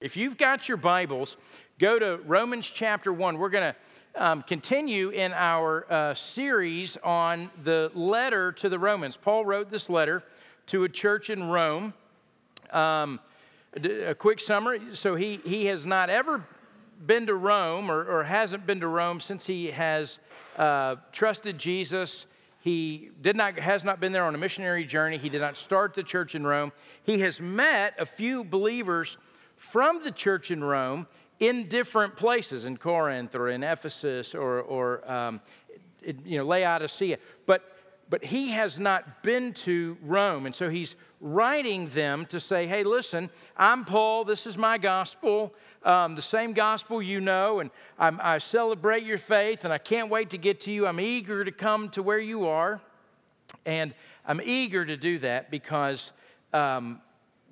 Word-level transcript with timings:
If 0.00 0.16
you've 0.16 0.38
got 0.38 0.66
your 0.66 0.78
Bibles, 0.78 1.36
go 1.78 1.98
to 1.98 2.20
Romans 2.24 2.66
chapter 2.66 3.12
1. 3.12 3.36
We're 3.36 3.50
going 3.50 3.74
to 3.74 4.24
um, 4.24 4.42
continue 4.42 5.10
in 5.10 5.34
our 5.34 5.84
uh, 5.92 6.14
series 6.14 6.96
on 7.04 7.50
the 7.64 7.92
letter 7.94 8.50
to 8.52 8.70
the 8.70 8.78
Romans. 8.78 9.18
Paul 9.18 9.44
wrote 9.44 9.70
this 9.70 9.90
letter 9.90 10.22
to 10.68 10.84
a 10.84 10.88
church 10.88 11.28
in 11.28 11.44
Rome. 11.44 11.92
Um, 12.70 13.20
a 13.74 14.14
quick 14.14 14.40
summary 14.40 14.80
so 14.94 15.16
he, 15.16 15.38
he 15.44 15.66
has 15.66 15.84
not 15.84 16.08
ever 16.08 16.46
been 17.06 17.26
to 17.26 17.34
Rome 17.34 17.90
or, 17.90 18.02
or 18.02 18.24
hasn't 18.24 18.66
been 18.66 18.80
to 18.80 18.88
Rome 18.88 19.20
since 19.20 19.44
he 19.44 19.66
has 19.66 20.18
uh, 20.56 20.96
trusted 21.12 21.58
Jesus. 21.58 22.24
He 22.60 23.10
did 23.20 23.36
not, 23.36 23.58
has 23.58 23.84
not 23.84 24.00
been 24.00 24.12
there 24.12 24.24
on 24.24 24.34
a 24.34 24.38
missionary 24.38 24.86
journey. 24.86 25.18
He 25.18 25.28
did 25.28 25.42
not 25.42 25.58
start 25.58 25.92
the 25.92 26.02
church 26.02 26.34
in 26.34 26.46
Rome. 26.46 26.72
He 27.02 27.18
has 27.18 27.38
met 27.38 27.92
a 27.98 28.06
few 28.06 28.44
believers 28.44 29.18
from 29.60 30.02
the 30.02 30.10
church 30.10 30.50
in 30.50 30.64
Rome 30.64 31.06
in 31.38 31.68
different 31.68 32.16
places, 32.16 32.64
in 32.64 32.78
Corinth 32.78 33.34
or 33.34 33.50
in 33.50 33.62
Ephesus 33.62 34.34
or, 34.34 34.60
or 34.62 35.10
um, 35.10 35.40
you 36.24 36.38
know, 36.38 36.46
Laodicea. 36.46 37.18
But, 37.44 37.62
but 38.08 38.24
he 38.24 38.50
has 38.50 38.78
not 38.78 39.22
been 39.22 39.52
to 39.52 39.98
Rome. 40.02 40.46
And 40.46 40.54
so 40.54 40.70
he's 40.70 40.94
writing 41.20 41.90
them 41.90 42.24
to 42.26 42.40
say, 42.40 42.66
hey, 42.66 42.84
listen, 42.84 43.28
I'm 43.54 43.84
Paul. 43.84 44.24
This 44.24 44.46
is 44.46 44.56
my 44.56 44.78
gospel, 44.78 45.52
um, 45.84 46.14
the 46.14 46.22
same 46.22 46.54
gospel 46.54 47.02
you 47.02 47.20
know. 47.20 47.60
And 47.60 47.70
I'm, 47.98 48.18
I 48.22 48.38
celebrate 48.38 49.04
your 49.04 49.18
faith, 49.18 49.64
and 49.64 49.72
I 49.72 49.78
can't 49.78 50.08
wait 50.08 50.30
to 50.30 50.38
get 50.38 50.60
to 50.62 50.72
you. 50.72 50.86
I'm 50.86 51.00
eager 51.00 51.44
to 51.44 51.52
come 51.52 51.90
to 51.90 52.02
where 52.02 52.18
you 52.18 52.46
are. 52.46 52.80
And 53.66 53.92
I'm 54.26 54.40
eager 54.42 54.86
to 54.86 54.96
do 54.96 55.18
that 55.18 55.50
because 55.50 56.12
um, 56.54 57.02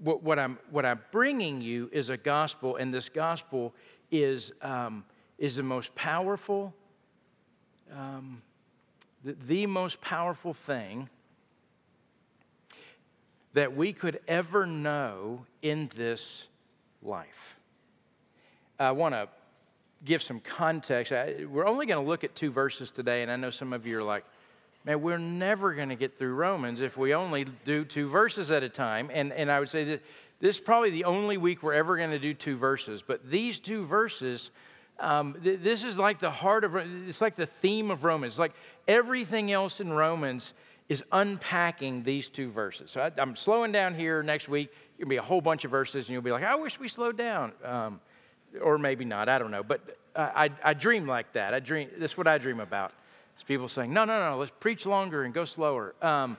what, 0.02 0.22
what, 0.22 0.38
I'm, 0.38 0.58
what 0.70 0.84
I'm 0.84 1.00
bringing 1.10 1.60
you 1.60 1.88
is 1.92 2.08
a 2.08 2.16
gospel, 2.16 2.76
and 2.76 2.92
this 2.92 3.08
gospel 3.08 3.74
is, 4.10 4.52
um, 4.62 5.04
is 5.38 5.56
the 5.56 5.62
most 5.62 5.94
powerful, 5.94 6.74
um, 7.92 8.42
the, 9.24 9.36
the 9.46 9.66
most 9.66 10.00
powerful 10.00 10.54
thing 10.54 11.08
that 13.54 13.74
we 13.74 13.92
could 13.92 14.20
ever 14.28 14.66
know 14.66 15.44
in 15.62 15.90
this 15.96 16.46
life. 17.02 17.56
I 18.78 18.92
want 18.92 19.14
to 19.14 19.28
give 20.04 20.22
some 20.22 20.38
context. 20.40 21.12
I, 21.12 21.44
we're 21.50 21.66
only 21.66 21.86
going 21.86 22.02
to 22.02 22.08
look 22.08 22.22
at 22.22 22.36
two 22.36 22.52
verses 22.52 22.90
today, 22.90 23.22
and 23.22 23.30
I 23.30 23.36
know 23.36 23.50
some 23.50 23.72
of 23.72 23.86
you 23.86 23.98
are 23.98 24.04
like, 24.04 24.24
man, 24.84 25.02
we're 25.02 25.18
never 25.18 25.74
going 25.74 25.88
to 25.88 25.96
get 25.96 26.18
through 26.18 26.34
Romans 26.34 26.80
if 26.80 26.96
we 26.96 27.14
only 27.14 27.44
do 27.64 27.84
two 27.84 28.08
verses 28.08 28.50
at 28.50 28.62
a 28.62 28.68
time. 28.68 29.10
And, 29.12 29.32
and 29.32 29.50
I 29.50 29.60
would 29.60 29.68
say 29.68 29.84
that 29.84 30.02
this 30.40 30.56
is 30.56 30.60
probably 30.60 30.90
the 30.90 31.04
only 31.04 31.36
week 31.36 31.62
we're 31.62 31.74
ever 31.74 31.96
going 31.96 32.10
to 32.10 32.18
do 32.18 32.32
two 32.32 32.56
verses. 32.56 33.02
But 33.06 33.28
these 33.28 33.58
two 33.58 33.84
verses, 33.84 34.50
um, 35.00 35.36
th- 35.42 35.60
this 35.60 35.84
is 35.84 35.98
like 35.98 36.20
the 36.20 36.30
heart 36.30 36.64
of, 36.64 36.76
it's 36.76 37.20
like 37.20 37.36
the 37.36 37.46
theme 37.46 37.90
of 37.90 38.04
Romans. 38.04 38.34
It's 38.34 38.38
like 38.38 38.54
everything 38.86 39.50
else 39.52 39.80
in 39.80 39.92
Romans 39.92 40.52
is 40.88 41.02
unpacking 41.12 42.02
these 42.02 42.28
two 42.28 42.48
verses. 42.50 42.90
So 42.90 43.00
I, 43.00 43.20
am 43.20 43.36
slowing 43.36 43.72
down 43.72 43.94
here 43.94 44.22
next 44.22 44.48
week. 44.48 44.72
There'll 44.96 45.10
be 45.10 45.16
a 45.16 45.22
whole 45.22 45.40
bunch 45.40 45.64
of 45.64 45.70
verses, 45.70 46.06
and 46.06 46.12
you'll 46.14 46.22
be 46.22 46.32
like, 46.32 46.44
I 46.44 46.54
wish 46.54 46.80
we 46.80 46.88
slowed 46.88 47.18
down. 47.18 47.52
Um, 47.64 48.00
or 48.62 48.78
maybe 48.78 49.04
not, 49.04 49.28
I 49.28 49.38
don't 49.38 49.50
know. 49.50 49.62
But 49.62 49.98
I, 50.16 50.46
I, 50.46 50.50
I 50.64 50.74
dream 50.74 51.06
like 51.06 51.32
that. 51.34 51.52
I 51.52 51.60
dream, 51.60 51.90
that's 51.98 52.16
what 52.16 52.26
I 52.26 52.38
dream 52.38 52.60
about. 52.60 52.92
It's 53.38 53.44
people 53.44 53.68
saying, 53.68 53.92
no, 53.92 54.04
no, 54.04 54.30
no, 54.30 54.36
let's 54.36 54.50
preach 54.58 54.84
longer 54.84 55.22
and 55.22 55.32
go 55.32 55.44
slower. 55.44 55.94
Um, 56.02 56.36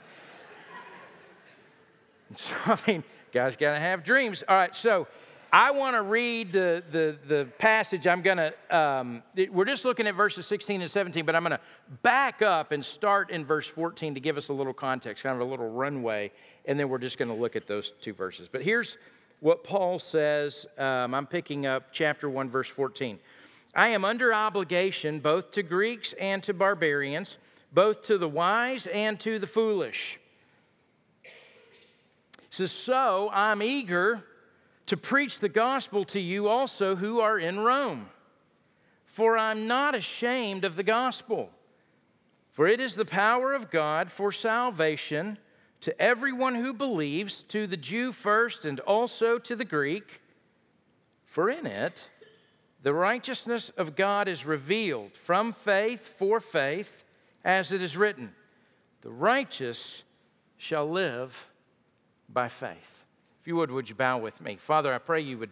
so, 2.35 2.53
I 2.65 2.77
mean, 2.85 3.05
guys 3.31 3.55
got 3.55 3.71
to 3.75 3.79
have 3.79 4.03
dreams. 4.03 4.43
All 4.45 4.57
right, 4.57 4.75
so 4.75 5.07
I 5.49 5.71
want 5.71 5.95
to 5.95 6.01
read 6.01 6.51
the, 6.51 6.83
the, 6.91 7.17
the 7.25 7.47
passage. 7.57 8.05
I'm 8.05 8.21
going 8.21 8.35
to, 8.35 8.77
um, 8.77 9.23
we're 9.49 9.63
just 9.63 9.85
looking 9.85 10.07
at 10.07 10.15
verses 10.15 10.45
16 10.47 10.81
and 10.81 10.91
17, 10.91 11.25
but 11.25 11.37
I'm 11.37 11.43
going 11.43 11.51
to 11.51 11.61
back 12.01 12.41
up 12.41 12.73
and 12.73 12.83
start 12.83 13.29
in 13.29 13.45
verse 13.45 13.65
14 13.65 14.15
to 14.15 14.19
give 14.19 14.35
us 14.35 14.49
a 14.49 14.53
little 14.53 14.73
context, 14.73 15.23
kind 15.23 15.41
of 15.41 15.47
a 15.47 15.49
little 15.49 15.69
runway, 15.69 16.33
and 16.65 16.77
then 16.77 16.89
we're 16.89 16.97
just 16.97 17.17
going 17.17 17.29
to 17.29 17.33
look 17.33 17.55
at 17.55 17.65
those 17.65 17.93
two 18.01 18.13
verses. 18.13 18.49
But 18.51 18.61
here's 18.61 18.97
what 19.39 19.63
Paul 19.63 19.99
says. 19.99 20.65
Um, 20.77 21.13
I'm 21.13 21.27
picking 21.27 21.65
up 21.65 21.93
chapter 21.93 22.29
1, 22.29 22.49
verse 22.49 22.67
14. 22.67 23.19
I 23.75 23.89
am 23.89 24.03
under 24.03 24.33
obligation 24.33 25.19
both 25.19 25.51
to 25.51 25.63
Greeks 25.63 26.13
and 26.19 26.41
to 26.43 26.53
barbarians, 26.53 27.37
both 27.71 28.01
to 28.03 28.17
the 28.17 28.27
wise 28.27 28.87
and 28.87 29.19
to 29.21 29.39
the 29.39 29.47
foolish. 29.47 30.19
So, 32.49 32.65
so 32.65 33.29
I'm 33.31 33.61
eager 33.61 34.23
to 34.87 34.97
preach 34.97 35.39
the 35.39 35.49
gospel 35.49 36.03
to 36.05 36.19
you 36.19 36.47
also 36.47 36.95
who 36.95 37.19
are 37.19 37.37
in 37.37 37.59
Rome. 37.59 38.09
For 39.05 39.37
I'm 39.37 39.67
not 39.67 39.95
ashamed 39.95 40.63
of 40.63 40.75
the 40.75 40.83
gospel, 40.83 41.51
for 42.53 42.67
it 42.67 42.79
is 42.79 42.95
the 42.95 43.05
power 43.05 43.53
of 43.53 43.69
God 43.69 44.11
for 44.11 44.31
salvation 44.31 45.37
to 45.81 46.01
everyone 46.01 46.55
who 46.55 46.73
believes, 46.73 47.43
to 47.49 47.67
the 47.67 47.77
Jew 47.77 48.11
first 48.11 48.65
and 48.65 48.79
also 48.81 49.37
to 49.39 49.55
the 49.55 49.65
Greek. 49.65 50.21
For 51.25 51.49
in 51.49 51.65
it, 51.65 52.05
the 52.81 52.93
righteousness 52.93 53.71
of 53.77 53.95
God 53.95 54.27
is 54.27 54.45
revealed 54.45 55.11
from 55.13 55.51
faith 55.51 56.13
for 56.17 56.39
faith, 56.39 57.03
as 57.43 57.71
it 57.71 57.81
is 57.81 57.97
written, 57.97 58.31
The 59.01 59.09
righteous 59.09 60.03
shall 60.57 60.89
live 60.89 61.47
by 62.29 62.47
faith. 62.47 63.05
If 63.41 63.47
you 63.47 63.55
would, 63.57 63.71
would 63.71 63.89
you 63.89 63.95
bow 63.95 64.19
with 64.19 64.39
me? 64.41 64.57
Father, 64.57 64.93
I 64.93 64.97
pray 64.97 65.21
you 65.21 65.37
would 65.37 65.51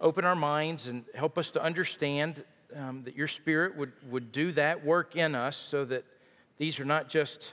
open 0.00 0.24
our 0.24 0.36
minds 0.36 0.86
and 0.86 1.04
help 1.14 1.38
us 1.38 1.50
to 1.52 1.62
understand 1.62 2.44
um, 2.74 3.02
that 3.04 3.16
your 3.16 3.28
Spirit 3.28 3.76
would, 3.76 3.92
would 4.10 4.32
do 4.32 4.52
that 4.52 4.84
work 4.84 5.16
in 5.16 5.34
us 5.34 5.56
so 5.56 5.84
that 5.84 6.04
these 6.58 6.78
are 6.80 6.84
not 6.84 7.08
just 7.08 7.52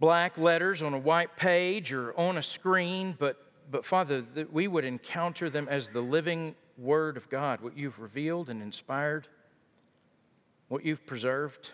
black 0.00 0.36
letters 0.38 0.82
on 0.82 0.92
a 0.92 0.98
white 0.98 1.36
page 1.36 1.92
or 1.92 2.18
on 2.18 2.36
a 2.36 2.42
screen, 2.42 3.14
but, 3.18 3.36
but 3.70 3.84
Father, 3.84 4.22
that 4.34 4.52
we 4.52 4.66
would 4.66 4.84
encounter 4.84 5.48
them 5.48 5.68
as 5.70 5.90
the 5.90 6.00
living 6.00 6.54
Word 6.76 7.16
of 7.16 7.28
God, 7.28 7.60
what 7.60 7.76
you've 7.76 7.98
revealed 7.98 8.48
and 8.50 8.62
inspired, 8.62 9.28
what 10.68 10.84
you've 10.84 11.06
preserved. 11.06 11.70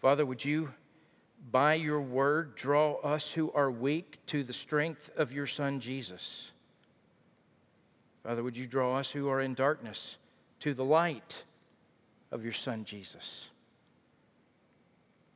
Father, 0.00 0.24
would 0.24 0.44
you, 0.44 0.70
by 1.50 1.74
your 1.74 2.00
word, 2.00 2.54
draw 2.54 2.94
us 3.00 3.30
who 3.30 3.52
are 3.52 3.70
weak 3.70 4.18
to 4.26 4.42
the 4.42 4.52
strength 4.52 5.10
of 5.16 5.32
your 5.32 5.46
Son 5.46 5.80
Jesus? 5.80 6.50
Father, 8.22 8.42
would 8.42 8.56
you 8.56 8.66
draw 8.66 8.96
us 8.96 9.10
who 9.10 9.28
are 9.28 9.40
in 9.40 9.54
darkness 9.54 10.16
to 10.60 10.74
the 10.74 10.84
light 10.84 11.42
of 12.30 12.44
your 12.44 12.52
Son 12.52 12.84
Jesus? 12.84 13.48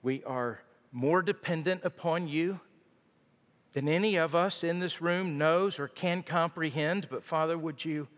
We 0.02 0.22
are 0.24 0.60
more 0.92 1.20
dependent 1.20 1.84
upon 1.84 2.28
you 2.28 2.60
than 3.76 3.90
any 3.90 4.16
of 4.16 4.34
us 4.34 4.64
in 4.64 4.78
this 4.78 5.02
room 5.02 5.36
knows 5.36 5.78
or 5.78 5.86
can 5.86 6.22
comprehend. 6.22 7.06
But 7.10 7.22
Father, 7.22 7.58
would 7.58 7.84
you, 7.84 8.08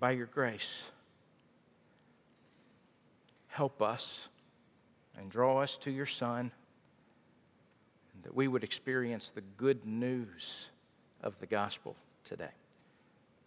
by 0.00 0.12
your 0.12 0.24
grace, 0.24 0.84
help 3.48 3.82
us 3.82 4.10
and 5.18 5.30
draw 5.30 5.60
us 5.60 5.76
to 5.82 5.90
your 5.90 6.06
Son, 6.06 6.50
and 8.14 8.22
that 8.22 8.34
we 8.34 8.48
would 8.48 8.64
experience 8.64 9.32
the 9.34 9.42
good 9.58 9.84
news 9.84 10.50
of 11.22 11.38
the 11.40 11.46
gospel 11.46 11.94
today. 12.24 12.48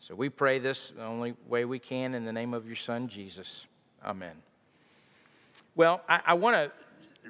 So 0.01 0.13
we 0.13 0.29
pray 0.29 0.59
this 0.59 0.91
the 0.95 1.03
only 1.03 1.33
way 1.47 1.65
we 1.65 1.79
can 1.79 2.13
in 2.13 2.25
the 2.25 2.31
name 2.31 2.53
of 2.53 2.67
your 2.67 2.75
Son, 2.75 3.07
Jesus. 3.07 3.65
Amen. 4.05 4.35
Well, 5.75 6.01
I, 6.07 6.21
I 6.27 6.33
want 6.35 6.57
to 6.57 6.71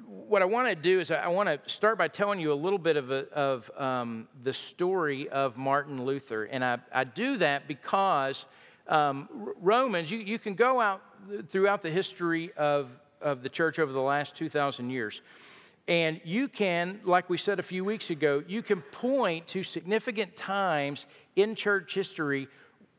what 0.06 0.42
I 0.42 0.44
want 0.46 0.68
to 0.68 0.74
do 0.74 1.00
is 1.00 1.10
I 1.10 1.28
want 1.28 1.48
to 1.48 1.70
start 1.70 1.98
by 1.98 2.08
telling 2.08 2.40
you 2.40 2.52
a 2.52 2.54
little 2.54 2.78
bit 2.78 2.96
of, 2.96 3.10
a, 3.10 3.28
of 3.32 3.70
um, 3.76 4.28
the 4.42 4.52
story 4.52 5.28
of 5.28 5.56
Martin 5.56 6.04
Luther. 6.04 6.44
And 6.44 6.64
I, 6.64 6.78
I 6.92 7.04
do 7.04 7.36
that 7.38 7.68
because 7.68 8.44
um, 8.88 9.28
Romans, 9.60 10.10
you, 10.10 10.18
you 10.18 10.38
can 10.38 10.54
go 10.54 10.80
out 10.80 11.02
throughout 11.50 11.82
the 11.82 11.90
history 11.90 12.52
of, 12.56 12.88
of 13.20 13.42
the 13.42 13.48
church 13.48 13.78
over 13.78 13.92
the 13.92 14.00
last 14.00 14.34
2,000 14.34 14.90
years. 14.90 15.20
And 15.88 16.20
you 16.24 16.48
can, 16.48 17.00
like 17.04 17.28
we 17.28 17.36
said 17.36 17.58
a 17.58 17.62
few 17.62 17.84
weeks 17.84 18.10
ago, 18.10 18.42
you 18.46 18.62
can 18.62 18.80
point 18.80 19.46
to 19.48 19.62
significant 19.62 20.36
times 20.36 21.06
in 21.36 21.54
church 21.54 21.94
history 21.94 22.48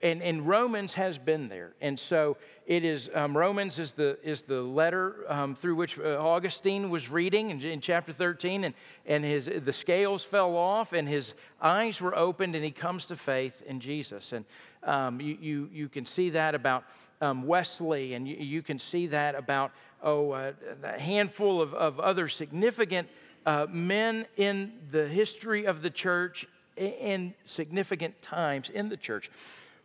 and, 0.02 0.22
and, 0.22 0.46
Romans 0.46 0.92
has 0.94 1.18
been 1.18 1.48
there. 1.48 1.76
And 1.80 1.98
so 1.98 2.36
it 2.66 2.86
is, 2.86 3.10
um, 3.14 3.36
Romans 3.36 3.78
is 3.78 3.92
the, 3.92 4.18
is 4.24 4.44
the 4.44 4.62
letter 4.62 5.26
um, 5.28 5.54
through 5.54 5.76
which 5.76 6.00
uh, 6.00 6.18
Augustine 6.18 6.90
was 6.90 7.10
reading 7.10 7.50
in, 7.50 7.62
in, 7.62 7.82
chapter 7.82 8.14
13, 8.14 8.64
and, 8.64 8.76
and 9.06 9.26
his, 9.26 9.50
the 9.64 9.74
scales 9.74 10.24
fell 10.24 10.56
off, 10.56 10.94
and 10.94 11.08
his 11.08 11.34
eyes 11.62 12.00
were 12.00 12.16
opened, 12.16 12.56
and 12.56 12.64
he 12.64 12.72
comes 12.72 13.06
to 13.06 13.18
faith 13.18 13.62
in 13.66 13.80
Jesus. 13.80 14.32
And 14.32 14.46
um, 14.84 15.20
you, 15.20 15.38
you, 15.42 15.70
you 15.74 15.90
can 15.90 16.06
see 16.06 16.30
that 16.32 16.56
about 16.56 16.86
um, 17.20 17.44
Wesley, 17.44 18.14
and 18.14 18.28
you, 18.28 18.38
you, 18.38 18.62
can 18.62 18.80
see 18.80 19.08
that 19.08 19.36
about, 19.36 19.72
oh, 20.02 20.32
uh, 20.32 20.54
a 20.84 21.00
handful 21.00 21.62
of, 21.62 21.74
of 21.74 22.00
other 22.00 22.28
significant 22.30 23.10
uh, 23.46 23.66
men 23.70 24.26
in 24.38 24.74
the 24.92 25.08
history 25.08 25.66
of 25.66 25.82
the 25.82 25.90
church 25.90 26.48
and 26.78 27.34
significant 27.46 28.22
times 28.22 28.70
in 28.70 28.90
the 28.90 28.98
church. 28.98 29.30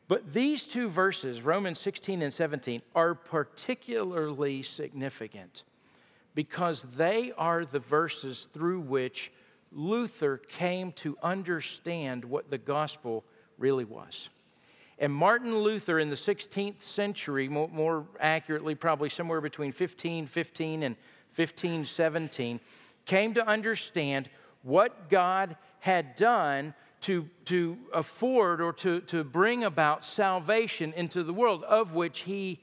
But 0.08 0.32
these 0.32 0.62
two 0.62 0.88
verses, 0.88 1.42
Romans 1.42 1.78
16 1.78 2.22
and 2.22 2.32
17, 2.32 2.80
are 2.94 3.14
particularly 3.14 4.62
significant 4.62 5.64
because 6.34 6.82
they 6.96 7.32
are 7.36 7.66
the 7.66 7.78
verses 7.78 8.48
through 8.54 8.80
which 8.80 9.30
Luther 9.70 10.38
came 10.38 10.92
to 10.92 11.18
understand 11.22 12.24
what 12.24 12.50
the 12.50 12.56
gospel 12.56 13.22
really 13.58 13.84
was. 13.84 14.30
And 14.98 15.12
Martin 15.12 15.56
Luther 15.58 15.98
in 15.98 16.08
the 16.08 16.16
16th 16.16 16.82
century, 16.82 17.48
more, 17.48 18.06
accurately, 18.18 18.74
probably 18.74 19.10
somewhere 19.10 19.40
between 19.40 19.68
1515 19.68 20.82
and 20.82 20.96
1517, 21.36 22.60
came 23.04 23.34
to 23.34 23.46
understand 23.46 24.28
what 24.62 25.08
God 25.08 25.56
had 25.80 26.16
done 26.16 26.74
to, 27.02 27.28
to 27.46 27.76
afford 27.92 28.60
or 28.60 28.72
to, 28.74 29.00
to 29.02 29.24
bring 29.24 29.64
about 29.64 30.04
salvation 30.04 30.92
into 30.94 31.22
the 31.22 31.32
world, 31.32 31.64
of 31.64 31.92
which 31.92 32.20
he 32.20 32.60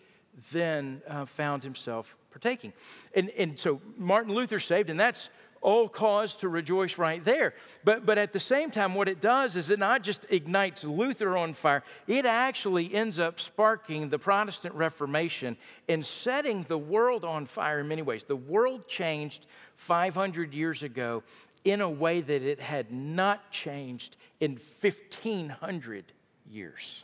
then 0.52 1.02
uh, 1.08 1.26
found 1.26 1.64
himself 1.64 2.16
partaking. 2.32 2.74
And, 3.14 3.30
and 3.32 3.58
so 3.58 3.82
Martin 3.98 4.34
Luther 4.34 4.60
saved, 4.60 4.90
and 4.90 5.00
that's 5.00 5.30
all 5.66 5.90
cause 5.90 6.36
to 6.36 6.48
rejoice 6.48 7.00
right 7.00 7.26
there. 7.26 7.56
But, 7.84 8.06
but 8.06 8.20
at 8.20 8.34
the 8.34 8.40
same 8.40 8.70
time, 8.70 8.94
what 8.94 9.08
it 9.08 9.20
does 9.20 9.56
is 9.56 9.72
it 9.72 9.80
not 9.80 10.04
just 10.04 10.24
ignites 10.30 10.84
Luther 10.84 11.36
on 11.36 11.54
fire, 11.54 11.84
it 12.06 12.26
actually 12.26 12.94
ends 12.94 13.20
up 13.20 13.40
sparking 13.40 14.10
the 14.10 14.20
Protestant 14.20 14.76
Reformation 14.76 15.58
and 15.90 16.06
setting 16.06 16.64
the 16.68 16.78
world 16.78 17.26
on 17.26 17.48
fire 17.48 17.80
in 17.80 17.88
many 17.88 18.04
ways. 18.04 18.26
The 18.26 18.36
world 18.36 18.88
changed 18.88 19.48
500 19.78 20.54
years 20.54 20.84
ago 20.84 21.24
in 21.66 21.82
a 21.82 21.90
way 21.90 22.22
that 22.22 22.44
it 22.44 22.62
had 22.62 22.92
not 22.92 23.52
changed 23.52 24.16
in 24.40 24.60
1500 24.80 26.06
years. 26.50 27.04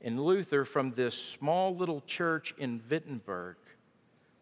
And 0.00 0.20
Luther, 0.20 0.64
from 0.64 0.92
this 0.92 1.14
small 1.38 1.76
little 1.76 2.02
church 2.06 2.54
in 2.56 2.80
Wittenberg, 2.88 3.56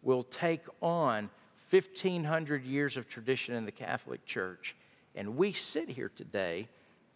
will 0.03 0.23
take 0.23 0.61
on 0.81 1.29
1,500 1.69 2.63
years 2.63 2.97
of 2.97 3.09
tradition 3.09 3.55
in 3.55 3.65
the 3.65 3.71
Catholic 3.71 4.25
Church. 4.25 4.75
And 5.15 5.37
we 5.37 5.53
sit 5.53 5.89
here 5.89 6.11
today 6.15 6.67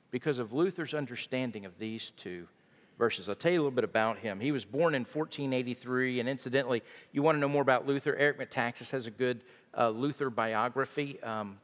because 0.10 0.40
of 0.40 0.54
Luther's 0.54 0.94
understanding 0.94 1.66
of 1.66 1.78
these 1.78 2.12
two 2.18 2.48
verses. 2.98 3.30
I'll 3.30 3.36
tell 3.36 3.52
you 3.52 3.60
a 3.60 3.64
little 3.64 3.76
bit 3.76 3.84
about 3.84 4.18
him. 4.18 4.40
He 4.40 4.52
was 4.52 4.66
born 4.66 4.96
in 4.96 5.02
1483, 5.02 6.20
and 6.20 6.28
incidentally, 6.30 6.82
you 7.12 7.22
want 7.22 7.36
to 7.36 7.40
know 7.40 7.48
more 7.48 7.62
about 7.62 7.86
Luther? 7.86 8.16
Eric 8.16 8.40
Metaxas 8.40 8.90
has 8.90 9.06
a 9.06 9.12
good 9.12 9.42
uh, 9.76 9.90
Luther 9.90 10.30
biography. 10.30 11.22
Um, 11.24 11.58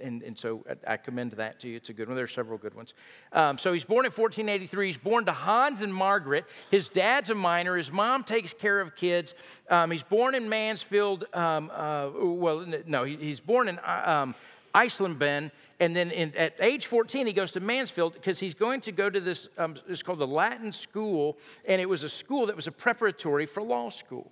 and, 0.00 0.22
and 0.22 0.38
so 0.38 0.64
I 0.86 0.96
commend 0.96 1.32
that 1.32 1.60
to 1.60 1.68
you. 1.68 1.76
It's 1.76 1.88
a 1.88 1.92
good 1.92 2.08
one. 2.08 2.16
There 2.16 2.24
are 2.24 2.28
several 2.28 2.58
good 2.58 2.74
ones. 2.74 2.94
Um, 3.32 3.58
so 3.58 3.72
he's 3.72 3.84
born 3.84 4.04
in 4.04 4.12
1483. 4.12 4.86
He's 4.86 4.96
born 4.96 5.24
to 5.26 5.32
Hans 5.32 5.82
and 5.82 5.94
Margaret. 5.94 6.44
His 6.70 6.88
dad's 6.88 7.30
a 7.30 7.34
miner. 7.34 7.76
His 7.76 7.90
mom 7.90 8.24
takes 8.24 8.52
care 8.52 8.80
of 8.80 8.96
kids. 8.96 9.34
Um, 9.68 9.90
he's 9.90 10.02
born 10.02 10.34
in 10.34 10.48
Mansfield. 10.48 11.24
Um, 11.34 11.70
uh, 11.74 12.10
well, 12.10 12.64
no, 12.86 13.04
he, 13.04 13.16
he's 13.16 13.40
born 13.40 13.68
in 13.68 13.78
uh, 13.80 14.02
um, 14.06 14.34
Eisleben. 14.74 15.50
And 15.80 15.94
then 15.94 16.10
in, 16.10 16.34
at 16.36 16.54
age 16.60 16.86
14, 16.86 17.26
he 17.26 17.32
goes 17.32 17.52
to 17.52 17.60
Mansfield 17.60 18.14
because 18.14 18.38
he's 18.38 18.54
going 18.54 18.80
to 18.82 18.92
go 18.92 19.08
to 19.08 19.20
this, 19.20 19.48
um, 19.58 19.76
it's 19.88 20.02
called 20.02 20.18
the 20.18 20.26
Latin 20.26 20.72
School. 20.72 21.38
And 21.66 21.80
it 21.80 21.88
was 21.88 22.02
a 22.02 22.08
school 22.08 22.46
that 22.46 22.56
was 22.56 22.66
a 22.66 22.72
preparatory 22.72 23.46
for 23.46 23.62
law 23.62 23.90
school. 23.90 24.30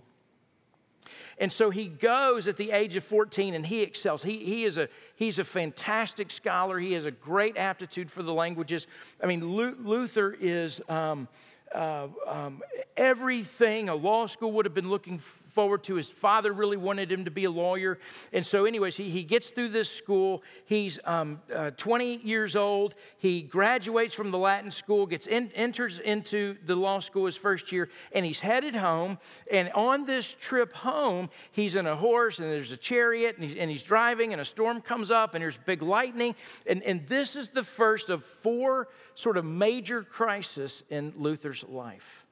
And 1.38 1.52
so 1.52 1.70
he 1.70 1.86
goes 1.86 2.48
at 2.48 2.56
the 2.56 2.70
age 2.70 2.96
of 2.96 3.04
14 3.04 3.54
and 3.54 3.66
he 3.66 3.82
excels. 3.82 4.22
He, 4.22 4.38
he 4.38 4.64
is 4.64 4.78
a, 4.78 4.88
he's 5.16 5.38
a 5.38 5.44
fantastic 5.44 6.30
scholar. 6.30 6.78
He 6.78 6.92
has 6.94 7.04
a 7.04 7.10
great 7.10 7.56
aptitude 7.56 8.10
for 8.10 8.22
the 8.22 8.32
languages. 8.32 8.86
I 9.22 9.26
mean, 9.26 9.44
Luther 9.44 10.36
is 10.40 10.80
um, 10.88 11.28
uh, 11.74 12.08
um, 12.26 12.62
everything 12.96 13.88
a 13.88 13.94
law 13.94 14.26
school 14.26 14.52
would 14.52 14.64
have 14.64 14.74
been 14.74 14.88
looking 14.88 15.20
forward 15.56 15.82
to. 15.84 15.94
His 15.94 16.10
father 16.10 16.52
really 16.52 16.76
wanted 16.76 17.10
him 17.10 17.24
to 17.24 17.30
be 17.30 17.44
a 17.44 17.50
lawyer. 17.50 17.98
And 18.30 18.44
so, 18.44 18.66
anyways, 18.66 18.94
he, 18.94 19.08
he 19.08 19.24
gets 19.24 19.48
through 19.48 19.70
this 19.70 19.90
school. 19.90 20.42
He's 20.66 20.98
um, 21.04 21.40
uh, 21.52 21.70
20 21.70 22.18
years 22.18 22.54
old. 22.56 22.94
He 23.16 23.40
graduates 23.40 24.14
from 24.14 24.30
the 24.30 24.36
Latin 24.36 24.70
school, 24.70 25.06
gets 25.06 25.26
in, 25.26 25.50
enters 25.54 25.98
into 25.98 26.58
the 26.66 26.76
law 26.76 27.00
school 27.00 27.24
his 27.24 27.36
first 27.36 27.72
year, 27.72 27.88
and 28.12 28.26
he's 28.26 28.38
headed 28.38 28.76
home. 28.76 29.16
And 29.50 29.72
on 29.72 30.04
this 30.04 30.26
trip 30.26 30.74
home, 30.74 31.30
he's 31.52 31.74
in 31.74 31.86
a 31.86 31.96
horse, 31.96 32.38
and 32.38 32.46
there's 32.52 32.70
a 32.70 32.76
chariot, 32.76 33.36
and 33.36 33.48
he's, 33.48 33.56
and 33.56 33.70
he's 33.70 33.82
driving, 33.82 34.32
and 34.32 34.42
a 34.42 34.44
storm 34.44 34.82
comes 34.82 35.10
up, 35.10 35.34
and 35.34 35.42
there's 35.42 35.56
big 35.64 35.80
lightning. 35.80 36.34
And, 36.66 36.82
and 36.82 37.08
this 37.08 37.34
is 37.34 37.48
the 37.48 37.64
first 37.64 38.10
of 38.10 38.26
four 38.26 38.88
sort 39.14 39.38
of 39.38 39.46
major 39.46 40.02
crises 40.02 40.82
in 40.90 41.14
Luther's 41.16 41.64
life. 41.64 42.25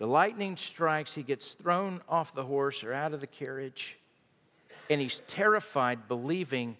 The 0.00 0.06
lightning 0.06 0.56
strikes, 0.56 1.12
he 1.12 1.22
gets 1.22 1.50
thrown 1.62 2.00
off 2.08 2.34
the 2.34 2.42
horse 2.42 2.82
or 2.82 2.94
out 2.94 3.12
of 3.12 3.20
the 3.20 3.26
carriage, 3.26 3.98
and 4.88 4.98
he's 4.98 5.20
terrified, 5.28 6.08
believing 6.08 6.78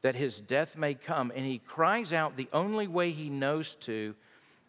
that 0.00 0.14
his 0.14 0.38
death 0.38 0.74
may 0.74 0.94
come. 0.94 1.30
And 1.36 1.44
he 1.44 1.58
cries 1.58 2.14
out 2.14 2.38
the 2.38 2.48
only 2.54 2.88
way 2.88 3.12
he 3.12 3.28
knows 3.28 3.76
to 3.80 4.14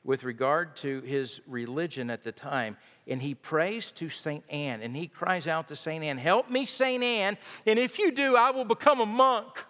with 0.03 0.25
regard 0.25 0.75
to 0.77 0.99
his 1.01 1.39
religion 1.47 2.09
at 2.09 2.25
the 2.25 2.33
time. 2.33 2.75
And 3.07 3.21
he 3.21 3.33
prays 3.33 3.91
to 3.95 4.09
St. 4.09 4.43
Anne, 4.49 4.81
and 4.81 4.93
he 4.93 5.07
cries 5.07 5.47
out 5.47 5.69
to 5.69 5.77
St. 5.77 6.03
Anne, 6.03 6.17
Help 6.17 6.51
me, 6.51 6.65
St. 6.65 7.01
Anne, 7.01 7.37
and 7.65 7.79
if 7.79 7.97
you 7.97 8.11
do, 8.11 8.35
I 8.35 8.51
will 8.51 8.65
become 8.65 8.99
a 8.99 9.05
monk. 9.05 9.63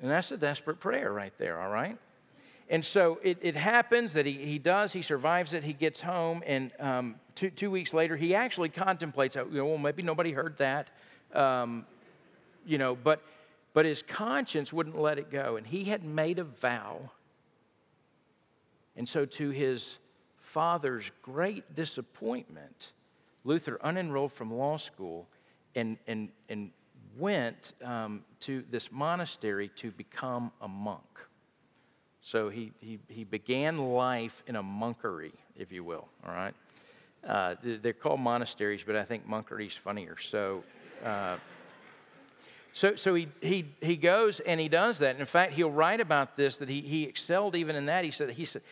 And 0.00 0.10
that's 0.10 0.32
a 0.32 0.36
desperate 0.36 0.80
prayer 0.80 1.12
right 1.12 1.32
there, 1.38 1.60
all 1.60 1.70
right? 1.70 1.96
And 2.72 2.82
so 2.82 3.20
it, 3.22 3.36
it 3.42 3.54
happens 3.54 4.14
that 4.14 4.24
he, 4.24 4.32
he 4.32 4.58
does, 4.58 4.92
he 4.92 5.02
survives 5.02 5.52
it, 5.52 5.62
he 5.62 5.74
gets 5.74 6.00
home, 6.00 6.42
and 6.46 6.72
um, 6.80 7.16
two, 7.34 7.50
two 7.50 7.70
weeks 7.70 7.92
later, 7.92 8.16
he 8.16 8.34
actually 8.34 8.70
contemplates, 8.70 9.36
you 9.36 9.46
know, 9.50 9.66
well, 9.66 9.76
maybe 9.76 10.02
nobody 10.02 10.32
heard 10.32 10.56
that, 10.56 10.88
um, 11.34 11.84
you 12.64 12.78
know, 12.78 12.96
but, 12.96 13.22
but 13.74 13.84
his 13.84 14.00
conscience 14.00 14.72
wouldn't 14.72 14.98
let 14.98 15.18
it 15.18 15.30
go. 15.30 15.56
And 15.56 15.66
he 15.66 15.84
had 15.84 16.02
made 16.02 16.38
a 16.38 16.44
vow. 16.44 17.10
And 18.96 19.06
so, 19.06 19.26
to 19.26 19.50
his 19.50 19.98
father's 20.40 21.10
great 21.20 21.74
disappointment, 21.76 22.92
Luther 23.44 23.78
unenrolled 23.84 24.32
from 24.32 24.50
law 24.50 24.78
school 24.78 25.28
and, 25.74 25.98
and, 26.06 26.30
and 26.48 26.70
went 27.18 27.74
um, 27.84 28.24
to 28.40 28.64
this 28.70 28.90
monastery 28.90 29.70
to 29.76 29.90
become 29.90 30.50
a 30.62 30.68
monk. 30.68 31.04
So 32.22 32.48
he, 32.48 32.72
he, 32.80 33.00
he 33.08 33.24
began 33.24 33.78
life 33.78 34.42
in 34.46 34.56
a 34.56 34.62
monkery, 34.62 35.32
if 35.56 35.72
you 35.72 35.82
will, 35.82 36.08
all 36.24 36.32
right? 36.32 36.54
Uh, 37.26 37.56
they're 37.62 37.92
called 37.92 38.20
monasteries, 38.20 38.82
but 38.86 38.96
I 38.96 39.04
think 39.04 39.28
monkery 39.28 39.66
is 39.66 39.74
funnier. 39.74 40.16
So, 40.30 40.64
uh, 41.04 41.36
so, 42.72 42.96
so 42.96 43.14
he, 43.14 43.28
he, 43.40 43.66
he 43.80 43.96
goes 43.96 44.40
and 44.40 44.60
he 44.60 44.68
does 44.68 44.98
that. 44.98 45.10
And 45.10 45.20
in 45.20 45.26
fact, 45.26 45.52
he'll 45.52 45.70
write 45.70 46.00
about 46.00 46.36
this 46.36 46.56
that 46.56 46.68
he, 46.68 46.80
he 46.80 47.04
excelled 47.04 47.54
even 47.54 47.76
in 47.76 47.86
that. 47.86 48.04
He 48.04 48.10
said, 48.10 48.30
he 48.30 48.44
said, 48.44 48.62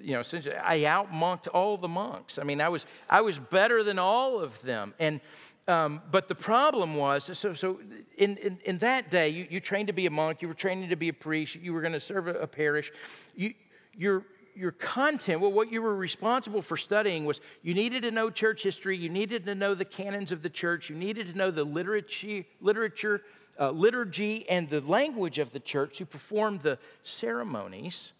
you 0.00 0.12
know, 0.12 0.20
essentially, 0.20 0.54
I 0.56 0.80
outmonked 0.80 1.48
all 1.52 1.76
the 1.76 1.88
monks. 1.88 2.38
I 2.38 2.44
mean, 2.44 2.60
I 2.60 2.68
was, 2.68 2.86
I 3.10 3.20
was 3.20 3.38
better 3.38 3.82
than 3.82 3.98
all 3.98 4.38
of 4.38 4.60
them. 4.62 4.94
And 4.98 5.20
um, 5.68 6.00
but 6.10 6.28
the 6.28 6.34
problem 6.34 6.96
was 6.96 7.30
so, 7.38 7.52
so 7.52 7.78
in, 8.16 8.38
in, 8.38 8.58
in 8.64 8.78
that 8.78 9.10
day, 9.10 9.28
you, 9.28 9.46
you, 9.50 9.60
trained 9.60 9.88
to 9.88 9.92
be 9.92 10.06
a 10.06 10.10
monk, 10.10 10.40
you 10.40 10.48
were 10.48 10.54
training 10.54 10.88
to 10.88 10.96
be 10.96 11.10
a 11.10 11.12
priest, 11.12 11.56
you 11.56 11.74
were 11.74 11.82
going 11.82 11.92
to 11.92 12.00
serve 12.00 12.26
a, 12.26 12.34
a 12.34 12.46
parish. 12.46 12.90
You, 13.36 13.52
your, 13.94 14.24
your 14.56 14.72
content, 14.72 15.42
well, 15.42 15.52
what 15.52 15.70
you 15.70 15.82
were 15.82 15.94
responsible 15.94 16.62
for 16.62 16.78
studying 16.78 17.26
was 17.26 17.40
you 17.62 17.74
needed 17.74 18.02
to 18.04 18.10
know 18.10 18.30
church 18.30 18.62
history, 18.62 18.96
you 18.96 19.10
needed 19.10 19.44
to 19.44 19.54
know 19.54 19.74
the 19.74 19.84
canons 19.84 20.32
of 20.32 20.42
the 20.42 20.48
church, 20.48 20.88
you 20.88 20.96
needed 20.96 21.26
to 21.30 21.36
know 21.36 21.50
the 21.50 21.64
literature, 21.64 22.44
literature 22.62 23.20
uh, 23.60 23.70
liturgy, 23.70 24.48
and 24.48 24.70
the 24.70 24.80
language 24.80 25.38
of 25.38 25.52
the 25.52 25.60
church 25.60 25.98
to 25.98 26.06
perform 26.06 26.60
the 26.62 26.78
ceremonies. 27.02 28.12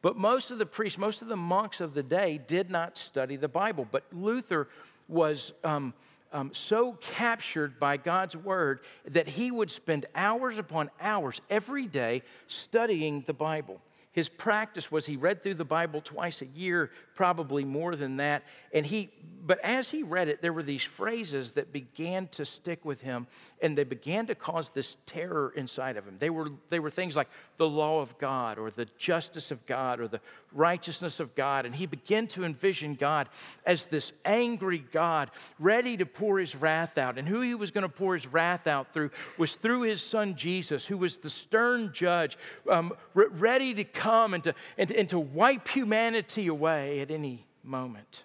But 0.00 0.16
most 0.16 0.50
of 0.50 0.58
the 0.58 0.66
priests, 0.66 0.98
most 0.98 1.20
of 1.20 1.28
the 1.28 1.36
monks 1.36 1.80
of 1.80 1.92
the 1.92 2.02
day 2.02 2.40
did 2.46 2.70
not 2.70 2.96
study 2.96 3.36
the 3.36 3.46
Bible. 3.46 3.86
But 3.90 4.04
Luther 4.10 4.68
was. 5.06 5.52
Um, 5.64 5.92
um, 6.32 6.50
so 6.54 6.92
captured 7.00 7.78
by 7.78 7.96
God's 7.96 8.36
word 8.36 8.80
that 9.08 9.28
he 9.28 9.50
would 9.50 9.70
spend 9.70 10.06
hours 10.14 10.58
upon 10.58 10.90
hours 11.00 11.40
every 11.50 11.86
day 11.86 12.22
studying 12.48 13.22
the 13.26 13.34
Bible. 13.34 13.80
His 14.12 14.28
practice 14.28 14.92
was 14.92 15.06
he 15.06 15.16
read 15.16 15.42
through 15.42 15.54
the 15.54 15.64
Bible 15.64 16.02
twice 16.02 16.42
a 16.42 16.46
year, 16.46 16.90
probably 17.14 17.64
more 17.64 17.96
than 17.96 18.18
that. 18.18 18.42
And 18.72 18.84
he, 18.84 19.10
but 19.42 19.58
as 19.60 19.88
he 19.88 20.02
read 20.02 20.28
it, 20.28 20.42
there 20.42 20.52
were 20.52 20.62
these 20.62 20.84
phrases 20.84 21.52
that 21.52 21.72
began 21.72 22.28
to 22.28 22.44
stick 22.44 22.84
with 22.84 23.00
him 23.00 23.26
and 23.62 23.78
they 23.78 23.84
began 23.84 24.26
to 24.26 24.34
cause 24.34 24.68
this 24.70 24.96
terror 25.06 25.52
inside 25.56 25.96
of 25.96 26.04
him. 26.04 26.16
They 26.18 26.30
were, 26.30 26.50
they 26.68 26.80
were 26.80 26.90
things 26.90 27.16
like 27.16 27.28
the 27.56 27.68
law 27.68 28.00
of 28.00 28.18
God 28.18 28.58
or 28.58 28.70
the 28.70 28.86
justice 28.98 29.50
of 29.50 29.64
God 29.66 30.00
or 30.00 30.08
the 30.08 30.20
righteousness 30.52 31.20
of 31.20 31.34
God. 31.34 31.64
And 31.64 31.74
he 31.74 31.86
began 31.86 32.26
to 32.28 32.44
envision 32.44 32.96
God 32.96 33.28
as 33.64 33.86
this 33.86 34.12
angry 34.24 34.84
God 34.92 35.30
ready 35.58 35.96
to 35.96 36.04
pour 36.04 36.38
his 36.38 36.54
wrath 36.54 36.98
out. 36.98 37.18
And 37.18 37.26
who 37.26 37.40
he 37.40 37.54
was 37.54 37.70
going 37.70 37.82
to 37.82 37.88
pour 37.88 38.14
his 38.14 38.26
wrath 38.26 38.66
out 38.66 38.92
through 38.92 39.10
was 39.38 39.52
through 39.52 39.82
his 39.82 40.02
son 40.02 40.34
Jesus, 40.34 40.84
who 40.84 40.98
was 40.98 41.18
the 41.18 41.30
stern 41.30 41.92
judge, 41.94 42.36
um, 42.68 42.92
ready 43.14 43.74
to 43.74 43.84
come 44.02 44.34
and 44.34 44.44
to, 44.44 44.54
and, 44.76 44.90
and 44.90 45.08
to 45.10 45.18
wipe 45.18 45.68
humanity 45.68 46.48
away 46.48 47.00
at 47.00 47.10
any 47.10 47.46
moment. 47.62 48.22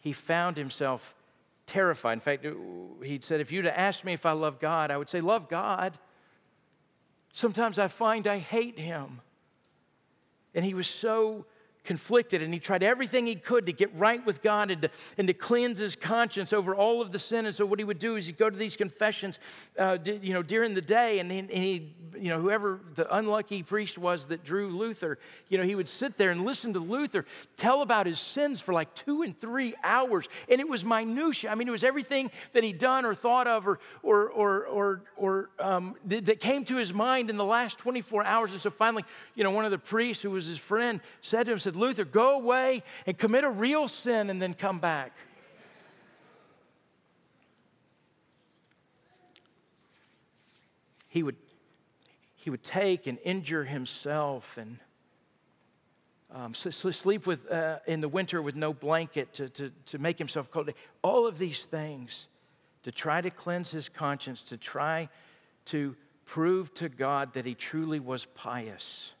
He 0.00 0.12
found 0.12 0.56
himself 0.56 1.14
terrified. 1.66 2.14
In 2.14 2.20
fact, 2.20 2.46
he 3.04 3.20
said, 3.22 3.40
If 3.40 3.52
you'd 3.52 3.66
asked 3.66 4.04
me 4.04 4.14
if 4.14 4.26
I 4.26 4.32
love 4.32 4.58
God, 4.58 4.90
I 4.90 4.96
would 4.96 5.08
say, 5.08 5.20
Love 5.20 5.48
God. 5.48 5.96
Sometimes 7.32 7.78
I 7.78 7.88
find 7.88 8.26
I 8.26 8.38
hate 8.38 8.78
him. 8.78 9.20
And 10.54 10.64
he 10.64 10.74
was 10.74 10.86
so 10.86 11.46
conflicted 11.84 12.42
and 12.42 12.54
he 12.54 12.60
tried 12.60 12.82
everything 12.82 13.26
he 13.26 13.34
could 13.34 13.66
to 13.66 13.72
get 13.72 13.94
right 13.98 14.24
with 14.24 14.42
God 14.42 14.70
and 14.70 14.82
to, 14.82 14.90
and 15.18 15.26
to 15.26 15.34
cleanse 15.34 15.78
his 15.78 15.96
conscience 15.96 16.52
over 16.52 16.74
all 16.74 17.02
of 17.02 17.12
the 17.12 17.18
sin. 17.18 17.46
And 17.46 17.54
so 17.54 17.66
what 17.66 17.78
he 17.78 17.84
would 17.84 17.98
do 17.98 18.16
is 18.16 18.26
he'd 18.26 18.38
go 18.38 18.48
to 18.48 18.56
these 18.56 18.76
confessions, 18.76 19.38
uh, 19.78 19.98
you 20.04 20.32
know, 20.32 20.42
during 20.42 20.74
the 20.74 20.80
day 20.80 21.18
and 21.18 21.30
he, 21.30 21.38
and 21.38 21.50
he, 21.50 21.92
you 22.16 22.28
know, 22.28 22.40
whoever 22.40 22.80
the 22.94 23.12
unlucky 23.14 23.62
priest 23.62 23.98
was 23.98 24.26
that 24.26 24.44
drew 24.44 24.68
Luther, 24.68 25.18
you 25.48 25.58
know, 25.58 25.64
he 25.64 25.74
would 25.74 25.88
sit 25.88 26.16
there 26.16 26.30
and 26.30 26.44
listen 26.44 26.72
to 26.74 26.78
Luther 26.78 27.24
tell 27.56 27.82
about 27.82 28.06
his 28.06 28.20
sins 28.20 28.60
for 28.60 28.72
like 28.72 28.94
two 28.94 29.22
and 29.22 29.38
three 29.40 29.74
hours. 29.82 30.28
And 30.48 30.60
it 30.60 30.68
was 30.68 30.84
minutia. 30.84 31.50
I 31.50 31.54
mean, 31.56 31.66
it 31.66 31.72
was 31.72 31.84
everything 31.84 32.30
that 32.52 32.62
he'd 32.62 32.78
done 32.78 33.04
or 33.04 33.14
thought 33.14 33.48
of 33.48 33.66
or, 33.66 33.80
or, 34.02 34.28
or, 34.28 34.66
or, 34.66 35.02
or 35.16 35.50
um, 35.58 35.96
that 36.06 36.40
came 36.40 36.64
to 36.66 36.76
his 36.76 36.92
mind 36.92 37.30
in 37.30 37.36
the 37.36 37.44
last 37.44 37.78
24 37.78 38.24
hours. 38.24 38.52
And 38.52 38.60
so 38.60 38.70
finally, 38.70 39.04
you 39.34 39.42
know, 39.42 39.50
one 39.50 39.64
of 39.64 39.70
the 39.70 39.78
priests 39.78 40.22
who 40.22 40.30
was 40.30 40.46
his 40.46 40.58
friend 40.58 41.00
said 41.20 41.46
to 41.46 41.52
him, 41.52 41.58
said, 41.58 41.71
said, 41.72 41.80
Luther, 41.80 42.04
go 42.04 42.34
away 42.34 42.82
and 43.06 43.16
commit 43.16 43.44
a 43.44 43.50
real 43.50 43.88
sin 43.88 44.30
and 44.30 44.40
then 44.40 44.54
come 44.54 44.78
back. 44.78 45.12
He 51.08 51.22
would, 51.22 51.36
he 52.34 52.50
would 52.50 52.62
take 52.62 53.06
and 53.06 53.18
injure 53.24 53.64
himself 53.64 54.56
and 54.56 54.78
um, 56.34 56.54
sleep 56.54 57.26
with, 57.26 57.50
uh, 57.50 57.78
in 57.86 58.00
the 58.00 58.08
winter 58.08 58.40
with 58.40 58.56
no 58.56 58.72
blanket 58.72 59.34
to, 59.34 59.48
to, 59.50 59.70
to 59.86 59.98
make 59.98 60.18
himself 60.18 60.50
cold. 60.50 60.70
All 61.02 61.26
of 61.26 61.38
these 61.38 61.60
things 61.64 62.26
to 62.84 62.90
try 62.90 63.20
to 63.20 63.30
cleanse 63.30 63.70
his 63.70 63.88
conscience, 63.88 64.42
to 64.42 64.56
try 64.56 65.08
to 65.66 65.94
prove 66.24 66.72
to 66.74 66.88
God 66.88 67.34
that 67.34 67.44
he 67.44 67.54
truly 67.54 68.00
was 68.00 68.24
pious. 68.34 69.12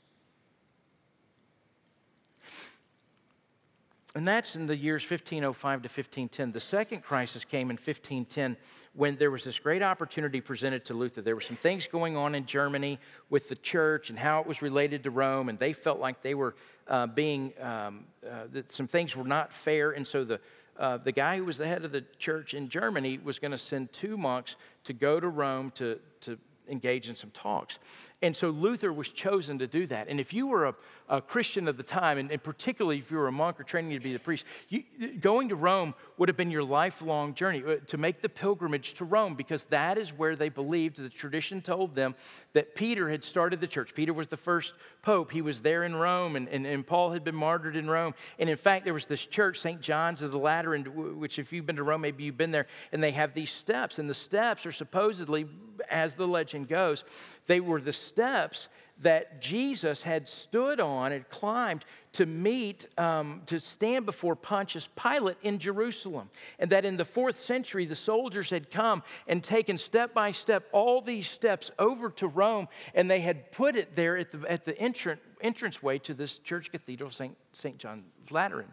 And 4.14 4.28
that's 4.28 4.56
in 4.56 4.66
the 4.66 4.76
years 4.76 5.02
1505 5.02 5.82
to 5.82 5.88
1510. 5.88 6.52
The 6.52 6.60
second 6.60 7.02
crisis 7.02 7.44
came 7.44 7.70
in 7.70 7.76
1510 7.76 8.58
when 8.94 9.16
there 9.16 9.30
was 9.30 9.44
this 9.44 9.58
great 9.58 9.82
opportunity 9.82 10.42
presented 10.42 10.84
to 10.86 10.94
Luther. 10.94 11.22
There 11.22 11.34
were 11.34 11.40
some 11.40 11.56
things 11.56 11.86
going 11.86 12.14
on 12.14 12.34
in 12.34 12.44
Germany 12.44 12.98
with 13.30 13.48
the 13.48 13.54
church 13.54 14.10
and 14.10 14.18
how 14.18 14.40
it 14.40 14.46
was 14.46 14.60
related 14.60 15.04
to 15.04 15.10
Rome, 15.10 15.48
and 15.48 15.58
they 15.58 15.72
felt 15.72 15.98
like 15.98 16.22
they 16.22 16.34
were 16.34 16.54
uh, 16.88 17.06
being, 17.06 17.54
um, 17.58 18.04
uh, 18.26 18.44
that 18.52 18.70
some 18.70 18.86
things 18.86 19.16
were 19.16 19.24
not 19.24 19.50
fair. 19.50 19.92
And 19.92 20.06
so 20.06 20.24
the, 20.24 20.40
uh, 20.78 20.98
the 20.98 21.12
guy 21.12 21.38
who 21.38 21.46
was 21.46 21.56
the 21.56 21.66
head 21.66 21.82
of 21.82 21.92
the 21.92 22.04
church 22.18 22.52
in 22.52 22.68
Germany 22.68 23.18
was 23.22 23.38
going 23.38 23.52
to 23.52 23.58
send 23.58 23.94
two 23.94 24.18
monks 24.18 24.56
to 24.84 24.92
go 24.92 25.20
to 25.20 25.28
Rome 25.28 25.70
to, 25.76 25.98
to 26.22 26.38
engage 26.68 27.08
in 27.08 27.14
some 27.14 27.30
talks. 27.30 27.78
And 28.22 28.36
so 28.36 28.50
Luther 28.50 28.92
was 28.92 29.08
chosen 29.08 29.58
to 29.58 29.66
do 29.66 29.86
that. 29.88 30.06
And 30.08 30.20
if 30.20 30.32
you 30.32 30.46
were 30.46 30.66
a, 30.66 30.74
a 31.08 31.20
Christian 31.20 31.66
of 31.66 31.76
the 31.76 31.82
time, 31.82 32.18
and, 32.18 32.30
and, 32.30 32.40
particularly 32.40 32.98
if 32.98 33.10
you 33.10 33.16
were 33.16 33.26
a 33.26 33.32
monk 33.32 33.58
or 33.58 33.64
training 33.64 33.92
to 33.92 34.00
be 34.00 34.12
the 34.12 34.20
priest, 34.20 34.44
you, 34.68 34.84
going 35.20 35.48
to 35.48 35.56
Rome 35.56 35.92
would 36.18 36.28
have 36.28 36.36
been 36.36 36.50
your 36.50 36.62
lifelong 36.62 37.34
journey 37.34 37.64
uh, 37.66 37.76
to 37.88 37.98
make 37.98 38.22
the 38.22 38.28
pilgrimage 38.28 38.94
to 38.94 39.04
Rome 39.04 39.34
because 39.34 39.64
that 39.64 39.98
is 39.98 40.12
where 40.12 40.36
they 40.36 40.48
believed, 40.48 40.98
the 40.98 41.08
tradition 41.08 41.60
told 41.60 41.96
them, 41.96 42.14
that 42.52 42.76
Peter 42.76 43.10
had 43.10 43.24
started 43.24 43.60
the 43.60 43.66
church. 43.66 43.92
Peter 43.92 44.12
was 44.12 44.28
the 44.28 44.36
first 44.36 44.72
pope. 45.02 45.32
He 45.32 45.42
was 45.42 45.60
there 45.60 45.82
in 45.82 45.96
Rome, 45.96 46.36
and, 46.36 46.48
and, 46.48 46.64
and 46.64 46.86
Paul 46.86 47.10
had 47.10 47.24
been 47.24 47.34
martyred 47.34 47.74
in 47.74 47.90
Rome. 47.90 48.14
And 48.38 48.48
in 48.48 48.56
fact, 48.56 48.84
there 48.84 48.94
was 48.94 49.06
this 49.06 49.24
church, 49.24 49.60
St. 49.60 49.80
John's 49.80 50.22
of 50.22 50.30
the 50.30 50.38
Lateran, 50.38 51.18
which, 51.18 51.40
if 51.40 51.52
you've 51.52 51.66
been 51.66 51.76
to 51.76 51.82
Rome, 51.82 52.02
maybe 52.02 52.22
you've 52.22 52.36
been 52.36 52.52
there, 52.52 52.68
and 52.92 53.02
they 53.02 53.10
have 53.10 53.34
these 53.34 53.50
steps. 53.50 53.98
And 53.98 54.08
the 54.08 54.14
steps 54.14 54.64
are 54.64 54.72
supposedly, 54.72 55.46
as 55.90 56.14
the 56.14 56.28
legend 56.28 56.68
goes, 56.68 57.02
they 57.46 57.60
were 57.60 57.80
the 57.80 57.92
steps 57.92 58.68
that 59.02 59.40
Jesus 59.40 60.02
had 60.02 60.28
stood 60.28 60.78
on, 60.80 61.10
had 61.10 61.28
climbed 61.28 61.84
to 62.12 62.26
meet, 62.26 62.86
um, 62.98 63.42
to 63.46 63.58
stand 63.58 64.06
before 64.06 64.36
Pontius 64.36 64.88
Pilate 64.96 65.38
in 65.42 65.58
Jerusalem. 65.58 66.30
And 66.58 66.70
that 66.70 66.84
in 66.84 66.96
the 66.96 67.04
fourth 67.04 67.40
century, 67.40 67.84
the 67.84 67.96
soldiers 67.96 68.50
had 68.50 68.70
come 68.70 69.02
and 69.26 69.42
taken 69.42 69.78
step 69.78 70.14
by 70.14 70.30
step 70.30 70.68
all 70.72 71.00
these 71.00 71.28
steps 71.28 71.70
over 71.78 72.10
to 72.10 72.28
Rome, 72.28 72.68
and 72.94 73.10
they 73.10 73.20
had 73.20 73.50
put 73.50 73.76
it 73.76 73.96
there 73.96 74.16
at 74.16 74.30
the, 74.30 74.50
at 74.50 74.64
the 74.64 74.78
entrance, 74.78 75.20
entranceway 75.40 75.98
to 76.00 76.14
this 76.14 76.38
church 76.38 76.70
cathedral. 76.70 77.10
St. 77.10 77.78
John 77.78 78.04
Lateran. 78.30 78.72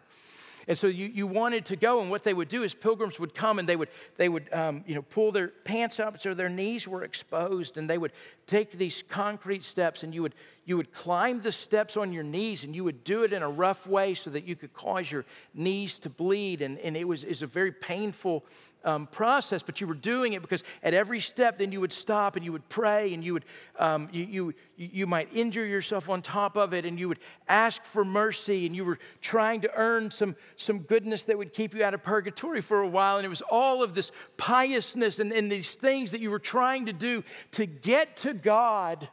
And 0.68 0.76
so 0.76 0.86
you, 0.86 1.06
you 1.06 1.26
wanted 1.26 1.64
to 1.66 1.76
go, 1.76 2.00
and 2.00 2.10
what 2.10 2.24
they 2.24 2.34
would 2.34 2.48
do 2.48 2.62
is 2.62 2.74
pilgrims 2.74 3.18
would 3.18 3.34
come 3.34 3.58
and 3.58 3.68
they 3.68 3.76
would, 3.76 3.88
they 4.16 4.28
would 4.28 4.52
um, 4.52 4.84
you 4.86 4.94
know, 4.94 5.02
pull 5.02 5.32
their 5.32 5.48
pants 5.48 5.98
up 5.98 6.20
so 6.20 6.34
their 6.34 6.48
knees 6.48 6.86
were 6.86 7.04
exposed, 7.04 7.76
and 7.76 7.88
they 7.88 7.98
would 7.98 8.12
take 8.46 8.72
these 8.72 9.02
concrete 9.08 9.64
steps, 9.64 10.02
and 10.02 10.14
you 10.14 10.22
would, 10.22 10.34
you 10.64 10.76
would 10.76 10.92
climb 10.92 11.40
the 11.42 11.52
steps 11.52 11.96
on 11.96 12.12
your 12.12 12.22
knees, 12.22 12.64
and 12.64 12.74
you 12.74 12.84
would 12.84 13.04
do 13.04 13.22
it 13.24 13.32
in 13.32 13.42
a 13.42 13.48
rough 13.48 13.86
way 13.86 14.14
so 14.14 14.30
that 14.30 14.44
you 14.44 14.56
could 14.56 14.72
cause 14.74 15.10
your 15.10 15.24
knees 15.54 15.98
to 16.00 16.10
bleed. 16.10 16.62
And, 16.62 16.78
and 16.78 16.96
it 16.96 17.04
was, 17.08 17.24
was 17.24 17.42
a 17.42 17.46
very 17.46 17.72
painful 17.72 18.44
um, 18.84 19.06
process, 19.06 19.62
but 19.62 19.80
you 19.80 19.86
were 19.86 19.94
doing 19.94 20.32
it 20.32 20.42
because 20.42 20.62
at 20.82 20.94
every 20.94 21.20
step, 21.20 21.58
then 21.58 21.72
you 21.72 21.80
would 21.80 21.92
stop 21.92 22.36
and 22.36 22.44
you 22.44 22.52
would 22.52 22.68
pray 22.68 23.12
and 23.14 23.24
you 23.24 23.34
would, 23.34 23.44
um, 23.78 24.08
you, 24.12 24.24
you, 24.24 24.54
you 24.76 25.06
might 25.06 25.28
injure 25.34 25.66
yourself 25.66 26.08
on 26.08 26.22
top 26.22 26.56
of 26.56 26.72
it 26.72 26.84
and 26.84 26.98
you 26.98 27.08
would 27.08 27.18
ask 27.48 27.82
for 27.84 28.04
mercy 28.04 28.66
and 28.66 28.74
you 28.74 28.84
were 28.84 28.98
trying 29.20 29.60
to 29.60 29.70
earn 29.74 30.10
some, 30.10 30.36
some 30.56 30.80
goodness 30.80 31.22
that 31.24 31.36
would 31.36 31.52
keep 31.52 31.74
you 31.74 31.84
out 31.84 31.94
of 31.94 32.02
purgatory 32.02 32.60
for 32.60 32.80
a 32.80 32.88
while. 32.88 33.16
And 33.16 33.26
it 33.26 33.30
was 33.30 33.42
all 33.42 33.82
of 33.82 33.94
this 33.94 34.10
piousness 34.36 35.18
and, 35.18 35.32
and 35.32 35.50
these 35.50 35.68
things 35.68 36.12
that 36.12 36.20
you 36.20 36.30
were 36.30 36.38
trying 36.38 36.86
to 36.86 36.92
do 36.92 37.22
to 37.52 37.66
get 37.66 38.16
to 38.18 38.34
God. 38.34 39.08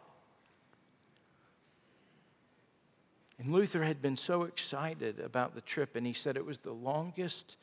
And 3.39 3.53
Luther 3.53 3.83
had 3.83 4.01
been 4.01 4.17
so 4.17 4.43
excited 4.43 5.19
about 5.19 5.53
the 5.53 5.61
trip, 5.61 5.95
and 5.95 6.07
he 6.07 6.13
said 6.13 6.37
it 6.37 6.45
was 6.45 6.59
the 6.59 6.71
longest 6.71 7.55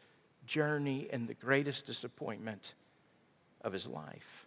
journey 0.47 1.09
and 1.13 1.29
the 1.29 1.35
greatest 1.35 1.87
disappointment 1.87 2.75
of 3.63 3.73
his 3.73 3.87
life. 3.87 4.47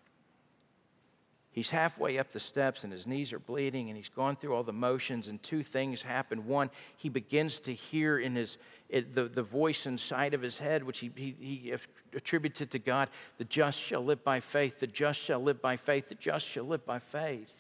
He's 1.58 1.70
halfway 1.70 2.20
up 2.20 2.32
the 2.32 2.40
steps 2.40 2.84
and 2.84 2.94
his 2.94 3.08
knees 3.08 3.34
are 3.34 3.40
bleeding 3.40 3.90
and 3.90 3.98
he's 3.98 4.10
gone 4.10 4.36
through 4.36 4.54
all 4.54 4.62
the 4.62 4.72
motions, 4.72 5.28
and 5.28 5.42
two 5.42 5.64
things 5.64 6.04
happen. 6.04 6.46
One, 6.46 6.70
he 6.98 7.10
begins 7.10 7.58
to 7.62 7.74
hear 7.74 8.20
in 8.20 8.36
his, 8.36 8.58
it, 8.90 9.16
the, 9.16 9.24
the 9.24 9.42
voice 9.42 9.88
inside 9.88 10.36
of 10.36 10.42
his 10.44 10.56
head, 10.56 10.84
which 10.84 11.00
he, 11.00 11.12
he, 11.16 11.36
he 11.40 11.74
attributed 12.16 12.70
to 12.70 12.78
God 12.78 13.10
the 13.40 13.44
just 13.44 13.80
shall 13.80 14.06
live 14.06 14.24
by 14.24 14.40
faith, 14.40 14.80
the 14.80 14.86
just 14.86 15.20
shall 15.20 15.42
live 15.42 15.60
by 15.60 15.78
faith, 15.78 16.10
the 16.10 16.16
just 16.16 16.46
shall 16.46 16.66
live 16.66 16.86
by 16.86 17.00
faith. 17.00 17.52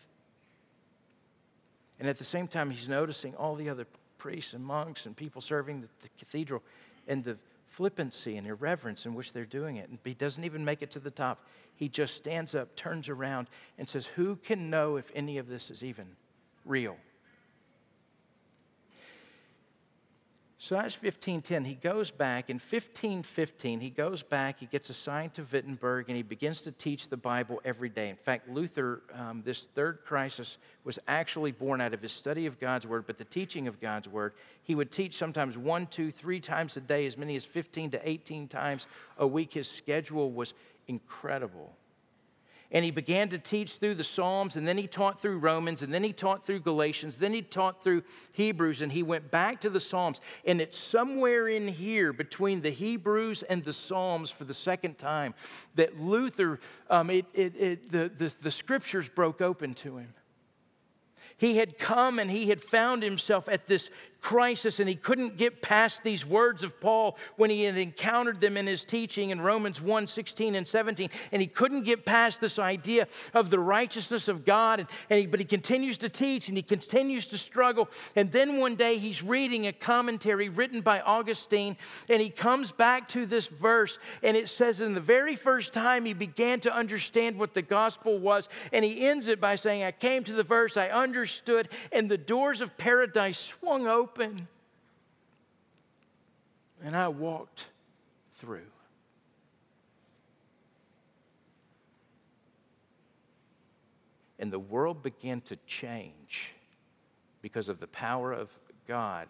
And 2.00 2.08
at 2.08 2.20
the 2.20 2.24
same 2.24 2.48
time, 2.48 2.70
he's 2.70 2.88
noticing 2.88 3.36
all 3.36 3.56
the 3.56 3.67
other 3.67 3.88
priests 4.20 4.53
and 4.53 4.63
monks 4.63 5.08
and 5.08 5.17
people 5.17 5.41
serving 5.41 5.82
the, 5.82 5.88
the 6.03 6.10
cathedral 6.20 6.62
and 7.08 7.24
the 7.24 7.38
flippancy 7.77 8.38
and 8.38 8.48
irreverence 8.48 9.05
in 9.05 9.13
which 9.13 9.34
they're 9.34 9.46
doing 9.46 9.77
it. 9.77 9.88
And 9.88 10.00
he 10.03 10.15
doesn't 10.15 10.43
even 10.43 10.65
make 10.65 10.81
it 10.81 10.89
to 10.91 11.00
the 11.00 11.12
top. 11.12 11.46
He 11.75 11.88
just 11.88 12.15
stands 12.15 12.55
up, 12.55 12.75
turns 12.75 13.07
around, 13.07 13.50
and 13.77 13.88
says, 13.88 14.07
Who 14.15 14.36
can 14.38 14.72
know 14.72 14.96
if 14.96 15.12
any 15.13 15.38
of 15.38 15.48
this 15.48 15.69
is 15.69 15.84
even 15.84 16.07
real? 16.65 16.98
So 20.59 20.73
that's 20.73 20.95
1510. 20.95 21.65
He 21.65 21.75
goes 21.75 22.09
back. 22.09 22.49
In 22.49 22.55
1515, 22.55 23.79
he 23.79 23.91
goes 23.91 24.23
back, 24.23 24.59
he 24.59 24.65
gets 24.65 24.89
assigned 24.89 25.35
to 25.35 25.45
Wittenberg, 25.51 26.05
and 26.07 26.17
he 26.17 26.23
begins 26.23 26.61
to 26.61 26.71
teach 26.71 27.09
the 27.09 27.17
Bible 27.17 27.61
every 27.63 27.89
day. 27.89 28.09
In 28.09 28.15
fact, 28.15 28.49
Luther, 28.49 29.03
um, 29.13 29.43
this 29.45 29.67
third 29.75 29.99
crisis, 30.03 30.57
was 30.83 30.97
actually 31.07 31.51
born 31.51 31.79
out 31.79 31.93
of 31.93 32.01
his 32.01 32.11
study 32.11 32.47
of 32.47 32.59
God's 32.59 32.87
Word, 32.87 33.05
but 33.05 33.19
the 33.19 33.23
teaching 33.23 33.67
of 33.67 33.79
God's 33.79 34.07
Word. 34.07 34.33
He 34.63 34.73
would 34.73 34.91
teach 34.91 35.15
sometimes 35.19 35.59
one, 35.59 35.85
two, 35.85 36.09
three 36.09 36.39
times 36.39 36.75
a 36.75 36.81
day, 36.81 37.05
as 37.05 37.17
many 37.17 37.35
as 37.35 37.45
15 37.45 37.91
to 37.91 38.09
18 38.09 38.47
times 38.47 38.87
a 39.19 39.27
week. 39.27 39.53
His 39.53 39.69
schedule 39.69 40.31
was 40.31 40.55
incredible. 40.87 41.76
And 42.71 42.83
he 42.83 42.91
began 42.91 43.29
to 43.29 43.38
teach 43.38 43.77
through 43.77 43.95
the 43.95 44.03
Psalms, 44.03 44.57
and 44.57 44.67
then 44.67 44.77
he 44.77 44.88
taught 44.88 45.21
through 45.21 45.38
Romans, 45.38 45.81
and 45.81 45.93
then 45.93 46.03
he 46.03 46.12
taught 46.12 46.45
through 46.45 46.59
Galatians, 46.59 47.15
then 47.15 47.33
he 47.33 47.41
taught 47.41 47.81
through 47.81 48.03
Hebrews, 48.33 48.81
and 48.81 48.91
he 48.91 49.03
went 49.03 49.31
back 49.31 49.62
to 49.62 49.69
the 49.69 49.79
Psalms. 49.79 50.19
And 50.45 50.59
it's 50.59 50.77
somewhere 50.77 51.47
in 51.47 51.67
here 51.67 52.12
between 52.12 52.62
the 52.62 52.69
Hebrews 52.69 53.43
and 53.43 53.63
the 53.63 53.74
Psalms 53.74 54.29
for 54.29 54.43
the 54.43 54.53
second 54.53 54.97
time 54.97 55.33
that 55.75 56.00
Luther, 56.00 56.59
um, 56.89 57.09
it, 57.09 57.25
it, 57.33 57.55
it, 57.55 57.91
the, 57.91 58.12
the, 58.17 58.36
the 58.41 58.51
scriptures 58.51 59.07
broke 59.07 59.41
open 59.41 59.74
to 59.75 59.97
him. 59.97 60.13
He 61.38 61.57
had 61.57 61.77
come 61.77 62.17
and 62.17 62.31
he 62.31 62.50
had 62.50 62.63
found 62.63 63.03
himself 63.03 63.47
at 63.47 63.67
this 63.67 63.89
crisis 64.27 64.81
and 64.81 64.89
he 64.89 64.96
couldn't 64.96 65.38
get 65.38 65.62
past 65.62 66.03
these 66.03 66.25
words 66.25 66.62
of 66.62 66.77
Paul 66.81 67.17
when 67.38 67.50
he 67.50 67.63
had 67.63 67.77
encountered 67.77 68.41
them 68.41 68.57
in 68.57 68.67
his 68.67 68.84
teaching 68.84 69.29
in 69.29 69.39
Romans 69.39 69.79
1 69.79 70.05
16 70.05 70.53
and 70.53 70.67
17. 70.67 71.10
And 71.31 71.41
he 71.41 71.48
couldn't 71.48 71.84
get 71.84 72.03
past 72.03 72.41
this 72.41 72.60
idea 72.60 73.07
of 73.34 73.50
the 73.50 73.57
righteousness 73.57 74.27
of 74.27 74.43
God. 74.43 74.81
And, 74.81 74.89
and 75.10 75.19
he, 75.22 75.27
but 75.27 75.39
he 75.39 75.46
continues 75.46 75.98
to 76.00 76.10
teach 76.10 76.50
and 76.50 76.57
he 76.57 76.62
continues 76.62 77.25
to 77.27 77.38
struggle. 77.38 77.88
And 78.17 78.29
then 78.29 78.57
one 78.57 78.75
day 78.75 78.98
he's 78.98 79.24
reading 79.24 79.65
a 79.65 79.72
commentary 79.72 80.50
written 80.50 80.81
by 80.81 81.00
Augustine 81.00 81.77
and 82.10 82.22
he 82.22 82.29
comes 82.29 82.74
back 82.74 83.07
to 83.10 83.25
this 83.25 83.48
verse 83.48 83.98
and 84.24 84.36
it 84.36 84.50
says, 84.50 84.81
In 84.81 84.93
the 84.93 85.00
very 85.00 85.38
first 85.38 85.72
time 85.72 86.03
he 86.03 86.12
began 86.12 86.60
to 86.62 86.75
understand 86.75 87.39
what 87.39 87.53
the 87.53 87.62
gospel 87.62 88.19
was, 88.19 88.50
and 88.74 88.84
he 88.84 89.07
ends 89.07 89.29
it 89.29 89.39
by 89.39 89.55
saying, 89.55 89.84
I 89.84 89.93
came 89.93 90.25
to 90.25 90.34
the 90.34 90.43
verse, 90.43 90.75
I 90.75 90.89
understood, 90.89 91.69
and 91.93 92.12
the 92.12 92.17
doors 92.17 92.60
of 92.60 92.77
paradise 92.77 93.53
swung 93.62 93.88
open 93.88 94.16
open. 94.17 94.47
And 96.83 96.95
I 96.95 97.07
walked 97.07 97.65
through. 98.39 98.62
And 104.39 104.51
the 104.53 104.59
world 104.59 105.01
began 105.01 105.41
to 105.41 105.57
change 105.65 106.51
because 107.41 107.69
of 107.69 107.79
the 107.79 107.88
power 107.88 108.31
of 108.31 108.50
God 108.88 109.27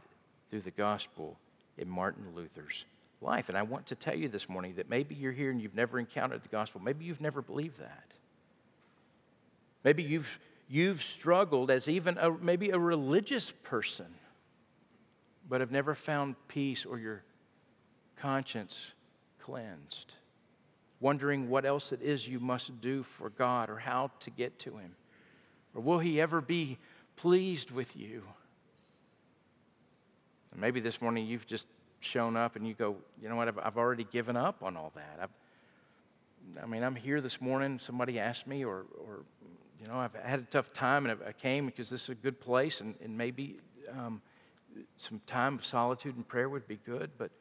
through 0.50 0.62
the 0.62 0.72
gospel 0.72 1.38
in 1.77 1.89
Martin 1.89 2.25
Luther's 2.36 2.84
life. 3.22 3.48
And 3.48 3.58
I 3.58 3.63
want 3.63 3.88
to 3.88 3.96
tell 3.96 4.15
you 4.15 4.27
this 4.27 4.50
morning 4.50 4.75
that 4.75 4.89
maybe 4.89 5.15
you're 5.15 5.32
here 5.32 5.50
and 5.50 5.62
you've 5.62 5.75
never 5.75 5.98
encountered 6.00 6.44
the 6.44 6.50
gospel. 6.50 6.82
Maybe 6.82 7.06
you've 7.06 7.22
never 7.22 7.41
believed 7.41 7.79
that. 7.79 8.03
Maybe 9.84 10.03
you've, 10.03 10.39
you've 10.70 11.01
struggled 11.01 11.72
as 11.72 11.88
even 11.88 12.17
a, 12.17 12.32
maybe 12.32 12.72
a 12.72 12.79
religious 12.79 13.53
person 13.63 14.08
but 15.50 15.62
have 15.62 15.72
never 15.72 15.96
found 15.96 16.36
peace 16.48 16.86
or 16.86 17.00
your 17.00 17.24
conscience 18.18 18.77
cleansed, 19.39 20.13
wondering 21.00 21.50
what 21.50 21.66
else 21.66 21.92
it 21.92 22.01
is 22.01 22.27
you 22.27 22.39
must 22.39 22.82
do 22.82 23.04
for 23.04 23.30
God 23.30 23.70
or 23.70 23.77
how 23.77 24.12
to 24.20 24.30
get 24.30 24.60
to 24.60 24.77
Him. 24.77 24.96
Or 25.74 25.82
will 25.82 26.00
He 26.00 26.20
ever 26.20 26.42
be 26.42 26.77
pleased 27.16 27.72
with 27.72 27.96
you? 27.96 28.24
And 30.51 30.60
maybe 30.60 30.80
this 30.80 31.01
morning 31.01 31.25
you've 31.25 31.48
just 31.48 31.66
shown 32.00 32.36
up 32.36 32.56
and 32.56 32.68
you 32.68 32.74
go, 32.74 32.96
you 33.22 33.30
know 33.30 33.36
what, 33.36 33.48
I've, 33.48 33.60
I've 33.60 33.77
already 33.77 34.04
given 34.04 34.36
up 34.36 34.63
on 34.63 34.75
all 34.75 34.92
that. 34.96 35.20
I've, 35.22 36.63
I 36.63 36.66
mean, 36.66 36.84
I'm 36.84 36.96
here 36.96 37.22
this 37.22 37.42
morning. 37.42 37.80
Somebody 37.80 38.20
asked 38.20 38.48
me, 38.48 38.63
or, 38.63 38.86
or 39.00 39.24
you 39.82 39.88
know, 39.88 39.96
I've 39.96 40.13
had 40.13 40.39
a 40.39 40.44
tough 40.44 40.74
time 40.74 41.06
and 41.06 41.20
I 41.27 41.32
came 41.32 41.66
because 41.66 41.89
this 41.89 42.04
is 42.04 42.10
a 42.10 42.16
good 42.16 42.39
place, 42.39 42.82
and, 42.82 42.96
and 43.04 43.18
maybe 43.18 43.58
um, 43.92 44.22
some 44.96 45.22
time 45.27 45.55
of 45.55 45.65
solitude 45.65 46.15
and 46.15 46.27
prayer 46.27 46.50
would 46.50 46.67
be 46.67 46.79
good, 46.86 47.12
but, 47.17 47.31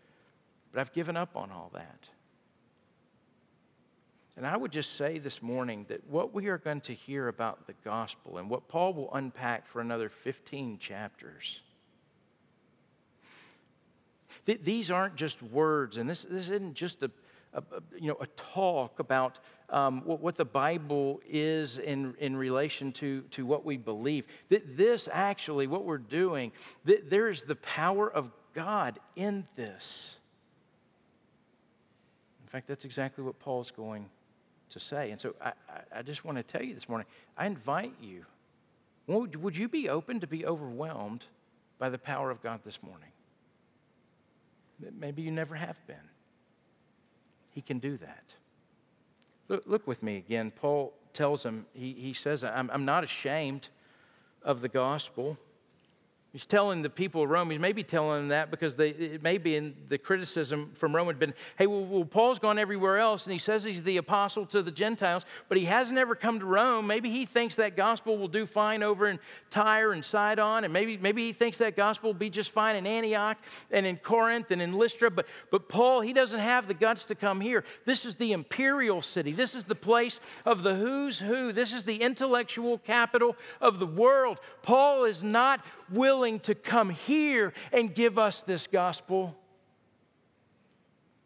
but 0.72 0.80
I've 0.80 0.92
given 0.92 1.16
up 1.16 1.36
on 1.36 1.50
all 1.50 1.70
that. 1.74 2.08
And 4.36 4.46
I 4.46 4.56
would 4.56 4.70
just 4.70 4.96
say 4.98 5.18
this 5.18 5.40
morning 5.40 5.86
that 5.88 6.06
what 6.08 6.34
we 6.34 6.48
are 6.48 6.58
going 6.58 6.82
to 6.82 6.94
hear 6.94 7.28
about 7.28 7.66
the 7.66 7.72
gospel 7.84 8.36
and 8.36 8.50
what 8.50 8.68
Paul 8.68 8.92
will 8.92 9.12
unpack 9.14 9.66
for 9.66 9.80
another 9.80 10.10
15 10.10 10.78
chapters, 10.78 11.60
th- 14.44 14.60
these 14.62 14.90
aren't 14.90 15.16
just 15.16 15.42
words, 15.42 15.96
and 15.96 16.08
this, 16.08 16.26
this 16.28 16.50
isn't 16.50 16.74
just 16.74 17.02
a, 17.02 17.10
a, 17.56 17.62
you 17.98 18.08
know, 18.08 18.16
a 18.20 18.26
talk 18.26 18.98
about 18.98 19.38
um, 19.70 20.02
what, 20.04 20.20
what, 20.20 20.36
the 20.36 20.44
Bible 20.44 21.20
is 21.28 21.78
in, 21.78 22.14
in 22.18 22.36
relation 22.36 22.92
to, 22.92 23.22
to 23.32 23.44
what 23.44 23.64
we 23.64 23.76
believe. 23.76 24.26
That 24.48 24.76
this 24.76 25.08
actually, 25.10 25.66
what 25.66 25.84
we're 25.84 25.98
doing, 25.98 26.52
there 26.84 27.28
is 27.28 27.42
the 27.42 27.56
power 27.56 28.10
of 28.10 28.30
God 28.54 29.00
in 29.16 29.46
this. 29.56 30.16
In 32.44 32.48
fact, 32.48 32.68
that's 32.68 32.84
exactly 32.84 33.24
what 33.24 33.38
Paul's 33.40 33.72
going 33.72 34.06
to 34.70 34.80
say. 34.80 35.10
And 35.10 35.20
so 35.20 35.34
I, 35.40 35.52
I 35.94 36.02
just 36.02 36.24
want 36.24 36.38
to 36.38 36.42
tell 36.42 36.62
you 36.62 36.74
this 36.74 36.88
morning 36.88 37.06
I 37.36 37.46
invite 37.46 37.94
you. 38.00 38.24
Would 39.08 39.56
you 39.56 39.68
be 39.68 39.88
open 39.88 40.20
to 40.20 40.26
be 40.26 40.44
overwhelmed 40.44 41.24
by 41.78 41.90
the 41.90 41.98
power 41.98 42.30
of 42.30 42.42
God 42.42 42.60
this 42.64 42.82
morning? 42.82 43.08
Maybe 44.98 45.22
you 45.22 45.30
never 45.30 45.54
have 45.54 45.84
been. 45.86 45.96
He 47.56 47.62
can 47.62 47.78
do 47.78 47.96
that. 47.96 48.34
Look, 49.48 49.62
look 49.64 49.86
with 49.86 50.02
me 50.02 50.18
again. 50.18 50.52
Paul 50.54 50.92
tells 51.14 51.42
him, 51.42 51.64
he, 51.72 51.94
he 51.94 52.12
says, 52.12 52.44
I'm, 52.44 52.70
I'm 52.70 52.84
not 52.84 53.02
ashamed 53.02 53.68
of 54.42 54.60
the 54.60 54.68
gospel. 54.68 55.38
He's 56.36 56.44
telling 56.44 56.82
the 56.82 56.90
people 56.90 57.22
of 57.22 57.30
Rome, 57.30 57.48
he's 57.50 57.58
maybe 57.58 57.82
telling 57.82 58.20
them 58.20 58.28
that 58.28 58.50
because 58.50 58.74
they, 58.74 58.90
it 58.90 59.22
may 59.22 59.38
be 59.38 59.56
in 59.56 59.74
the 59.88 59.96
criticism 59.96 60.70
from 60.74 60.94
Rome 60.94 61.06
had 61.06 61.18
been, 61.18 61.32
hey, 61.56 61.66
well, 61.66 61.86
well, 61.86 62.04
Paul's 62.04 62.38
gone 62.38 62.58
everywhere 62.58 62.98
else 62.98 63.24
and 63.24 63.32
he 63.32 63.38
says 63.38 63.64
he's 63.64 63.82
the 63.84 63.96
apostle 63.96 64.44
to 64.48 64.60
the 64.60 64.70
Gentiles, 64.70 65.24
but 65.48 65.56
he 65.56 65.64
hasn't 65.64 65.96
ever 65.96 66.14
come 66.14 66.38
to 66.40 66.44
Rome. 66.44 66.86
Maybe 66.86 67.08
he 67.08 67.24
thinks 67.24 67.54
that 67.54 67.74
gospel 67.74 68.18
will 68.18 68.28
do 68.28 68.44
fine 68.44 68.82
over 68.82 69.08
in 69.08 69.18
Tyre 69.48 69.92
and 69.92 70.04
Sidon, 70.04 70.64
and 70.64 70.74
maybe, 70.74 70.98
maybe 70.98 71.24
he 71.24 71.32
thinks 71.32 71.56
that 71.56 71.74
gospel 71.74 72.10
will 72.10 72.18
be 72.18 72.28
just 72.28 72.50
fine 72.50 72.76
in 72.76 72.86
Antioch 72.86 73.38
and 73.70 73.86
in 73.86 73.96
Corinth 73.96 74.50
and 74.50 74.60
in 74.60 74.74
Lystra, 74.74 75.10
but, 75.10 75.24
but 75.50 75.70
Paul, 75.70 76.02
he 76.02 76.12
doesn't 76.12 76.40
have 76.40 76.68
the 76.68 76.74
guts 76.74 77.04
to 77.04 77.14
come 77.14 77.40
here. 77.40 77.64
This 77.86 78.04
is 78.04 78.16
the 78.16 78.32
imperial 78.32 79.00
city. 79.00 79.32
This 79.32 79.54
is 79.54 79.64
the 79.64 79.74
place 79.74 80.20
of 80.44 80.62
the 80.62 80.74
who's 80.74 81.18
who. 81.18 81.52
This 81.52 81.72
is 81.72 81.84
the 81.84 81.96
intellectual 81.96 82.76
capital 82.76 83.36
of 83.58 83.78
the 83.78 83.86
world. 83.86 84.38
Paul 84.62 85.04
is 85.04 85.22
not 85.22 85.64
willing 85.90 86.40
to 86.40 86.54
come 86.54 86.90
here 86.90 87.52
and 87.72 87.94
give 87.94 88.18
us 88.18 88.42
this 88.42 88.66
gospel. 88.66 89.36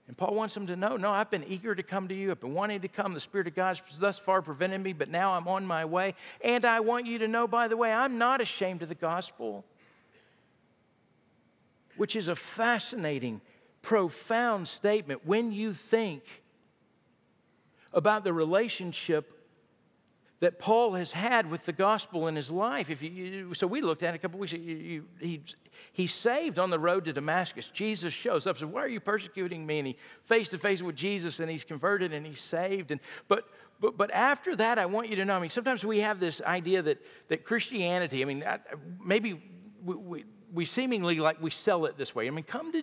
And 0.09 0.17
Paul 0.17 0.35
wants 0.35 0.55
them 0.55 0.67
to 0.67 0.75
know 0.75 0.97
no, 0.97 1.11
I've 1.11 1.31
been 1.31 1.45
eager 1.45 1.75
to 1.75 1.83
come 1.83 2.09
to 2.09 2.15
you. 2.15 2.33
I've 2.33 2.41
been 2.41 2.53
wanting 2.53 2.81
to 2.81 2.89
come. 2.89 3.15
The 3.15 3.21
Spirit 3.21 3.47
of 3.47 3.55
God 3.55 3.79
has 3.79 3.99
thus 3.99 4.19
far 4.19 4.43
prevented 4.43 4.81
me, 4.81 4.93
but 4.93 5.09
now 5.09 5.35
I'm 5.35 5.47
on 5.47 5.65
my 5.65 5.85
way. 5.85 6.15
And 6.43 6.65
I 6.65 6.81
want 6.81 7.07
you 7.07 7.19
to 7.19 7.29
know, 7.29 7.47
by 7.47 7.69
the 7.69 7.77
way, 7.77 7.93
I'm 7.93 8.19
not 8.19 8.41
ashamed 8.41 8.83
of 8.83 8.89
the 8.89 8.95
gospel, 8.97 9.65
which 11.97 12.17
is 12.17 12.27
a 12.27 12.35
fascinating, 12.35 13.41
profound 13.83 14.67
statement 14.67 15.25
when 15.25 15.53
you 15.53 15.73
think 15.73 16.25
about 17.93 18.25
the 18.25 18.33
relationship 18.33 19.40
that 20.41 20.59
Paul 20.59 20.95
has 20.95 21.11
had 21.11 21.51
with 21.51 21.65
the 21.65 21.73
gospel 21.73 22.27
in 22.27 22.35
his 22.35 22.51
life. 22.51 22.89
If 22.89 23.03
you, 23.03 23.53
so 23.55 23.67
we 23.67 23.83
looked 23.83 24.03
at 24.03 24.15
it 24.15 24.17
a 24.17 24.19
couple 24.19 24.41
weeks 24.41 24.55
ago. 24.55 24.63
You, 24.63 25.05
he, 25.21 25.43
he's 25.93 26.15
saved 26.15 26.59
on 26.59 26.71
the 26.71 26.79
road 26.79 27.05
to 27.05 27.13
Damascus. 27.13 27.71
Jesus 27.71 28.13
shows 28.13 28.47
up. 28.47 28.57
says, 28.57 28.67
why 28.67 28.83
are 28.83 28.89
you 28.89 29.01
persecuting 29.01 29.67
me? 29.67 29.79
And 29.79 29.87
he 29.89 29.97
face 30.23 30.49
to 30.49 30.59
face 30.59 30.83
with 30.83 30.97
Jesus, 30.97 31.41
and 31.41 31.51
he's 31.51 31.65
converted 31.65 32.13
and 32.13 32.27
he's 32.27 32.41
saved. 32.41 32.91
And 32.91 33.01
but 33.29 33.49
but 33.81 33.97
but 33.97 34.11
after 34.13 34.57
that, 34.57 34.79
I 34.79 34.87
want 34.87 35.09
you 35.09 35.17
to 35.17 35.25
know. 35.25 35.35
I 35.35 35.41
mean, 35.41 35.51
sometimes 35.51 35.85
we 35.85 36.01
have 36.01 36.21
this 36.21 36.41
idea 36.41 36.83
that 36.83 36.99
that 37.29 37.45
Christianity. 37.45 38.23
I 38.23 38.25
mean, 38.25 38.45
maybe 39.05 39.41
we, 39.85 39.95
we, 39.95 40.25
we 40.53 40.65
seemingly 40.65 41.19
like 41.19 41.41
we 41.43 41.51
sell 41.51 41.85
it 41.85 41.99
this 41.99 42.15
way. 42.15 42.27
I 42.27 42.31
mean, 42.31 42.45
come 42.45 42.73
to 42.73 42.83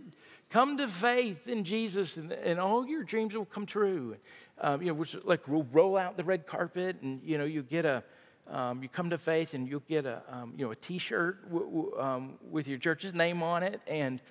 come 0.50 0.78
to 0.78 0.88
faith 0.88 1.48
in 1.48 1.64
Jesus, 1.64 2.18
and, 2.18 2.32
and 2.32 2.60
all 2.60 2.86
your 2.86 3.04
dreams 3.04 3.34
will 3.34 3.46
come 3.46 3.66
true 3.66 4.16
um, 4.62 4.82
you 4.82 4.88
know, 4.88 4.94
which 4.94 5.16
like 5.24 5.48
we'll 5.48 5.68
roll 5.72 5.98
out 5.98 6.18
the 6.18 6.24
red 6.24 6.48
carpet 6.48 6.98
and, 7.02 7.22
you 7.24 7.38
know, 7.38 7.46
you 7.46 7.64
get 7.64 7.86
a, 7.86 8.04
um, 8.50 8.82
you 8.82 8.90
come 8.90 9.10
to 9.10 9.18
faith 9.18 9.54
and 9.54 9.68
you'll 9.68 9.82
get 9.82 10.06
a, 10.06 10.22
um, 10.30 10.54
you 10.58 10.66
know, 10.66 10.72
a 10.72 10.76
t-shirt 10.76 11.44
w- 11.52 11.66
w- 11.66 12.00
um, 12.00 12.34
with 12.50 12.68
your 12.68 12.78
church's 12.78 13.14
name 13.14 13.44
on 13.44 13.62
it. 13.62 13.82
And 13.88 14.22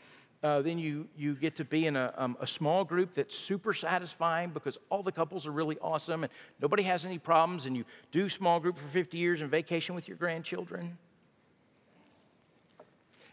uh, 0.42 0.62
then 0.62 0.78
you, 0.78 1.08
you 1.16 1.34
get 1.34 1.56
to 1.56 1.64
be 1.64 1.86
in 1.86 1.96
a, 1.96 2.12
um, 2.16 2.36
a 2.40 2.46
small 2.46 2.84
group 2.84 3.14
that's 3.14 3.34
super 3.34 3.72
satisfying 3.72 4.50
because 4.50 4.78
all 4.90 5.02
the 5.02 5.12
couples 5.12 5.46
are 5.46 5.52
really 5.52 5.78
awesome 5.80 6.24
and 6.24 6.32
nobody 6.60 6.82
has 6.82 7.04
any 7.04 7.18
problems. 7.18 7.66
And 7.66 7.76
you 7.76 7.84
do 8.10 8.28
small 8.28 8.60
group 8.60 8.78
for 8.78 8.88
50 8.88 9.18
years 9.18 9.40
and 9.40 9.50
vacation 9.50 9.94
with 9.94 10.08
your 10.08 10.16
grandchildren. 10.16 10.98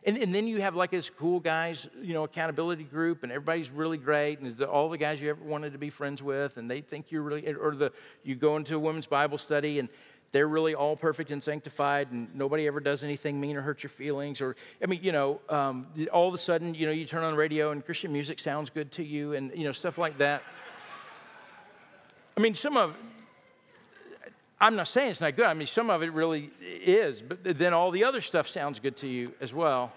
And, 0.05 0.17
and 0.17 0.35
then 0.35 0.47
you 0.47 0.59
have 0.61 0.75
like 0.75 0.91
this 0.91 1.09
cool 1.09 1.39
guys, 1.39 1.87
you 2.01 2.13
know, 2.13 2.23
accountability 2.23 2.83
group, 2.83 3.23
and 3.23 3.31
everybody's 3.31 3.69
really 3.69 3.97
great, 3.97 4.39
and 4.39 4.61
all 4.63 4.89
the 4.89 4.97
guys 4.97 5.21
you 5.21 5.29
ever 5.29 5.43
wanted 5.43 5.71
to 5.71 5.77
be 5.77 5.89
friends 5.89 6.21
with, 6.21 6.57
and 6.57 6.69
they 6.69 6.81
think 6.81 7.09
you're 7.09 7.21
really, 7.21 7.47
or 7.53 7.73
the 7.73 7.91
you 8.23 8.35
go 8.35 8.57
into 8.57 8.75
a 8.75 8.79
women's 8.79 9.07
Bible 9.07 9.37
study, 9.37 9.79
and 9.79 9.87
they're 10.33 10.47
really 10.47 10.75
all 10.75 10.97
perfect 10.97 11.31
and 11.31 11.41
sanctified, 11.41 12.11
and 12.11 12.27
nobody 12.35 12.67
ever 12.67 12.81
does 12.81 13.03
anything 13.03 13.39
mean 13.39 13.55
or 13.55 13.61
hurt 13.61 13.81
your 13.81 13.91
feelings, 13.91 14.41
or 14.41 14.57
I 14.81 14.87
mean, 14.87 14.99
you 15.01 15.13
know, 15.13 15.39
um, 15.47 15.87
all 16.11 16.27
of 16.27 16.33
a 16.33 16.37
sudden, 16.37 16.73
you 16.73 16.85
know, 16.85 16.91
you 16.91 17.05
turn 17.05 17.23
on 17.23 17.31
the 17.31 17.37
radio 17.37 17.71
and 17.71 17.85
Christian 17.85 18.11
music 18.11 18.39
sounds 18.39 18.69
good 18.69 18.91
to 18.93 19.03
you, 19.03 19.33
and 19.33 19.51
you 19.55 19.63
know, 19.63 19.71
stuff 19.71 19.97
like 19.97 20.17
that. 20.17 20.43
I 22.35 22.41
mean, 22.41 22.55
some 22.55 22.75
of 22.75 22.95
I'm 24.63 24.77
not 24.77 24.87
saying 24.87 25.11
it's 25.11 25.19
not 25.19 25.35
good. 25.35 25.45
I 25.45 25.53
mean, 25.53 25.67
some 25.67 25.89
of 25.89 26.03
it 26.03 26.13
really 26.13 26.49
is, 26.61 27.21
but 27.21 27.43
then 27.43 27.73
all 27.73 27.91
the 27.91 28.05
other 28.05 28.21
stuff 28.21 28.47
sounds 28.47 28.79
good 28.79 28.95
to 28.97 29.07
you 29.09 29.33
as 29.41 29.53
well. 29.53 29.91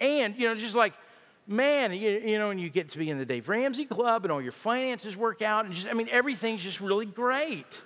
and, 0.00 0.34
you 0.34 0.48
know, 0.48 0.54
just 0.54 0.74
like, 0.74 0.94
man, 1.46 1.92
you, 1.92 2.22
you 2.24 2.38
know, 2.38 2.48
and 2.48 2.58
you 2.58 2.70
get 2.70 2.88
to 2.92 2.98
be 2.98 3.10
in 3.10 3.18
the 3.18 3.26
Dave 3.26 3.50
Ramsey 3.50 3.84
Club 3.84 4.24
and 4.24 4.32
all 4.32 4.40
your 4.40 4.50
finances 4.50 5.14
work 5.14 5.42
out, 5.42 5.66
and 5.66 5.74
just, 5.74 5.86
I 5.86 5.92
mean, 5.92 6.08
everything's 6.10 6.62
just 6.62 6.80
really 6.80 7.04
great. 7.04 7.78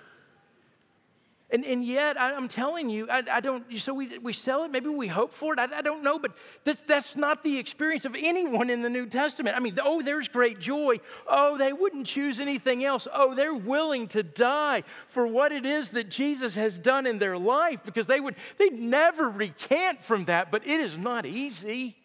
And, 1.51 1.65
and 1.65 1.83
yet, 1.83 2.19
I, 2.19 2.33
am 2.33 2.47
telling 2.47 2.91
you, 2.91 3.09
I, 3.09 3.23
I, 3.31 3.39
don't, 3.39 3.65
so 3.79 3.93
we, 3.93 4.19
we 4.19 4.33
sell 4.33 4.65
it, 4.65 4.71
maybe 4.71 4.89
we 4.89 5.07
hope 5.07 5.33
for 5.33 5.53
it, 5.53 5.59
I, 5.59 5.77
I 5.77 5.81
don't 5.81 6.03
know, 6.03 6.19
but 6.19 6.33
that's, 6.63 6.81
that's 6.83 7.15
not 7.15 7.41
the 7.41 7.57
experience 7.57 8.05
of 8.05 8.15
anyone 8.15 8.69
in 8.69 8.83
the 8.83 8.89
New 8.89 9.07
Testament. 9.07 9.57
I 9.57 9.59
mean, 9.59 9.77
oh, 9.83 10.03
there's 10.03 10.27
great 10.27 10.59
joy. 10.59 10.99
Oh, 11.27 11.57
they 11.57 11.73
wouldn't 11.73 12.05
choose 12.05 12.39
anything 12.39 12.85
else. 12.85 13.07
Oh, 13.11 13.33
they're 13.33 13.55
willing 13.55 14.07
to 14.09 14.21
die 14.21 14.83
for 15.07 15.25
what 15.25 15.51
it 15.51 15.65
is 15.65 15.89
that 15.91 16.09
Jesus 16.09 16.53
has 16.53 16.77
done 16.77 17.07
in 17.07 17.17
their 17.17 17.37
life 17.37 17.79
because 17.83 18.05
they 18.05 18.19
would, 18.19 18.35
they'd 18.57 18.77
never 18.77 19.27
recant 19.27 20.03
from 20.03 20.25
that, 20.25 20.51
but 20.51 20.67
it 20.67 20.79
is 20.79 20.97
not 20.97 21.25
easy. 21.25 21.98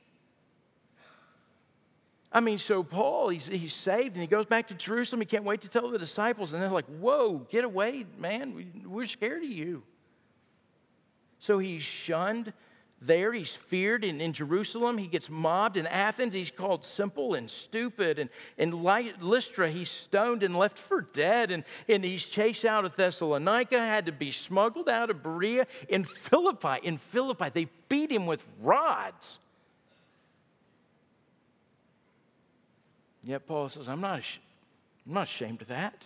I 2.35 2.41
mean, 2.41 2.59
so 2.59 2.83
Paul, 2.83 3.29
he's, 3.29 3.47
he's 3.47 3.73
saved 3.73 4.15
and 4.15 4.21
he 4.21 4.27
goes 4.27 4.45
back 4.45 4.67
to 4.69 4.75
Jerusalem. 4.75 5.21
He 5.21 5.27
can't 5.27 5.45
wait 5.45 5.61
to 5.61 5.69
tell 5.69 5.89
the 5.89 5.99
disciples. 5.99 6.53
And 6.53 6.61
they're 6.61 6.69
like, 6.69 6.87
whoa, 6.87 7.47
get 7.49 7.63
away, 7.63 8.07
man. 8.19 8.55
We, 8.55 8.67
we're 8.85 9.07
scared 9.07 9.45
of 9.45 9.49
you. 9.49 9.85
So 11.39 11.61
he's 11.61 11.83
shunned 11.83 12.53
there. 13.01 13.33
He's 13.33 13.53
feared 13.69 14.03
in, 14.03 14.21
in 14.21 14.33
Jerusalem. 14.33 14.99
He 14.99 15.07
gets 15.07 15.31
mobbed 15.31 15.77
in 15.77 15.87
Athens. 15.87 16.35
He's 16.35 16.51
called 16.51 16.85
simple 16.85 17.35
and 17.35 17.49
stupid. 17.49 18.19
And 18.19 18.31
in 18.59 18.73
Lystra, 18.73 19.71
he's 19.71 19.91
stoned 19.91 20.43
and 20.43 20.57
left 20.57 20.81
for 20.81 21.03
dead. 21.03 21.53
And, 21.53 21.63
and 21.89 22.03
he's 22.03 22.25
chased 22.25 22.65
out 22.65 22.85
of 22.85 22.97
Thessalonica, 22.97 23.79
had 23.79 24.07
to 24.07 24.13
be 24.13 24.33
smuggled 24.33 24.89
out 24.89 25.09
of 25.09 25.23
Berea. 25.23 25.69
In 25.89 26.03
Philippi, 26.03 26.81
in 26.83 26.99
Philippi, 26.99 27.51
they 27.55 27.69
beat 27.89 28.11
him 28.11 28.27
with 28.27 28.43
rods. 28.61 29.39
Yet 33.25 33.47
Paul 33.47 33.69
says, 33.69 33.89
I'm 33.89 34.01
not, 34.01 34.21
I'm 35.07 35.15
not 35.15 35.29
ashamed 35.29 35.63
of 35.63 35.69
that. 35.69 36.05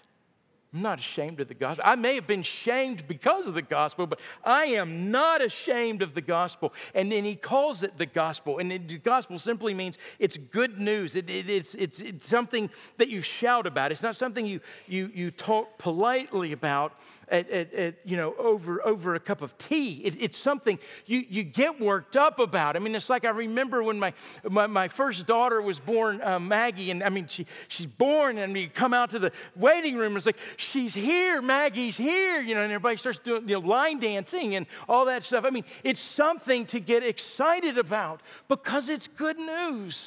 I'm 0.73 0.83
not 0.83 0.99
ashamed 0.99 1.41
of 1.41 1.49
the 1.49 1.55
gospel. 1.55 1.83
I 1.87 1.95
may 1.95 2.15
have 2.17 2.27
been 2.27 2.43
shamed 2.43 3.09
because 3.09 3.47
of 3.47 3.55
the 3.55 3.63
gospel, 3.63 4.07
but 4.07 4.21
I 4.45 4.67
am 4.67 5.11
not 5.11 5.41
ashamed 5.41 6.03
of 6.03 6.15
the 6.15 6.21
gospel. 6.21 6.75
And 6.95 7.11
then 7.11 7.25
he 7.25 7.37
calls 7.37 7.83
it 7.83 7.97
the 7.97 8.05
gospel. 8.05 8.59
And 8.59 8.71
the 8.71 8.99
gospel 8.99 9.39
simply 9.39 9.73
means 9.73 9.97
it's 10.19 10.37
good 10.37 10.79
news. 10.79 11.15
It, 11.15 11.31
it, 11.31 11.49
it's, 11.49 11.75
it's, 11.75 12.01
it's 12.01 12.29
something 12.29 12.69
that 12.99 13.09
you 13.09 13.23
shout 13.23 13.67
about. 13.67 13.93
It's 13.93 14.03
not 14.03 14.17
something 14.17 14.45
you, 14.45 14.61
you, 14.87 15.11
you 15.15 15.31
talk 15.31 15.79
politely 15.79 16.53
about 16.53 16.93
at, 17.31 17.49
at, 17.51 17.73
at, 17.75 17.95
you 18.05 18.17
know, 18.17 18.35
over, 18.39 18.85
over 18.87 19.15
a 19.15 19.21
cup 19.21 19.43
of 19.43 19.57
tea. 19.59 20.03
It, 20.05 20.17
it's 20.21 20.39
something 20.39 20.79
you, 21.07 21.25
you 21.29 21.43
get 21.43 21.81
worked 21.81 22.17
up 22.17 22.39
about. 22.39 22.77
I 22.77 22.79
mean, 22.79 22.95
it's 22.95 23.09
like 23.09 23.25
I 23.25 23.31
remember 23.31 23.83
when 23.83 23.99
my, 23.99 24.13
my, 24.49 24.67
my 24.67 24.89
first 24.89 25.27
daughter 25.27 25.61
was 25.61 25.79
born, 25.79 26.21
uh, 26.23 26.39
Maggie, 26.39 26.91
and 26.91 27.03
I 27.03 27.09
mean, 27.09 27.27
she, 27.27 27.47
she's 27.69 27.87
born, 27.87 28.39
and 28.39 28.53
we 28.53 28.69
come 28.69 28.95
out 28.95 29.11
to 29.11 29.19
the 29.19 29.33
waiting 29.57 29.97
room, 29.97 30.09
and 30.13 30.17
it's 30.17 30.27
like, 30.27 30.39
she's 30.57 30.95
here, 30.95 31.43
Maggie's 31.43 31.97
here, 31.97 32.41
you 32.41 32.55
know, 32.55 32.63
and 32.63 32.73
everybody 32.73 32.97
starts 32.97 33.19
doing 33.19 33.49
you 33.49 33.61
know, 33.61 33.67
line 33.67 34.01
dancing 34.01 34.55
and 34.55 34.67
all 34.89 35.05
that 35.07 35.25
stuff. 35.25 35.45
I 35.45 35.51
mean, 35.51 35.65
it's 35.85 36.01
something 36.01 36.67
to 36.67 36.81
get 36.81 37.03
excited 37.03 37.79
about 37.79 38.23
because 38.49 38.89
it's 38.89 39.09
good 39.17 39.39
news. 39.39 39.99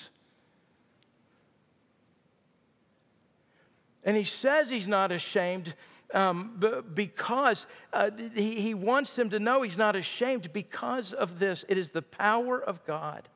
And 4.03 4.17
he 4.17 4.23
says 4.23 4.69
he's 4.69 4.87
not 4.87 5.11
ashamed 5.11 5.75
um, 6.13 6.61
because 6.93 7.65
uh, 7.93 8.09
he, 8.33 8.59
he 8.59 8.73
wants 8.73 9.15
them 9.15 9.29
to 9.29 9.39
know 9.39 9.61
he's 9.61 9.77
not 9.77 9.95
ashamed 9.95 10.51
because 10.53 11.13
of 11.13 11.39
this. 11.39 11.63
It 11.67 11.77
is 11.77 11.91
the 11.91 12.01
power 12.01 12.61
of 12.61 12.85
God 12.85 13.27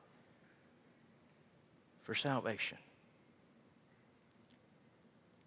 for 2.04 2.14
salvation. 2.14 2.78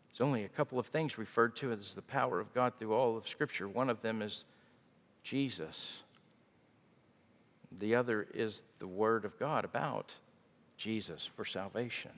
There's 0.09 0.27
only 0.27 0.43
a 0.43 0.49
couple 0.49 0.79
of 0.79 0.87
things 0.87 1.17
referred 1.17 1.55
to 1.57 1.71
as 1.71 1.93
the 1.93 2.01
power 2.01 2.39
of 2.39 2.53
God 2.53 2.73
through 2.77 2.93
all 2.93 3.15
of 3.15 3.27
Scripture. 3.27 3.67
One 3.67 3.89
of 3.89 4.01
them 4.01 4.21
is 4.21 4.43
Jesus, 5.23 6.01
the 7.79 7.95
other 7.95 8.27
is 8.33 8.63
the 8.79 8.87
Word 8.87 9.25
of 9.25 9.37
God 9.39 9.63
about 9.63 10.13
Jesus 10.77 11.29
for 11.35 11.45
salvation. 11.45 12.11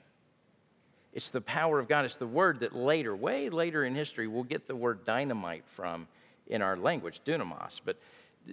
It's 1.12 1.30
the 1.30 1.40
power 1.40 1.78
of 1.78 1.88
God. 1.88 2.04
It's 2.04 2.16
the 2.16 2.26
word 2.26 2.60
that 2.60 2.74
later, 2.74 3.14
way 3.14 3.50
later 3.50 3.84
in 3.84 3.94
history, 3.94 4.26
we'll 4.26 4.44
get 4.44 4.66
the 4.66 4.76
word 4.76 5.04
dynamite 5.04 5.64
from 5.74 6.08
in 6.46 6.62
our 6.62 6.76
language, 6.76 7.20
dunamis. 7.24 7.80
But 7.84 7.98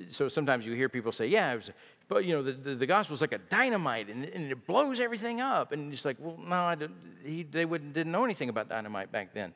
so 0.09 0.27
sometimes 0.27 0.65
you 0.65 0.73
hear 0.73 0.89
people 0.89 1.11
say, 1.11 1.27
yeah, 1.27 1.55
was, 1.55 1.71
but 2.07 2.25
you 2.25 2.33
know, 2.33 2.43
the, 2.43 2.51
the, 2.51 2.75
the 2.75 2.85
gospel 2.85 3.15
is 3.15 3.21
like 3.21 3.31
a 3.31 3.37
dynamite 3.37 4.09
and, 4.09 4.25
and, 4.25 4.51
it 4.51 4.67
blows 4.67 4.99
everything 4.99 5.41
up. 5.41 5.71
And 5.71 5.91
it's 5.93 6.05
like, 6.05 6.17
well, 6.19 6.37
no, 6.37 6.75
he, 7.23 7.43
they 7.43 7.65
wouldn't, 7.65 7.93
didn't 7.93 8.11
know 8.11 8.25
anything 8.25 8.49
about 8.49 8.69
dynamite 8.69 9.11
back 9.11 9.33
then. 9.33 9.53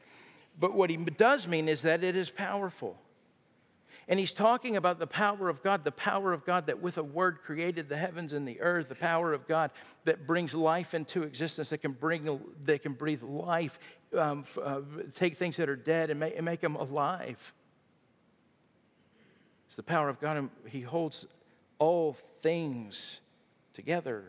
But 0.60 0.74
what 0.74 0.90
he 0.90 0.98
does 0.98 1.48
mean 1.48 1.68
is 1.68 1.82
that 1.82 2.04
it 2.04 2.16
is 2.16 2.30
powerful. 2.30 2.98
And 4.08 4.20
he's 4.20 4.34
talking 4.34 4.76
about 4.76 5.00
the 5.00 5.08
power 5.08 5.48
of 5.48 5.64
God, 5.64 5.84
the 5.84 5.92
power 5.92 6.34
of 6.34 6.46
God 6.46 6.66
that 6.66 6.82
with 6.82 6.98
a 6.98 7.04
word 7.04 7.40
created 7.44 7.88
the 7.88 7.96
heavens 7.96 8.34
and 8.34 8.48
the 8.48 8.60
earth, 8.60 8.90
the 8.90 8.96
power 8.96 9.34
of 9.34 9.48
God 9.48 9.72
that 10.04 10.28
brings 10.28 10.54
life 10.54 10.94
into 10.94 11.24
existence, 11.24 11.70
that 11.70 11.80
can, 11.80 11.94
bring, 11.94 12.40
that 12.66 12.84
can 12.84 12.94
breathe 12.94 13.24
life, 13.24 13.80
um, 14.18 14.44
uh, 14.62 14.82
take 15.16 15.38
things 15.38 15.56
that 15.58 15.70
are 15.70 15.78
dead 15.78 16.10
and 16.10 16.20
make, 16.20 16.36
and 16.36 16.44
make 16.44 16.60
them 16.60 16.76
alive. 16.76 17.54
It's 19.68 19.78
the 19.78 19.84
power 19.84 20.10
of 20.10 20.20
God, 20.20 20.38
and 20.38 20.50
he 20.68 20.82
holds 20.82 21.26
all 21.80 22.18
things 22.42 23.20
together. 23.74 24.24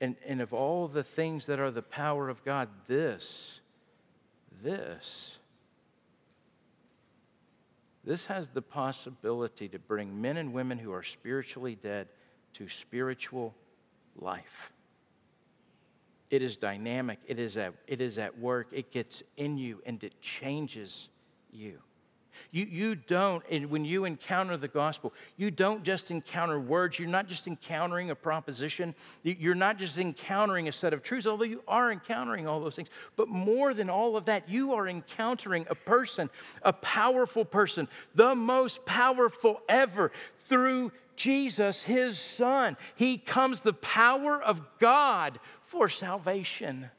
And, 0.00 0.16
and 0.26 0.40
of 0.40 0.52
all 0.52 0.88
the 0.88 1.02
things 1.02 1.46
that 1.46 1.60
are 1.60 1.70
the 1.70 1.82
power 1.82 2.28
of 2.28 2.44
God, 2.44 2.68
this, 2.86 3.60
this, 4.62 5.36
this 8.04 8.24
has 8.24 8.48
the 8.48 8.62
possibility 8.62 9.68
to 9.68 9.78
bring 9.78 10.20
men 10.20 10.36
and 10.36 10.52
women 10.52 10.78
who 10.78 10.92
are 10.92 11.02
spiritually 11.02 11.76
dead 11.80 12.08
to 12.54 12.68
spiritual 12.68 13.54
life. 14.16 14.72
It 16.30 16.42
is 16.42 16.56
dynamic, 16.56 17.18
it 17.26 17.38
is 17.38 17.56
at, 17.56 17.74
it 17.86 18.00
is 18.00 18.18
at 18.18 18.38
work, 18.38 18.68
it 18.72 18.90
gets 18.90 19.22
in 19.36 19.58
you, 19.58 19.82
and 19.86 20.02
it 20.02 20.20
changes 20.20 21.08
you. 21.52 21.78
You, 22.50 22.64
you 22.64 22.94
don't, 22.94 23.42
and 23.50 23.70
when 23.70 23.84
you 23.84 24.04
encounter 24.04 24.56
the 24.56 24.68
gospel, 24.68 25.12
you 25.36 25.50
don't 25.50 25.82
just 25.82 26.10
encounter 26.10 26.58
words. 26.58 26.98
You're 26.98 27.08
not 27.08 27.28
just 27.28 27.46
encountering 27.46 28.10
a 28.10 28.14
proposition. 28.14 28.94
You're 29.22 29.54
not 29.54 29.78
just 29.78 29.98
encountering 29.98 30.68
a 30.68 30.72
set 30.72 30.92
of 30.92 31.02
truths, 31.02 31.26
although 31.26 31.44
you 31.44 31.62
are 31.68 31.92
encountering 31.92 32.46
all 32.46 32.60
those 32.60 32.76
things. 32.76 32.88
But 33.16 33.28
more 33.28 33.74
than 33.74 33.88
all 33.88 34.16
of 34.16 34.24
that, 34.26 34.48
you 34.48 34.74
are 34.74 34.88
encountering 34.88 35.66
a 35.70 35.74
person, 35.74 36.30
a 36.62 36.72
powerful 36.72 37.44
person, 37.44 37.88
the 38.14 38.34
most 38.34 38.84
powerful 38.84 39.60
ever 39.68 40.12
through 40.48 40.92
Jesus, 41.16 41.82
his 41.82 42.18
son. 42.18 42.76
He 42.96 43.18
comes 43.18 43.60
the 43.60 43.72
power 43.72 44.42
of 44.42 44.60
God 44.78 45.38
for 45.66 45.88
salvation 45.88 46.90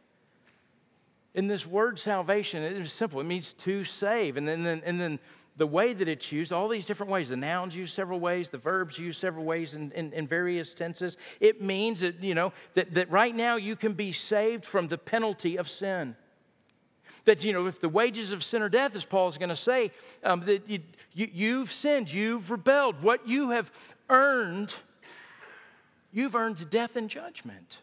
in 1.33 1.47
this 1.47 1.65
word 1.65 1.97
salvation, 1.97 2.61
it 2.61 2.73
is 2.73 2.93
simple. 2.93 3.19
It 3.19 3.25
means 3.25 3.53
to 3.59 3.83
save. 3.83 4.37
And 4.37 4.47
then, 4.47 4.65
and 4.65 4.99
then 4.99 5.19
the 5.57 5.67
way 5.67 5.93
that 5.93 6.07
it's 6.07 6.31
used, 6.31 6.51
all 6.51 6.67
these 6.67 6.85
different 6.85 7.11
ways, 7.11 7.29
the 7.29 7.37
nouns 7.37 7.75
used 7.75 7.95
several 7.95 8.19
ways, 8.19 8.49
the 8.49 8.57
verbs 8.57 8.97
used 8.97 9.19
several 9.19 9.45
ways 9.45 9.75
in, 9.75 9.91
in, 9.91 10.11
in, 10.13 10.27
various 10.27 10.73
tenses. 10.73 11.17
It 11.39 11.61
means 11.61 11.99
that, 11.99 12.23
you 12.23 12.33
know, 12.33 12.53
that, 12.73 12.93
that 12.95 13.11
right 13.11 13.35
now 13.35 13.55
you 13.55 13.75
can 13.75 13.93
be 13.93 14.11
saved 14.11 14.65
from 14.65 14.87
the 14.87 14.97
penalty 14.97 15.57
of 15.57 15.69
sin. 15.69 16.15
That, 17.25 17.43
you 17.43 17.53
know, 17.53 17.67
if 17.67 17.79
the 17.79 17.89
wages 17.89 18.31
of 18.31 18.43
sin 18.43 18.61
are 18.61 18.69
death, 18.69 18.95
as 18.95 19.05
Paul's 19.05 19.37
going 19.37 19.49
to 19.49 19.55
say, 19.55 19.91
um, 20.23 20.41
that 20.41 20.67
you, 20.67 20.79
you, 21.13 21.29
you've 21.31 21.71
sinned, 21.71 22.11
you've 22.11 22.49
rebelled. 22.49 23.01
What 23.01 23.27
you 23.27 23.51
have 23.51 23.71
earned, 24.09 24.73
you've 26.11 26.35
earned 26.35 26.69
death 26.69 26.95
and 26.95 27.09
judgment. 27.09 27.77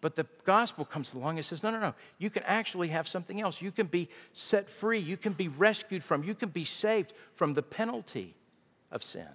But 0.00 0.16
the 0.16 0.26
gospel 0.44 0.84
comes 0.84 1.12
along 1.12 1.36
and 1.36 1.44
says, 1.44 1.62
no, 1.62 1.70
no, 1.70 1.78
no. 1.78 1.94
You 2.18 2.30
can 2.30 2.42
actually 2.44 2.88
have 2.88 3.06
something 3.06 3.40
else. 3.40 3.60
You 3.60 3.70
can 3.70 3.86
be 3.86 4.08
set 4.32 4.70
free. 4.70 4.98
You 4.98 5.16
can 5.16 5.34
be 5.34 5.48
rescued 5.48 6.02
from, 6.02 6.24
you 6.24 6.34
can 6.34 6.48
be 6.48 6.64
saved 6.64 7.12
from 7.34 7.54
the 7.54 7.62
penalty 7.62 8.34
of 8.90 9.02
sin. 9.02 9.28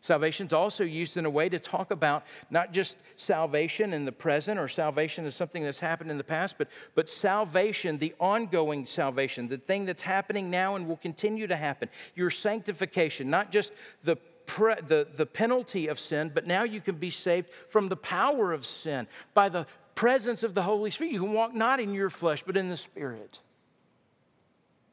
Salvation 0.00 0.48
is 0.48 0.52
also 0.52 0.82
used 0.82 1.16
in 1.16 1.26
a 1.26 1.30
way 1.30 1.48
to 1.48 1.60
talk 1.60 1.92
about 1.92 2.24
not 2.50 2.72
just 2.72 2.96
salvation 3.14 3.92
in 3.92 4.04
the 4.04 4.10
present 4.10 4.58
or 4.58 4.66
salvation 4.66 5.24
is 5.24 5.36
something 5.36 5.62
that's 5.62 5.78
happened 5.78 6.10
in 6.10 6.18
the 6.18 6.24
past, 6.24 6.56
but, 6.58 6.66
but 6.96 7.08
salvation, 7.08 7.98
the 7.98 8.12
ongoing 8.18 8.84
salvation, 8.84 9.46
the 9.46 9.58
thing 9.58 9.84
that's 9.84 10.02
happening 10.02 10.50
now 10.50 10.74
and 10.74 10.88
will 10.88 10.96
continue 10.96 11.46
to 11.46 11.54
happen. 11.54 11.88
Your 12.16 12.30
sanctification, 12.30 13.30
not 13.30 13.52
just 13.52 13.70
the 14.02 14.16
pre- 14.46 14.80
the, 14.86 15.06
the 15.16 15.26
penalty 15.26 15.88
of 15.88 15.98
sin, 15.98 16.30
but 16.34 16.46
now 16.46 16.64
you 16.64 16.80
can 16.80 16.96
be 16.96 17.10
saved 17.10 17.48
from 17.68 17.88
the 17.88 17.96
power 17.96 18.52
of 18.52 18.64
sin 18.64 19.06
by 19.34 19.48
the 19.48 19.66
presence 19.94 20.42
of 20.42 20.54
the 20.54 20.62
Holy 20.62 20.90
Spirit. 20.90 21.12
You 21.12 21.20
can 21.20 21.32
walk 21.32 21.54
not 21.54 21.80
in 21.80 21.94
your 21.94 22.10
flesh, 22.10 22.42
but 22.46 22.56
in 22.56 22.68
the 22.68 22.76
Spirit. 22.76 23.40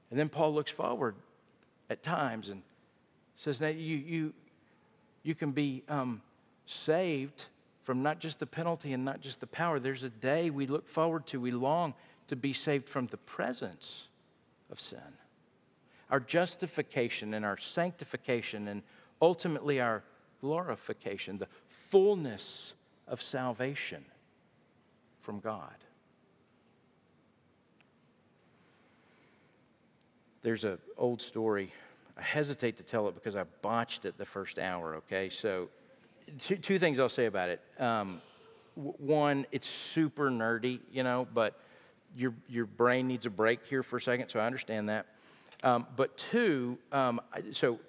And 0.10 0.20
then 0.20 0.30
Paul 0.30 0.54
looks 0.54 0.72
forward 0.72 1.16
at 1.90 2.04
times 2.04 2.50
and 2.50 2.62
says, 3.36 3.62
now 3.62 3.68
you, 3.68 3.98
you, 3.98 4.34
you 5.24 5.36
can 5.36 5.52
be 5.52 5.84
um, 5.88 6.22
saved 6.66 7.46
from 7.84 8.04
not 8.04 8.20
just 8.20 8.40
the 8.40 8.46
penalty 8.46 8.94
and 8.94 9.06
not 9.06 9.22
just 9.22 9.40
the 9.40 9.48
power. 9.48 9.80
There's 9.80 10.04
a 10.04 10.10
day 10.10 10.50
we 10.50 10.68
look 10.68 10.88
forward 10.88 11.26
to, 11.28 11.40
we 11.40 11.52
long 11.52 11.94
to 12.28 12.36
be 12.36 12.54
saved 12.54 12.88
from 12.88 13.08
the 13.08 13.18
presence 13.18 14.04
of 14.72 14.80
sin. 14.80 15.00
Our 16.12 16.20
justification 16.20 17.34
and 17.34 17.46
our 17.46 17.58
sanctification 17.58 18.68
and 18.68 18.84
ultimately 19.22 19.80
our 19.80 20.04
glorification, 20.42 21.38
the 21.38 21.48
fullness 21.90 22.74
of 23.08 23.22
salvation 23.22 24.04
from 25.22 25.40
God. 25.40 25.76
There's 30.42 30.64
an 30.64 30.78
old 30.98 31.22
story. 31.22 31.74
I 32.18 32.22
hesitate 32.22 32.78
to 32.78 32.84
tell 32.84 33.08
it 33.08 33.16
because 33.16 33.36
I 33.36 33.44
botched 33.62 34.06
it 34.06 34.18
the 34.18 34.26
first 34.26 34.58
hour, 34.58 34.96
okay? 34.96 35.30
So, 35.30 35.70
two, 36.40 36.56
two 36.56 36.80
things 36.80 37.00
I'll 37.00 37.10
say 37.10 37.26
about 37.26 37.50
it. 37.50 37.62
Um, 37.78 38.22
one, 38.76 39.46
it's 39.52 39.68
super 39.94 40.30
nerdy, 40.30 40.80
you 40.92 41.04
know, 41.04 41.28
but 41.34 41.60
your, 42.16 42.34
your 42.48 42.66
brain 42.66 43.08
needs 43.08 43.26
a 43.26 43.30
break 43.30 43.66
here 43.66 43.84
for 43.84 43.98
a 43.98 44.02
second, 44.02 44.30
so 44.30 44.40
I 44.40 44.46
understand 44.46 44.90
that. 44.90 45.06
Um, 45.64 45.86
but 45.98 46.18
two, 46.18 46.78
um, 46.92 47.20
so, 47.52 47.80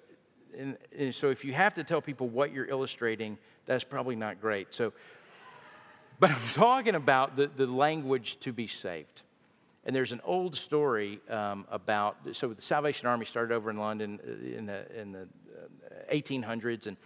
and, 0.57 0.77
and 0.97 1.13
so 1.13 1.29
if 1.29 1.43
you 1.45 1.53
have 1.53 1.73
to 1.75 1.83
tell 1.83 2.01
people 2.01 2.27
what 2.29 2.51
you're 2.51 2.65
illustrating, 2.65 3.37
that's 3.65 3.83
probably 3.83 4.15
not 4.15 4.41
great. 4.41 4.73
So, 4.73 4.93
but 6.19 6.31
I'm 6.31 6.49
talking 6.53 6.95
about 6.95 7.35
the, 7.35 7.49
the 7.55 7.65
language 7.65 8.37
to 8.41 8.51
be 8.51 8.67
saved. 8.67 9.21
And 9.83 9.95
there's 9.95 10.11
an 10.11 10.21
old 10.23 10.55
story 10.55 11.19
um, 11.29 11.65
about, 11.71 12.17
so 12.33 12.49
the 12.53 12.61
Salvation 12.61 13.07
Army 13.07 13.25
started 13.25 13.53
over 13.53 13.71
in 13.71 13.77
London 13.77 14.19
uh, 14.23 14.57
in 14.57 14.65
the, 14.67 14.99
in 14.99 15.11
the 15.11 15.27
1800s, 16.13 16.85
uh, 16.85 16.89
and 16.89 16.97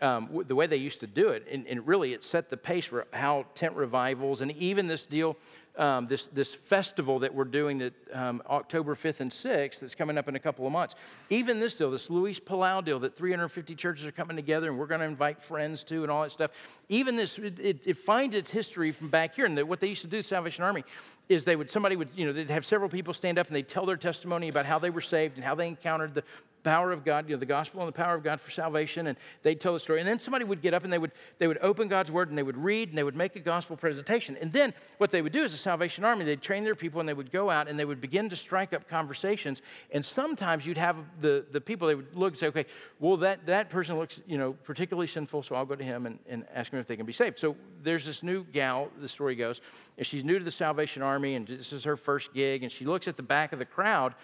um, 0.00 0.44
the 0.46 0.54
way 0.54 0.66
they 0.66 0.76
used 0.76 1.00
to 1.00 1.06
do 1.06 1.28
it, 1.30 1.46
and, 1.50 1.66
and, 1.66 1.86
really 1.86 2.12
it 2.12 2.22
set 2.22 2.50
the 2.50 2.56
pace 2.56 2.84
for 2.84 3.06
how 3.12 3.46
tent 3.54 3.74
revivals 3.74 4.42
and 4.42 4.52
even 4.52 4.86
this 4.86 5.06
deal 5.06 5.36
um, 5.78 6.06
this, 6.06 6.28
this 6.32 6.54
festival 6.54 7.18
that 7.20 7.34
we're 7.34 7.44
doing 7.44 7.78
that 7.78 7.92
um, 8.12 8.42
October 8.48 8.94
5th 8.94 9.20
and 9.20 9.30
6th 9.30 9.80
that's 9.80 9.94
coming 9.94 10.16
up 10.16 10.28
in 10.28 10.34
a 10.34 10.38
couple 10.38 10.66
of 10.66 10.72
months. 10.72 10.94
Even 11.28 11.60
this 11.60 11.74
deal, 11.74 11.90
this 11.90 12.08
Luis 12.08 12.40
Palau 12.40 12.84
deal 12.84 12.98
that 13.00 13.16
350 13.16 13.74
churches 13.74 14.06
are 14.06 14.12
coming 14.12 14.36
together 14.36 14.70
and 14.70 14.78
we're 14.78 14.86
going 14.86 15.00
to 15.00 15.06
invite 15.06 15.42
friends 15.42 15.84
to 15.84 16.02
and 16.02 16.10
all 16.10 16.22
that 16.22 16.32
stuff. 16.32 16.50
Even 16.88 17.16
this, 17.16 17.38
it, 17.38 17.58
it, 17.58 17.80
it 17.84 17.98
finds 17.98 18.34
its 18.34 18.50
history 18.50 18.92
from 18.92 19.08
back 19.08 19.34
here. 19.34 19.44
And 19.44 19.58
what 19.68 19.80
they 19.80 19.88
used 19.88 20.02
to 20.02 20.08
do, 20.08 20.22
Salvation 20.22 20.64
Army, 20.64 20.84
is 21.28 21.44
they 21.44 21.56
would, 21.56 21.70
somebody 21.70 21.96
would, 21.96 22.08
you 22.14 22.24
know, 22.24 22.32
they'd 22.32 22.50
have 22.50 22.64
several 22.64 22.88
people 22.88 23.12
stand 23.12 23.38
up 23.38 23.46
and 23.48 23.56
they'd 23.56 23.68
tell 23.68 23.84
their 23.84 23.96
testimony 23.96 24.48
about 24.48 24.64
how 24.64 24.78
they 24.78 24.90
were 24.90 25.00
saved 25.00 25.36
and 25.36 25.44
how 25.44 25.54
they 25.54 25.68
encountered 25.68 26.14
the 26.14 26.22
power 26.66 26.90
of 26.90 27.04
God, 27.04 27.28
you 27.28 27.36
know, 27.36 27.38
the 27.38 27.46
gospel 27.46 27.80
and 27.80 27.88
the 27.88 27.92
power 27.92 28.16
of 28.16 28.24
God 28.24 28.40
for 28.40 28.50
salvation, 28.50 29.06
and 29.06 29.16
they'd 29.44 29.60
tell 29.60 29.72
the 29.72 29.78
story. 29.78 30.00
And 30.00 30.08
then 30.08 30.18
somebody 30.18 30.44
would 30.44 30.60
get 30.60 30.74
up 30.74 30.82
and 30.82 30.92
they 30.92 30.98
would, 30.98 31.12
they 31.38 31.46
would 31.46 31.58
open 31.62 31.86
God's 31.86 32.10
word 32.10 32.28
and 32.28 32.36
they 32.36 32.42
would 32.42 32.56
read 32.56 32.88
and 32.88 32.98
they 32.98 33.04
would 33.04 33.14
make 33.14 33.36
a 33.36 33.40
gospel 33.40 33.76
presentation. 33.76 34.36
And 34.40 34.52
then 34.52 34.74
what 34.98 35.12
they 35.12 35.22
would 35.22 35.32
do 35.32 35.44
is 35.44 35.52
the 35.52 35.58
Salvation 35.58 36.02
Army, 36.02 36.24
they'd 36.24 36.42
train 36.42 36.64
their 36.64 36.74
people 36.74 36.98
and 36.98 37.08
they 37.08 37.14
would 37.14 37.30
go 37.30 37.50
out 37.50 37.68
and 37.68 37.78
they 37.78 37.84
would 37.84 38.00
begin 38.00 38.28
to 38.30 38.36
strike 38.36 38.72
up 38.72 38.88
conversations. 38.88 39.62
And 39.92 40.04
sometimes 40.04 40.66
you'd 40.66 40.76
have 40.76 40.96
the, 41.20 41.46
the 41.52 41.60
people, 41.60 41.86
they 41.86 41.94
would 41.94 42.12
look 42.16 42.32
and 42.32 42.38
say, 42.38 42.48
okay, 42.48 42.66
well, 42.98 43.16
that, 43.18 43.46
that 43.46 43.70
person 43.70 43.96
looks, 43.96 44.20
you 44.26 44.36
know, 44.36 44.54
particularly 44.64 45.06
sinful, 45.06 45.44
so 45.44 45.54
I'll 45.54 45.66
go 45.66 45.76
to 45.76 45.84
him 45.84 46.06
and, 46.06 46.18
and 46.28 46.44
ask 46.52 46.72
him 46.72 46.80
if 46.80 46.88
they 46.88 46.96
can 46.96 47.06
be 47.06 47.12
saved. 47.12 47.38
So 47.38 47.54
there's 47.84 48.04
this 48.04 48.24
new 48.24 48.42
gal, 48.52 48.88
the 49.00 49.08
story 49.08 49.36
goes, 49.36 49.60
and 49.98 50.04
she's 50.04 50.24
new 50.24 50.38
to 50.40 50.44
the 50.44 50.50
Salvation 50.50 51.02
Army, 51.02 51.36
and 51.36 51.46
this 51.46 51.72
is 51.72 51.84
her 51.84 51.96
first 51.96 52.34
gig, 52.34 52.64
and 52.64 52.72
she 52.72 52.84
looks 52.84 53.06
at 53.06 53.16
the 53.16 53.22
back 53.22 53.52
of 53.52 53.60
the 53.60 53.64
crowd 53.64 54.14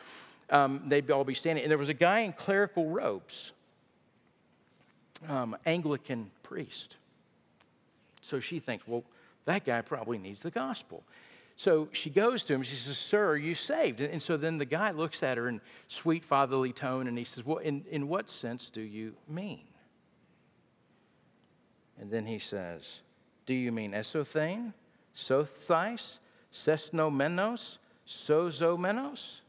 um, 0.52 0.82
they'd 0.86 1.10
all 1.10 1.24
be 1.24 1.34
standing. 1.34 1.64
And 1.64 1.70
there 1.70 1.78
was 1.78 1.88
a 1.88 1.94
guy 1.94 2.20
in 2.20 2.32
clerical 2.32 2.88
robes, 2.88 3.52
um, 5.28 5.56
Anglican 5.66 6.30
priest. 6.42 6.96
So 8.20 8.38
she 8.38 8.60
thinks, 8.60 8.86
well, 8.86 9.02
that 9.46 9.64
guy 9.64 9.80
probably 9.80 10.18
needs 10.18 10.42
the 10.42 10.50
gospel. 10.50 11.02
So 11.56 11.88
she 11.92 12.10
goes 12.10 12.42
to 12.44 12.54
him. 12.54 12.62
She 12.62 12.76
says, 12.76 12.98
Sir, 12.98 13.30
are 13.30 13.36
you 13.36 13.54
saved? 13.54 14.00
And 14.00 14.22
so 14.22 14.36
then 14.36 14.58
the 14.58 14.64
guy 14.64 14.90
looks 14.90 15.22
at 15.22 15.36
her 15.36 15.48
in 15.48 15.60
sweet 15.88 16.24
fatherly 16.24 16.72
tone 16.72 17.06
and 17.06 17.16
he 17.18 17.24
says, 17.24 17.44
Well, 17.44 17.58
in, 17.58 17.84
in 17.90 18.08
what 18.08 18.28
sense 18.28 18.70
do 18.72 18.80
you 18.80 19.14
mean? 19.28 19.62
And 22.00 22.10
then 22.10 22.26
he 22.26 22.38
says, 22.38 23.00
Do 23.46 23.54
you 23.54 23.72
mean 23.72 23.92
esothane, 23.92 24.72
sothais, 25.16 26.18
sesosmenos, 26.52 27.78
sozomenos? 28.08 29.41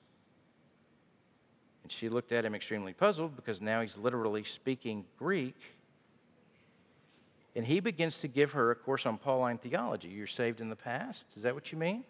And 1.83 1.91
she 1.91 2.09
looked 2.09 2.31
at 2.31 2.45
him 2.45 2.55
extremely 2.55 2.93
puzzled 2.93 3.35
because 3.35 3.61
now 3.61 3.81
he's 3.81 3.97
literally 3.97 4.43
speaking 4.43 5.05
Greek. 5.19 5.55
And 7.55 7.65
he 7.65 7.79
begins 7.79 8.15
to 8.21 8.27
give 8.27 8.53
her 8.53 8.71
a 8.71 8.75
course 8.75 9.05
on 9.05 9.17
Pauline 9.17 9.57
theology. 9.57 10.07
You're 10.07 10.25
saved 10.25 10.61
in 10.61 10.69
the 10.69 10.75
past? 10.75 11.25
Is 11.35 11.43
that 11.43 11.53
what 11.53 11.71
you 11.71 11.77
mean? 11.77 12.03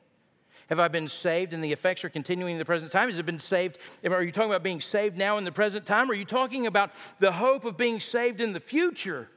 Have 0.69 0.79
I 0.79 0.87
been 0.87 1.07
saved 1.07 1.51
and 1.53 1.63
the 1.63 1.73
effects 1.73 2.03
are 2.05 2.09
continuing 2.09 2.53
in 2.53 2.59
the 2.59 2.65
present 2.65 2.91
time? 2.91 3.09
Has 3.09 3.19
it 3.19 3.25
been 3.25 3.39
saved? 3.39 3.79
Are 4.05 4.23
you 4.23 4.31
talking 4.31 4.51
about 4.51 4.63
being 4.63 4.79
saved 4.79 5.17
now 5.17 5.37
in 5.37 5.43
the 5.43 5.51
present 5.51 5.85
time? 5.85 6.09
Or 6.09 6.13
are 6.13 6.15
you 6.15 6.25
talking 6.25 6.67
about 6.67 6.91
the 7.19 7.31
hope 7.31 7.65
of 7.65 7.75
being 7.75 7.99
saved 7.99 8.39
in 8.39 8.53
the 8.53 8.59
future? 8.59 9.27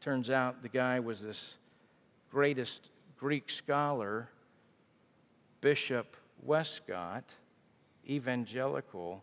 Turns 0.00 0.30
out 0.30 0.62
the 0.62 0.68
guy 0.68 1.00
was 1.00 1.20
this 1.20 1.54
greatest 2.30 2.90
Greek 3.18 3.50
scholar 3.50 4.28
Bishop 5.62 6.16
Westcott, 6.42 7.24
evangelical, 8.06 9.22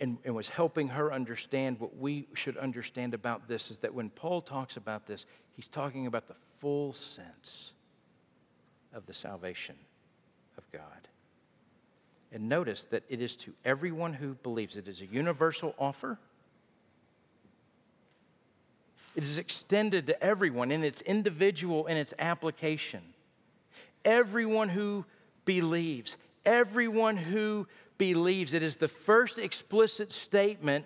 and, 0.00 0.18
and, 0.24 0.34
was 0.34 0.48
helping 0.48 0.88
her 0.88 1.12
understand 1.12 1.78
what 1.78 1.96
we 1.96 2.26
should 2.34 2.56
understand 2.56 3.14
about 3.14 3.46
this 3.46 3.70
is 3.70 3.78
that 3.78 3.94
when 3.94 4.10
Paul 4.10 4.40
talks 4.40 4.76
about 4.76 5.06
this, 5.06 5.24
he's 5.54 5.68
talking 5.68 6.06
about 6.06 6.26
the 6.26 6.34
full 6.60 6.92
sense 6.92 7.70
of 8.92 9.06
the 9.06 9.14
salvation 9.14 9.76
of 10.58 10.64
God. 10.72 11.08
And 12.32 12.48
notice 12.48 12.86
that 12.90 13.04
it 13.08 13.20
is 13.20 13.36
to 13.36 13.52
everyone 13.64 14.14
who 14.14 14.34
believes, 14.34 14.76
it 14.76 14.88
is 14.88 15.00
a 15.00 15.06
universal 15.06 15.74
offer. 15.78 16.18
It 19.14 19.24
is 19.24 19.38
extended 19.38 20.06
to 20.08 20.22
everyone 20.22 20.70
in 20.70 20.82
its 20.82 21.00
individual 21.02 21.86
in 21.86 21.96
its 21.96 22.12
application. 22.18 23.00
Everyone 24.04 24.68
who 24.68 25.04
believes, 25.44 26.16
everyone 26.44 27.16
who 27.16 27.66
believes. 27.98 28.52
It 28.52 28.62
is 28.62 28.76
the 28.76 28.88
first 28.88 29.38
explicit 29.38 30.12
statement 30.12 30.84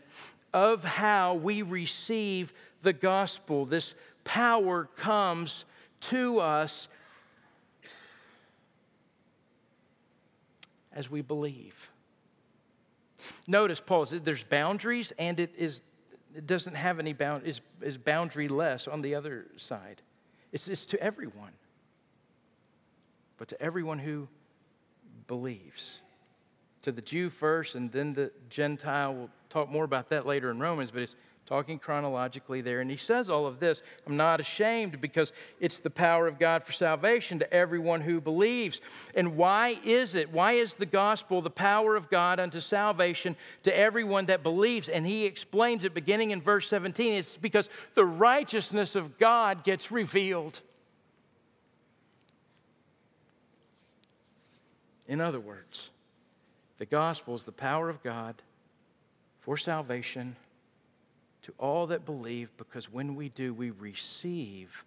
of 0.52 0.84
how 0.84 1.34
we 1.34 1.62
receive 1.62 2.52
the 2.82 2.92
gospel. 2.92 3.64
This 3.64 3.94
power 4.24 4.88
comes 4.96 5.64
to 6.00 6.38
us 6.40 6.88
as 10.92 11.10
we 11.10 11.22
believe. 11.22 11.90
Notice, 13.46 13.80
Paul, 13.80 14.06
there's 14.06 14.44
boundaries 14.44 15.12
and 15.18 15.40
it 15.40 15.54
is 15.56 15.80
doesn't 16.46 16.74
have 16.74 16.98
any 16.98 17.12
bound, 17.12 17.46
is, 17.46 17.60
is 17.80 17.98
boundaryless 17.98 18.90
on 18.92 19.02
the 19.02 19.14
other 19.14 19.46
side. 19.56 20.02
It's, 20.52 20.68
it's 20.68 20.86
to 20.86 21.02
everyone, 21.02 21.52
but 23.36 23.48
to 23.48 23.60
everyone 23.60 23.98
who 23.98 24.28
believes. 25.26 26.00
To 26.82 26.92
the 26.92 27.02
Jew 27.02 27.28
first, 27.28 27.74
and 27.74 27.90
then 27.90 28.12
the 28.12 28.30
Gentile. 28.50 29.12
We'll 29.12 29.30
talk 29.50 29.68
more 29.68 29.84
about 29.84 30.08
that 30.10 30.26
later 30.26 30.50
in 30.50 30.58
Romans, 30.58 30.90
but 30.90 31.02
it's 31.02 31.16
talking 31.48 31.78
chronologically 31.78 32.60
there. 32.60 32.80
And 32.80 32.90
he 32.90 32.98
says 32.98 33.30
all 33.30 33.46
of 33.46 33.58
this 33.58 33.82
I'm 34.06 34.18
not 34.18 34.38
ashamed 34.38 35.00
because 35.00 35.32
it's 35.60 35.78
the 35.78 35.90
power 35.90 36.28
of 36.28 36.38
God 36.38 36.64
for 36.64 36.72
salvation 36.72 37.38
to 37.38 37.52
everyone 37.52 38.02
who 38.02 38.20
believes. 38.20 38.80
And 39.14 39.36
why 39.36 39.78
is 39.82 40.14
it? 40.14 40.30
Why 40.30 40.52
is 40.52 40.74
the 40.74 40.86
gospel 40.86 41.40
the 41.40 41.48
power 41.48 41.96
of 41.96 42.10
God 42.10 42.38
unto 42.38 42.60
salvation 42.60 43.34
to 43.62 43.76
everyone 43.76 44.26
that 44.26 44.42
believes? 44.42 44.88
And 44.90 45.06
he 45.06 45.24
explains 45.24 45.84
it 45.84 45.94
beginning 45.94 46.32
in 46.32 46.42
verse 46.42 46.68
17. 46.68 47.14
It's 47.14 47.36
because 47.36 47.70
the 47.94 48.04
righteousness 48.04 48.94
of 48.94 49.18
God 49.18 49.64
gets 49.64 49.90
revealed. 49.90 50.60
In 55.06 55.22
other 55.22 55.40
words, 55.40 55.88
the 56.76 56.84
gospel 56.84 57.34
is 57.34 57.44
the 57.44 57.52
power 57.52 57.88
of 57.88 58.02
God 58.02 58.34
for 59.40 59.56
salvation 59.56 60.36
to 61.48 61.54
all 61.58 61.86
that 61.86 62.04
believe, 62.04 62.50
because 62.58 62.92
when 62.92 63.14
we 63.14 63.30
do, 63.30 63.54
we 63.54 63.70
receive 63.70 64.84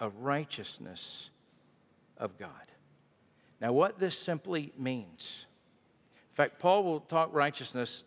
a 0.00 0.08
righteousness 0.08 1.30
of 2.18 2.36
God. 2.36 2.50
Now, 3.60 3.72
what 3.72 4.00
this 4.00 4.18
simply 4.18 4.72
means, 4.76 5.46
in 6.32 6.36
fact, 6.36 6.58
Paul 6.58 6.82
will 6.82 6.98
talk 6.98 7.30
righteousness 7.32 8.02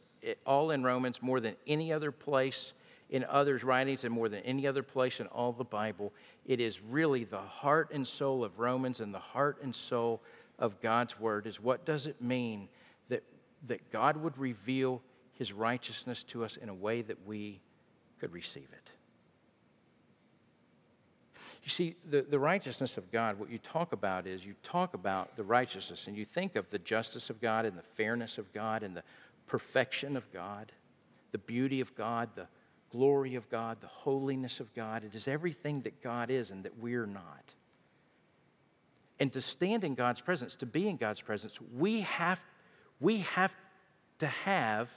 all 0.45 0.71
in 0.71 0.84
Romans 0.84 1.21
more 1.21 1.39
than 1.39 1.56
any 1.65 1.93
other 1.93 2.12
place 2.12 2.73
in 3.10 3.23
others' 3.23 3.63
writings 3.63 4.04
and 4.04 4.13
more 4.13 4.28
than 4.28 4.41
any 4.41 4.67
other 4.67 4.84
place 4.84 5.21
in 5.21 5.28
all 5.28 5.54
the 5.54 5.63
Bible. 5.63 6.12
It 6.45 6.60
is 6.60 6.82
really 6.82 7.23
the 7.23 7.39
heart 7.39 7.91
and 7.93 8.06
soul 8.06 8.43
of 8.43 8.60
Romans 8.60 9.00
and 9.00 9.13
the 9.13 9.19
heart 9.19 9.60
and 9.63 9.73
soul 9.73 10.21
of 10.60 10.82
God's 10.82 11.17
Word 11.17 11.47
is 11.47 11.62
what 11.62 11.86
does 11.86 12.06
it 12.06 12.21
mean 12.21 12.67
that, 13.08 13.23
that 13.67 13.93
God 13.93 14.17
would 14.17 14.38
reveal 14.38 15.02
His 15.36 15.54
righteousness 15.54 16.23
to 16.23 16.43
us 16.43 16.58
in 16.58 16.67
a 16.67 16.73
way 16.73 17.02
that 17.02 17.26
we 17.26 17.62
could 18.20 18.34
receive 18.34 18.68
it? 18.72 18.90
You 21.64 21.70
see, 21.70 21.96
the, 22.10 22.22
the 22.22 22.40
righteousness 22.40 22.96
of 22.96 23.12
God, 23.12 23.38
what 23.38 23.52
you 23.52 23.58
talk 23.58 23.92
about 23.92 24.26
is 24.26 24.46
you 24.46 24.56
talk 24.64 24.94
about 24.94 25.36
the 25.36 25.44
righteousness 25.44 26.06
and 26.08 26.16
you 26.16 26.24
think 26.24 26.56
of 26.56 26.70
the 26.70 26.80
justice 26.80 27.30
of 27.30 27.42
God 27.42 27.66
and 27.66 27.78
the 27.78 27.84
fairness 27.98 28.38
of 28.38 28.52
God 28.54 28.84
and 28.84 28.96
the 28.96 29.04
perfection 29.48 30.16
of 30.16 30.32
God, 30.32 30.72
the 31.34 31.38
beauty 31.38 31.82
of 31.82 31.94
God, 31.96 32.30
the 32.36 32.48
glory 32.90 33.36
of 33.36 33.50
God, 33.50 33.82
the 33.82 33.88
holiness 33.88 34.62
of 34.62 34.74
God. 34.76 35.04
It 35.04 35.14
is 35.14 35.28
everything 35.28 35.82
that 35.82 36.02
God 36.02 36.32
is 36.32 36.52
and 36.52 36.64
that 36.64 36.80
we're 36.80 37.06
not. 37.06 37.54
And 39.20 39.34
to 39.34 39.42
stand 39.42 39.84
in 39.84 39.94
God's 39.94 40.22
presence, 40.22 40.56
to 40.58 40.66
be 40.66 40.88
in 40.88 40.96
God's 40.96 41.22
presence, 41.22 41.60
we 41.76 42.02
have, 42.02 42.40
we 43.02 43.20
have 43.20 43.54
to 44.20 44.28
have 44.28 44.90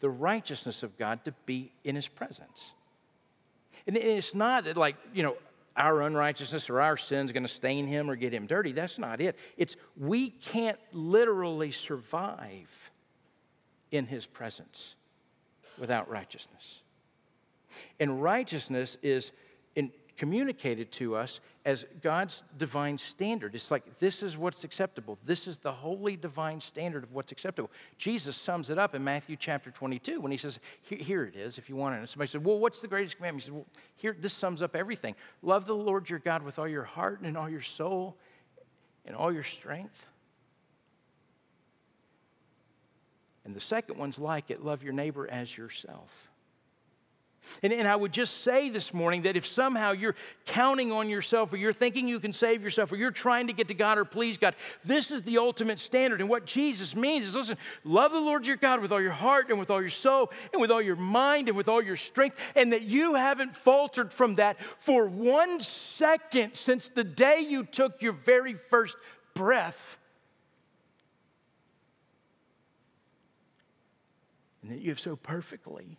the 0.00 0.10
righteousness 0.10 0.82
of 0.82 0.96
God 0.98 1.24
to 1.24 1.32
be 1.46 1.72
in 1.84 1.94
His 1.94 2.08
presence. 2.08 2.72
And 3.86 3.96
it's 3.96 4.34
not 4.34 4.76
like, 4.76 4.96
you 5.14 5.22
know, 5.22 5.36
our 5.76 6.02
unrighteousness 6.02 6.68
or 6.68 6.80
our 6.80 6.96
sins 6.96 7.32
going 7.32 7.42
to 7.44 7.48
stain 7.48 7.86
him 7.86 8.10
or 8.10 8.16
get 8.16 8.34
him 8.34 8.46
dirty. 8.46 8.72
That's 8.72 8.98
not 8.98 9.20
it. 9.20 9.36
It's 9.56 9.76
we 9.96 10.30
can't 10.30 10.78
literally 10.92 11.72
survive 11.72 12.70
in 13.90 14.06
his 14.06 14.26
presence 14.26 14.94
without 15.78 16.10
righteousness. 16.10 16.80
And 17.98 18.22
righteousness 18.22 18.96
is 19.02 19.30
communicated 20.20 20.92
to 20.92 21.16
us 21.16 21.40
as 21.64 21.86
God's 22.02 22.42
divine 22.58 22.98
standard. 22.98 23.54
It's 23.54 23.70
like 23.70 23.98
this 24.00 24.22
is 24.22 24.36
what's 24.36 24.64
acceptable. 24.64 25.16
This 25.24 25.46
is 25.46 25.56
the 25.56 25.72
holy 25.72 26.14
divine 26.14 26.60
standard 26.60 27.02
of 27.02 27.14
what's 27.14 27.32
acceptable. 27.32 27.70
Jesus 27.96 28.36
sums 28.36 28.68
it 28.68 28.76
up 28.76 28.94
in 28.94 29.02
Matthew 29.02 29.34
chapter 29.40 29.70
22 29.70 30.20
when 30.20 30.30
he 30.30 30.36
says, 30.36 30.58
Here 30.82 31.24
it 31.24 31.36
is, 31.36 31.56
if 31.56 31.70
you 31.70 31.76
want 31.76 31.94
it. 31.94 32.00
And 32.00 32.08
somebody 32.08 32.30
said, 32.30 32.44
Well, 32.44 32.58
what's 32.58 32.80
the 32.80 32.86
greatest 32.86 33.16
commandment? 33.16 33.44
He 33.44 33.46
said, 33.46 33.54
Well, 33.54 33.66
here, 33.96 34.14
this 34.20 34.34
sums 34.34 34.60
up 34.60 34.76
everything. 34.76 35.14
Love 35.40 35.64
the 35.64 35.74
Lord 35.74 36.10
your 36.10 36.18
God 36.18 36.42
with 36.42 36.58
all 36.58 36.68
your 36.68 36.84
heart 36.84 37.22
and 37.22 37.38
all 37.38 37.48
your 37.48 37.62
soul 37.62 38.14
and 39.06 39.16
all 39.16 39.32
your 39.32 39.42
strength. 39.42 40.04
And 43.46 43.54
the 43.54 43.60
second 43.60 43.96
one's 43.96 44.18
like 44.18 44.50
it 44.50 44.62
love 44.62 44.82
your 44.82 44.92
neighbor 44.92 45.26
as 45.30 45.56
yourself. 45.56 46.10
And, 47.62 47.72
and 47.72 47.86
I 47.86 47.96
would 47.96 48.12
just 48.12 48.42
say 48.44 48.70
this 48.70 48.94
morning 48.94 49.22
that 49.22 49.36
if 49.36 49.46
somehow 49.46 49.92
you're 49.92 50.14
counting 50.46 50.92
on 50.92 51.08
yourself 51.08 51.52
or 51.52 51.56
you're 51.56 51.72
thinking 51.72 52.06
you 52.06 52.20
can 52.20 52.32
save 52.32 52.62
yourself 52.62 52.92
or 52.92 52.96
you're 52.96 53.10
trying 53.10 53.48
to 53.48 53.52
get 53.52 53.68
to 53.68 53.74
God 53.74 53.98
or 53.98 54.04
please 54.04 54.38
God, 54.38 54.54
this 54.84 55.10
is 55.10 55.22
the 55.22 55.38
ultimate 55.38 55.78
standard. 55.78 56.20
And 56.20 56.28
what 56.28 56.46
Jesus 56.46 56.94
means 56.94 57.26
is 57.26 57.34
listen, 57.34 57.58
love 57.84 58.12
the 58.12 58.20
Lord 58.20 58.46
your 58.46 58.56
God 58.56 58.80
with 58.80 58.92
all 58.92 59.00
your 59.00 59.10
heart 59.10 59.50
and 59.50 59.58
with 59.58 59.70
all 59.70 59.80
your 59.80 59.90
soul 59.90 60.32
and 60.52 60.60
with 60.60 60.70
all 60.70 60.82
your 60.82 60.96
mind 60.96 61.48
and 61.48 61.56
with 61.56 61.68
all 61.68 61.82
your 61.82 61.96
strength, 61.96 62.36
and 62.54 62.72
that 62.72 62.82
you 62.82 63.14
haven't 63.14 63.56
faltered 63.56 64.12
from 64.12 64.36
that 64.36 64.56
for 64.78 65.06
one 65.06 65.60
second 65.60 66.54
since 66.54 66.90
the 66.94 67.04
day 67.04 67.40
you 67.40 67.64
took 67.64 68.00
your 68.00 68.12
very 68.12 68.54
first 68.68 68.96
breath. 69.34 69.98
And 74.62 74.70
that 74.70 74.80
you 74.80 74.90
have 74.90 75.00
so 75.00 75.16
perfectly 75.16 75.98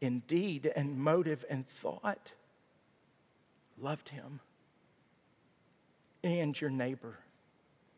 in 0.00 0.20
deed 0.26 0.70
and 0.74 0.98
motive 0.98 1.44
and 1.48 1.68
thought 1.80 2.32
loved 3.80 4.08
him 4.08 4.40
and 6.22 6.58
your 6.58 6.70
neighbor 6.70 7.18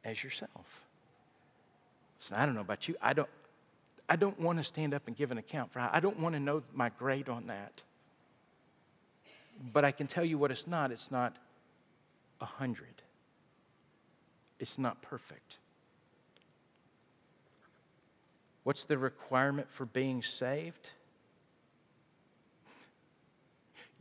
as 0.04 0.22
yourself. 0.22 0.80
So 2.18 2.34
I 2.36 2.46
don't 2.46 2.54
know 2.54 2.60
about 2.60 2.88
you. 2.88 2.96
I 3.00 3.12
don't, 3.12 3.28
I 4.08 4.16
don't 4.16 4.38
want 4.40 4.58
to 4.58 4.64
stand 4.64 4.94
up 4.94 5.02
and 5.06 5.16
give 5.16 5.30
an 5.30 5.38
account 5.38 5.72
for 5.72 5.80
I 5.80 6.00
don't 6.00 6.18
want 6.18 6.34
to 6.34 6.40
know 6.40 6.62
my 6.74 6.90
grade 6.98 7.28
on 7.28 7.46
that. 7.46 7.82
But 9.72 9.84
I 9.84 9.92
can 9.92 10.06
tell 10.06 10.24
you 10.24 10.38
what 10.38 10.50
it's 10.50 10.66
not. 10.66 10.90
It's 10.90 11.10
not 11.10 11.36
a 12.40 12.44
hundred. 12.44 13.02
It's 14.58 14.78
not 14.78 15.02
perfect. 15.02 15.56
What's 18.64 18.84
the 18.84 18.98
requirement 18.98 19.70
for 19.70 19.86
being 19.86 20.22
saved? 20.22 20.90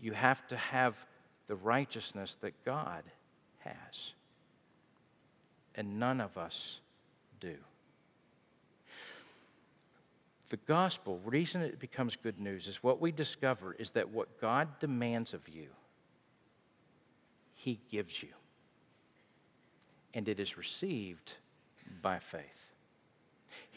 You 0.01 0.13
have 0.13 0.45
to 0.47 0.57
have 0.57 0.95
the 1.47 1.55
righteousness 1.55 2.37
that 2.41 2.53
God 2.65 3.03
has. 3.59 4.11
And 5.75 5.99
none 5.99 6.21
of 6.21 6.37
us 6.37 6.79
do. 7.39 7.55
The 10.49 10.57
gospel, 10.57 11.19
reason 11.25 11.61
it 11.61 11.79
becomes 11.79 12.15
good 12.15 12.39
news 12.39 12.67
is 12.67 12.83
what 12.83 13.01
we 13.01 13.11
discover 13.11 13.73
is 13.73 13.91
that 13.91 14.09
what 14.09 14.39
God 14.39 14.79
demands 14.79 15.33
of 15.33 15.47
you, 15.49 15.67
He 17.55 17.79
gives 17.89 18.21
you. 18.21 18.29
And 20.13 20.29
it 20.29 20.39
is 20.39 20.57
received 20.57 21.33
by 22.01 22.19
faith. 22.19 22.64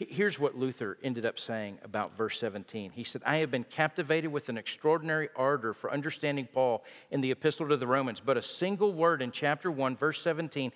Here's 0.07 0.39
what 0.39 0.55
Luther 0.55 0.97
ended 1.03 1.25
up 1.25 1.37
saying 1.37 1.77
about 1.83 2.15
verse 2.15 2.39
17. 2.39 2.91
He 2.91 3.03
said, 3.03 3.21
I 3.25 3.37
have 3.37 3.51
been 3.51 3.65
captivated 3.65 4.31
with 4.31 4.47
an 4.47 4.57
extraordinary 4.57 5.27
ardor 5.35 5.73
for 5.73 5.91
understanding 5.91 6.47
Paul 6.53 6.85
in 7.11 7.19
the 7.19 7.31
epistle 7.31 7.67
to 7.67 7.75
the 7.75 7.85
Romans, 7.85 8.21
but 8.21 8.37
a 8.37 8.41
single 8.41 8.93
word 8.93 9.21
in 9.21 9.31
chapter 9.31 9.69
1, 9.69 9.97
verse 9.97 10.21
17, 10.21 10.71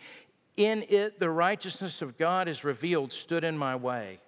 in 0.57 0.83
it 0.89 1.21
the 1.21 1.29
righteousness 1.29 2.01
of 2.01 2.17
God 2.17 2.49
is 2.49 2.65
revealed, 2.65 3.13
stood 3.13 3.45
in 3.45 3.57
my 3.57 3.77
way. 3.77 4.19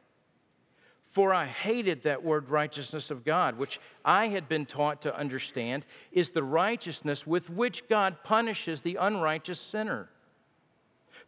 For 1.09 1.33
I 1.33 1.45
hated 1.45 2.03
that 2.03 2.23
word 2.23 2.49
righteousness 2.49 3.11
of 3.11 3.25
God, 3.25 3.57
which 3.57 3.81
I 4.05 4.27
had 4.27 4.47
been 4.47 4.65
taught 4.65 5.01
to 5.01 5.17
understand 5.17 5.85
is 6.13 6.29
the 6.29 6.43
righteousness 6.43 7.27
with 7.27 7.49
which 7.49 7.89
God 7.89 8.23
punishes 8.23 8.79
the 8.79 8.95
unrighteous 8.95 9.59
sinner. 9.59 10.09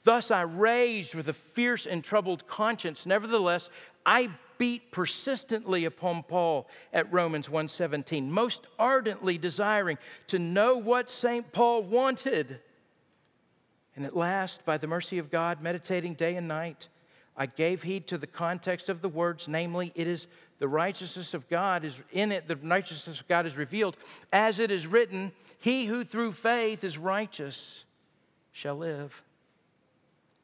Thus 0.08 0.32
I 0.32 0.44
raged 0.44 1.16
with 1.16 1.28
a 1.28 1.34
fierce 1.34 1.86
and 1.86 2.02
troubled 2.02 2.48
conscience. 2.48 3.06
Nevertheless, 3.06 3.70
I 4.06 4.30
beat 4.58 4.90
persistently 4.90 5.84
upon 5.84 6.24
Paul 6.24 6.70
at 6.94 7.12
Romans 7.12 7.50
1:17, 7.50 8.32
most 8.32 8.68
ardently 8.80 9.38
desiring 9.38 9.98
to 10.28 10.40
know 10.40 10.78
what 10.78 11.10
St. 11.10 11.52
Paul 11.52 11.84
wanted. 11.84 12.62
And 13.98 14.06
at 14.06 14.16
last, 14.16 14.64
by 14.64 14.78
the 14.78 14.88
mercy 14.88 15.18
of 15.18 15.30
God, 15.30 15.62
meditating 15.62 16.14
day 16.14 16.38
and 16.38 16.48
night, 16.48 16.88
I 17.36 17.46
gave 17.46 17.84
heed 17.84 18.08
to 18.08 18.18
the 18.18 18.28
context 18.28 18.88
of 18.88 19.02
the 19.02 19.10
words, 19.10 19.50
namely, 19.50 19.92
it 19.94 20.08
is 20.08 20.28
the 20.60 20.70
righteousness 20.70 21.34
of 21.34 21.50
God 21.50 21.84
is 21.84 21.98
in 22.14 22.32
it, 22.32 22.48
the 22.48 22.56
righteousness 22.56 23.20
of 23.20 23.28
God 23.28 23.46
is 23.46 23.58
revealed, 23.58 23.98
as 24.32 24.62
it 24.62 24.72
is 24.72 24.88
written, 24.88 25.34
He 25.60 25.88
who 25.88 26.06
through 26.06 26.32
faith 26.32 26.86
is 26.86 26.98
righteous 26.98 27.84
shall 28.54 28.78
live. 28.78 29.22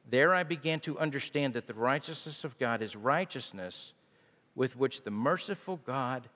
There 0.10 0.34
I 0.34 0.44
began 0.44 0.80
to 0.82 1.00
understand 1.00 1.54
that 1.54 1.68
the 1.68 1.74
righteousness 1.74 2.44
of 2.44 2.58
God 2.60 2.82
is 2.82 2.96
righteousness 2.96 3.94
with 4.56 4.76
which 4.76 5.04
the 5.04 5.12
merciful 5.12 5.80
God 5.86 6.28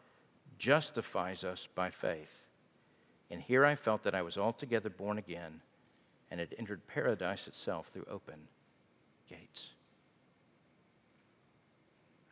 justifies 0.58 1.44
us 1.44 1.68
by 1.76 1.90
faith. 1.90 2.32
And 3.30 3.42
here 3.42 3.66
I 3.66 3.76
felt 3.76 4.04
that 4.04 4.16
I 4.16 4.22
was 4.22 4.38
altogether 4.38 4.90
born 4.90 5.18
again 5.18 5.62
and 6.32 6.40
had 6.40 6.56
entered 6.58 6.88
paradise 6.88 7.48
itself 7.48 7.90
through 7.94 8.06
open 8.10 8.48
gates. 9.30 9.68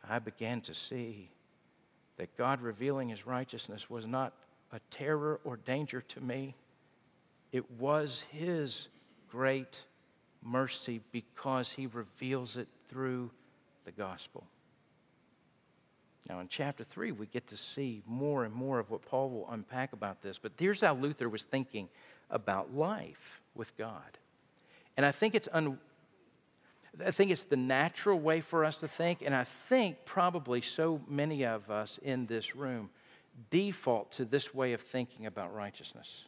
I 0.08 0.18
began 0.18 0.60
to 0.62 0.74
see 0.74 1.30
that 2.16 2.36
God 2.36 2.62
revealing 2.62 3.08
his 3.08 3.26
righteousness 3.26 3.90
was 3.90 4.06
not 4.06 4.32
a 4.72 4.80
terror 4.90 5.40
or 5.44 5.56
danger 5.56 6.00
to 6.00 6.20
me, 6.20 6.54
it 7.52 7.70
was 7.72 8.22
his 8.30 8.88
great 9.30 9.80
mercy 10.42 11.00
because 11.12 11.70
he 11.70 11.86
reveals 11.86 12.56
it 12.56 12.68
through 12.88 13.30
the 13.84 13.92
gospel. 13.92 14.44
Now, 16.28 16.40
in 16.40 16.48
chapter 16.48 16.84
3, 16.84 17.12
we 17.12 17.26
get 17.26 17.46
to 17.48 17.56
see 17.56 18.02
more 18.06 18.44
and 18.44 18.52
more 18.52 18.78
of 18.78 18.90
what 18.90 19.02
Paul 19.02 19.30
will 19.30 19.48
unpack 19.50 19.92
about 19.92 20.22
this. 20.22 20.38
But 20.38 20.52
here's 20.58 20.80
how 20.80 20.94
Luther 20.94 21.28
was 21.28 21.42
thinking 21.42 21.88
about 22.30 22.74
life 22.74 23.40
with 23.54 23.76
God. 23.76 24.18
And 24.96 25.06
I 25.06 25.12
think 25.12 25.34
it's 25.34 25.48
un- 25.52 25.78
I 27.04 27.10
think 27.10 27.30
it's 27.30 27.44
the 27.44 27.56
natural 27.56 28.18
way 28.18 28.40
for 28.40 28.64
us 28.64 28.78
to 28.78 28.88
think, 28.88 29.20
and 29.22 29.34
I 29.34 29.44
think 29.44 29.98
probably 30.06 30.62
so 30.62 31.02
many 31.06 31.44
of 31.44 31.70
us 31.70 31.98
in 32.02 32.26
this 32.26 32.56
room 32.56 32.90
default 33.50 34.12
to 34.12 34.24
this 34.24 34.54
way 34.54 34.72
of 34.72 34.80
thinking 34.80 35.26
about 35.26 35.54
righteousness. 35.54 36.24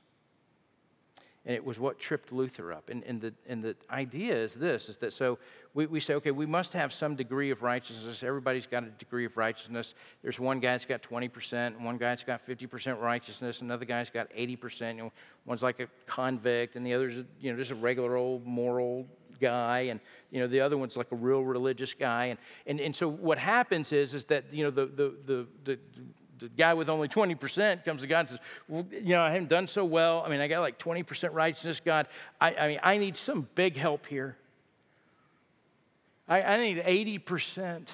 And 1.47 1.55
it 1.55 1.65
was 1.65 1.79
what 1.79 1.99
tripped 1.99 2.33
Luther 2.33 2.73
up. 2.73 2.91
And, 2.91 3.03
and, 3.05 3.21
the, 3.21 3.33
and 3.49 3.63
the 3.63 3.75
idea 3.91 4.35
is 4.35 4.55
this 4.55 4.89
is 4.89 4.99
that 4.99 5.13
so 5.13 5.39
we, 5.73 5.87
we 5.87 6.01
say, 6.01 6.15
okay, 6.15 6.31
we 6.31 6.47
must 6.47 6.73
have 6.73 6.93
some 6.93 7.15
degree 7.15 7.51
of 7.51 7.63
righteousness. 7.63 8.23
Everybody's 8.23 8.67
got 8.67 8.83
a 8.83 8.91
degree 8.91 9.25
of 9.25 9.37
righteousness. 9.37 9.95
There's 10.23 10.41
one 10.41 10.61
guy 10.61 10.73
that's 10.73 10.85
got 10.85 11.03
20%, 11.03 11.53
and 11.53 11.85
one 11.85 11.97
guy's 11.97 12.23
got 12.23 12.47
50% 12.47 13.01
righteousness, 13.01 13.61
another 13.61 13.85
guy's 13.85 14.11
got 14.11 14.29
80%. 14.31 14.97
You 14.97 15.03
know, 15.05 15.13
one's 15.47 15.63
like 15.63 15.81
a 15.81 15.89
convict, 16.07 16.77
and 16.77 16.85
the 16.85 16.95
other's, 16.95 17.25
you 17.41 17.53
know, 17.53 17.57
just 17.57 17.71
a 17.71 17.77
regular 17.77 18.17
old 18.17 18.47
moral 18.47 19.07
guy 19.41 19.81
and 19.83 20.01
you 20.33 20.41
know 20.41 20.49
the 20.49 20.61
other 20.61 20.77
one's 20.77 20.97
like 20.97 21.13
a 21.13 21.17
real 21.17 21.43
religious 21.43 21.95
guy 21.95 22.27
and 22.27 22.39
and, 22.67 22.81
and 22.81 22.97
so 22.97 23.09
what 23.09 23.39
happens 23.39 23.93
is 23.93 24.13
is 24.13 24.25
that 24.25 24.45
you 24.53 24.65
know 24.65 24.71
the 24.71 24.87
the 24.87 25.15
the, 25.27 25.47
the 25.65 25.79
the 26.39 26.49
guy 26.49 26.75
with 26.75 26.89
only 26.89 27.09
20% 27.09 27.85
comes 27.85 28.03
to 28.03 28.07
God 28.07 28.21
and 28.21 28.29
says, 28.29 28.39
Well, 28.69 28.87
you 28.91 29.11
know, 29.11 29.23
I 29.23 29.31
haven't 29.31 29.49
done 29.49 29.69
so 29.69 29.85
well. 29.85 30.23
I 30.25 30.29
mean, 30.29 30.41
I 30.41 30.49
got 30.49 30.61
like 30.61 30.79
20% 30.79 31.33
righteousness, 31.33 31.81
God. 31.85 32.07
I, 32.41 32.55
I 32.55 32.69
mean, 32.69 32.81
I 32.83 32.99
need 32.99 33.17
some 33.17 33.49
big 33.55 33.77
help 33.77 34.07
here. 34.07 34.37
I, 36.29 36.43
I 36.43 36.61
need 36.61 36.79
80%. 36.79 37.89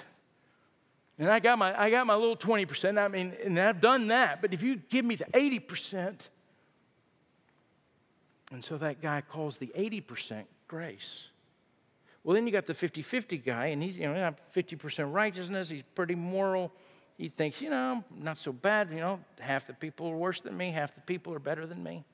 And 1.19 1.31
I 1.31 1.39
got 1.39 1.59
my 1.59 1.81
I 1.81 1.91
got 1.91 2.07
my 2.07 2.17
little 2.17 2.37
20%. 2.37 2.99
I 2.99 3.09
mean, 3.09 3.35
and 3.45 3.59
I've 3.59 3.81
done 3.81 4.09
that, 4.09 4.43
but 4.43 4.53
if 4.53 4.63
you 4.63 4.77
give 4.77 5.05
me 5.05 5.15
the 5.15 5.27
80%, 5.27 6.29
and 8.51 8.65
so 8.65 8.77
that 8.79 9.01
guy 9.01 9.21
calls 9.21 9.59
the 9.59 9.73
80% 9.77 10.45
grace. 10.67 11.29
Well, 12.25 12.35
then 12.35 12.47
you 12.47 12.53
got 12.53 12.67
the 12.67 12.75
50 12.75 13.03
50 13.03 13.39
guy, 13.39 13.67
and 13.67 13.83
he's, 13.83 13.97
you 13.97 14.13
know, 14.13 14.35
50% 14.55 15.13
righteousness, 15.13 15.69
he's 15.69 15.83
pretty 15.95 16.15
moral 16.15 16.73
he 17.17 17.29
thinks, 17.29 17.61
you 17.61 17.71
know, 17.71 18.03
not 18.21 18.39
so 18.39 18.53
bad. 18.53 18.91
You 18.91 18.97
know, 18.97 19.21
half 19.39 19.67
the 19.67 19.75
people 19.75 20.09
are 20.09 20.17
worse 20.17 20.41
than 20.41 20.57
me, 20.57 20.71
half 20.73 20.95
the 20.95 21.01
people 21.01 21.33
are 21.35 21.39
better 21.39 21.67
than 21.67 21.83
me. 21.83 22.05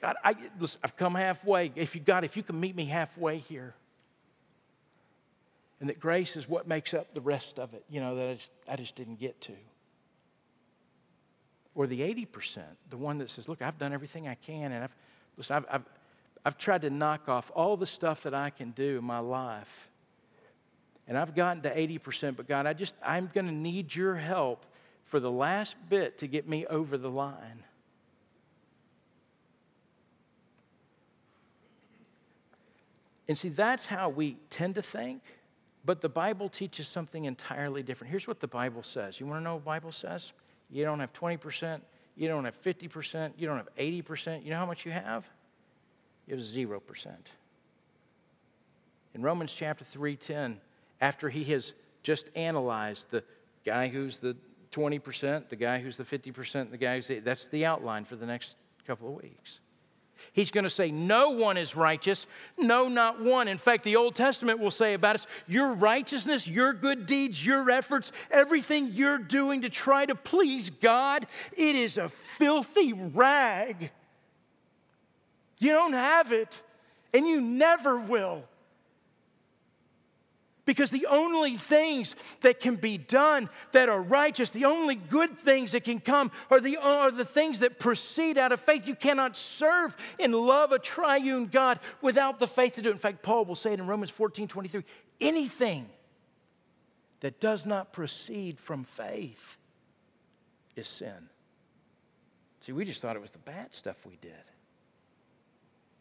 God, 0.00 0.16
I, 0.22 0.36
listen, 0.60 0.80
I've 0.84 0.96
come 0.96 1.14
halfway. 1.14 1.72
If 1.74 1.94
you 1.94 2.00
got, 2.02 2.22
if 2.22 2.36
you 2.36 2.42
can 2.42 2.60
meet 2.60 2.76
me 2.76 2.84
halfway 2.84 3.38
here, 3.38 3.74
and 5.80 5.88
that 5.88 5.98
grace 5.98 6.36
is 6.36 6.48
what 6.48 6.68
makes 6.68 6.92
up 6.92 7.14
the 7.14 7.20
rest 7.20 7.58
of 7.58 7.72
it, 7.72 7.84
you 7.88 8.00
know, 8.00 8.16
that 8.16 8.28
I 8.28 8.34
just, 8.34 8.50
I 8.68 8.76
just 8.76 8.96
didn't 8.96 9.18
get 9.18 9.40
to. 9.42 9.52
Or 11.74 11.86
the 11.86 12.00
80%, 12.00 12.58
the 12.90 12.96
one 12.98 13.18
that 13.18 13.30
says, 13.30 13.48
look, 13.48 13.62
I've 13.62 13.78
done 13.78 13.92
everything 13.92 14.28
I 14.28 14.34
can, 14.34 14.72
and 14.72 14.84
I've, 14.84 14.96
listen, 15.38 15.56
I've, 15.56 15.64
I've, 15.70 15.84
I've 16.44 16.58
tried 16.58 16.82
to 16.82 16.90
knock 16.90 17.28
off 17.28 17.50
all 17.54 17.76
the 17.76 17.86
stuff 17.86 18.24
that 18.24 18.34
I 18.34 18.50
can 18.50 18.72
do 18.72 18.98
in 18.98 19.04
my 19.04 19.20
life 19.20 19.87
and 21.08 21.16
I've 21.16 21.34
gotten 21.34 21.62
to 21.62 21.74
80%, 21.74 22.36
but 22.36 22.46
God, 22.46 22.66
I 22.66 22.74
just, 22.74 22.94
I'm 23.02 23.30
going 23.32 23.46
to 23.46 23.52
need 23.52 23.94
your 23.94 24.14
help 24.14 24.66
for 25.06 25.18
the 25.18 25.30
last 25.30 25.74
bit 25.88 26.18
to 26.18 26.26
get 26.26 26.46
me 26.46 26.66
over 26.66 26.98
the 26.98 27.08
line. 27.08 27.64
And 33.26 33.36
see, 33.36 33.48
that's 33.48 33.86
how 33.86 34.10
we 34.10 34.36
tend 34.50 34.74
to 34.74 34.82
think, 34.82 35.22
but 35.84 36.02
the 36.02 36.08
Bible 36.08 36.50
teaches 36.50 36.86
something 36.86 37.24
entirely 37.24 37.82
different. 37.82 38.10
Here's 38.10 38.26
what 38.26 38.40
the 38.40 38.46
Bible 38.46 38.82
says. 38.82 39.18
You 39.18 39.26
want 39.26 39.40
to 39.40 39.44
know 39.44 39.54
what 39.54 39.64
the 39.64 39.66
Bible 39.66 39.92
says? 39.92 40.32
You 40.70 40.84
don't 40.84 41.00
have 41.00 41.12
20%, 41.14 41.80
you 42.16 42.28
don't 42.28 42.44
have 42.44 42.60
50%, 42.62 43.32
you 43.38 43.46
don't 43.46 43.56
have 43.56 43.74
80%. 43.76 44.44
You 44.44 44.50
know 44.50 44.58
how 44.58 44.66
much 44.66 44.84
you 44.84 44.92
have? 44.92 45.24
You 46.26 46.36
have 46.36 46.44
0%. 46.44 47.08
In 49.14 49.22
Romans 49.22 49.52
chapter 49.56 49.84
3:10, 49.84 50.58
after 51.00 51.28
he 51.28 51.44
has 51.44 51.72
just 52.02 52.26
analyzed 52.34 53.06
the 53.10 53.22
guy 53.64 53.88
who's 53.88 54.18
the 54.18 54.36
20%, 54.72 55.48
the 55.48 55.56
guy 55.56 55.78
who's 55.78 55.96
the 55.96 56.04
50%, 56.04 56.70
the 56.70 56.76
guy 56.76 56.96
who's 56.96 57.06
the, 57.06 57.20
that's 57.20 57.48
the 57.48 57.64
outline 57.64 58.04
for 58.04 58.16
the 58.16 58.26
next 58.26 58.54
couple 58.86 59.08
of 59.08 59.22
weeks. 59.22 59.60
He's 60.32 60.50
going 60.50 60.64
to 60.64 60.70
say, 60.70 60.90
No 60.90 61.30
one 61.30 61.56
is 61.56 61.76
righteous. 61.76 62.26
No, 62.56 62.88
not 62.88 63.22
one. 63.22 63.48
In 63.48 63.58
fact, 63.58 63.84
the 63.84 63.96
Old 63.96 64.14
Testament 64.14 64.58
will 64.58 64.70
say 64.70 64.94
about 64.94 65.16
us 65.16 65.26
your 65.46 65.72
righteousness, 65.72 66.46
your 66.46 66.72
good 66.72 67.06
deeds, 67.06 67.44
your 67.44 67.70
efforts, 67.70 68.12
everything 68.30 68.90
you're 68.92 69.18
doing 69.18 69.62
to 69.62 69.68
try 69.68 70.06
to 70.06 70.14
please 70.14 70.70
God, 70.70 71.26
it 71.56 71.76
is 71.76 71.98
a 71.98 72.10
filthy 72.38 72.92
rag. 72.92 73.90
You 75.58 75.72
don't 75.72 75.92
have 75.92 76.32
it, 76.32 76.62
and 77.12 77.26
you 77.26 77.40
never 77.40 77.98
will. 77.98 78.44
Because 80.68 80.90
the 80.90 81.06
only 81.06 81.56
things 81.56 82.14
that 82.42 82.60
can 82.60 82.76
be 82.76 82.98
done 82.98 83.48
that 83.72 83.88
are 83.88 84.02
righteous, 84.02 84.50
the 84.50 84.66
only 84.66 84.96
good 84.96 85.38
things 85.38 85.72
that 85.72 85.82
can 85.82 85.98
come 85.98 86.30
are 86.50 86.60
the, 86.60 86.76
are 86.76 87.10
the 87.10 87.24
things 87.24 87.60
that 87.60 87.78
proceed 87.78 88.36
out 88.36 88.52
of 88.52 88.60
faith. 88.60 88.86
You 88.86 88.94
cannot 88.94 89.34
serve 89.34 89.96
and 90.20 90.34
love 90.34 90.72
a 90.72 90.78
triune 90.78 91.46
God 91.46 91.80
without 92.02 92.38
the 92.38 92.46
faith 92.46 92.74
to 92.74 92.82
do 92.82 92.90
it. 92.90 92.92
In 92.92 92.98
fact, 92.98 93.22
Paul 93.22 93.46
will 93.46 93.54
say 93.54 93.72
it 93.72 93.80
in 93.80 93.86
Romans 93.86 94.10
14 94.10 94.46
23 94.46 94.84
anything 95.22 95.88
that 97.20 97.40
does 97.40 97.64
not 97.64 97.94
proceed 97.94 98.60
from 98.60 98.84
faith 98.84 99.56
is 100.76 100.86
sin. 100.86 101.30
See, 102.60 102.72
we 102.72 102.84
just 102.84 103.00
thought 103.00 103.16
it 103.16 103.22
was 103.22 103.30
the 103.30 103.38
bad 103.38 103.72
stuff 103.72 103.96
we 104.04 104.18
did. 104.20 104.34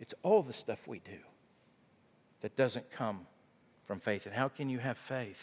It's 0.01 0.13
all 0.24 0.43
the 0.43 0.51
stuff 0.51 0.86
we 0.89 0.99
do 0.99 1.20
that 2.41 2.57
doesn't 2.57 2.91
come 2.91 3.28
from 3.88 4.00
faith. 4.00 4.26
And 4.26 4.36
how 4.36 4.50
can 4.50 4.70
you 4.70 4.80
have 4.80 4.98
faith 4.98 5.42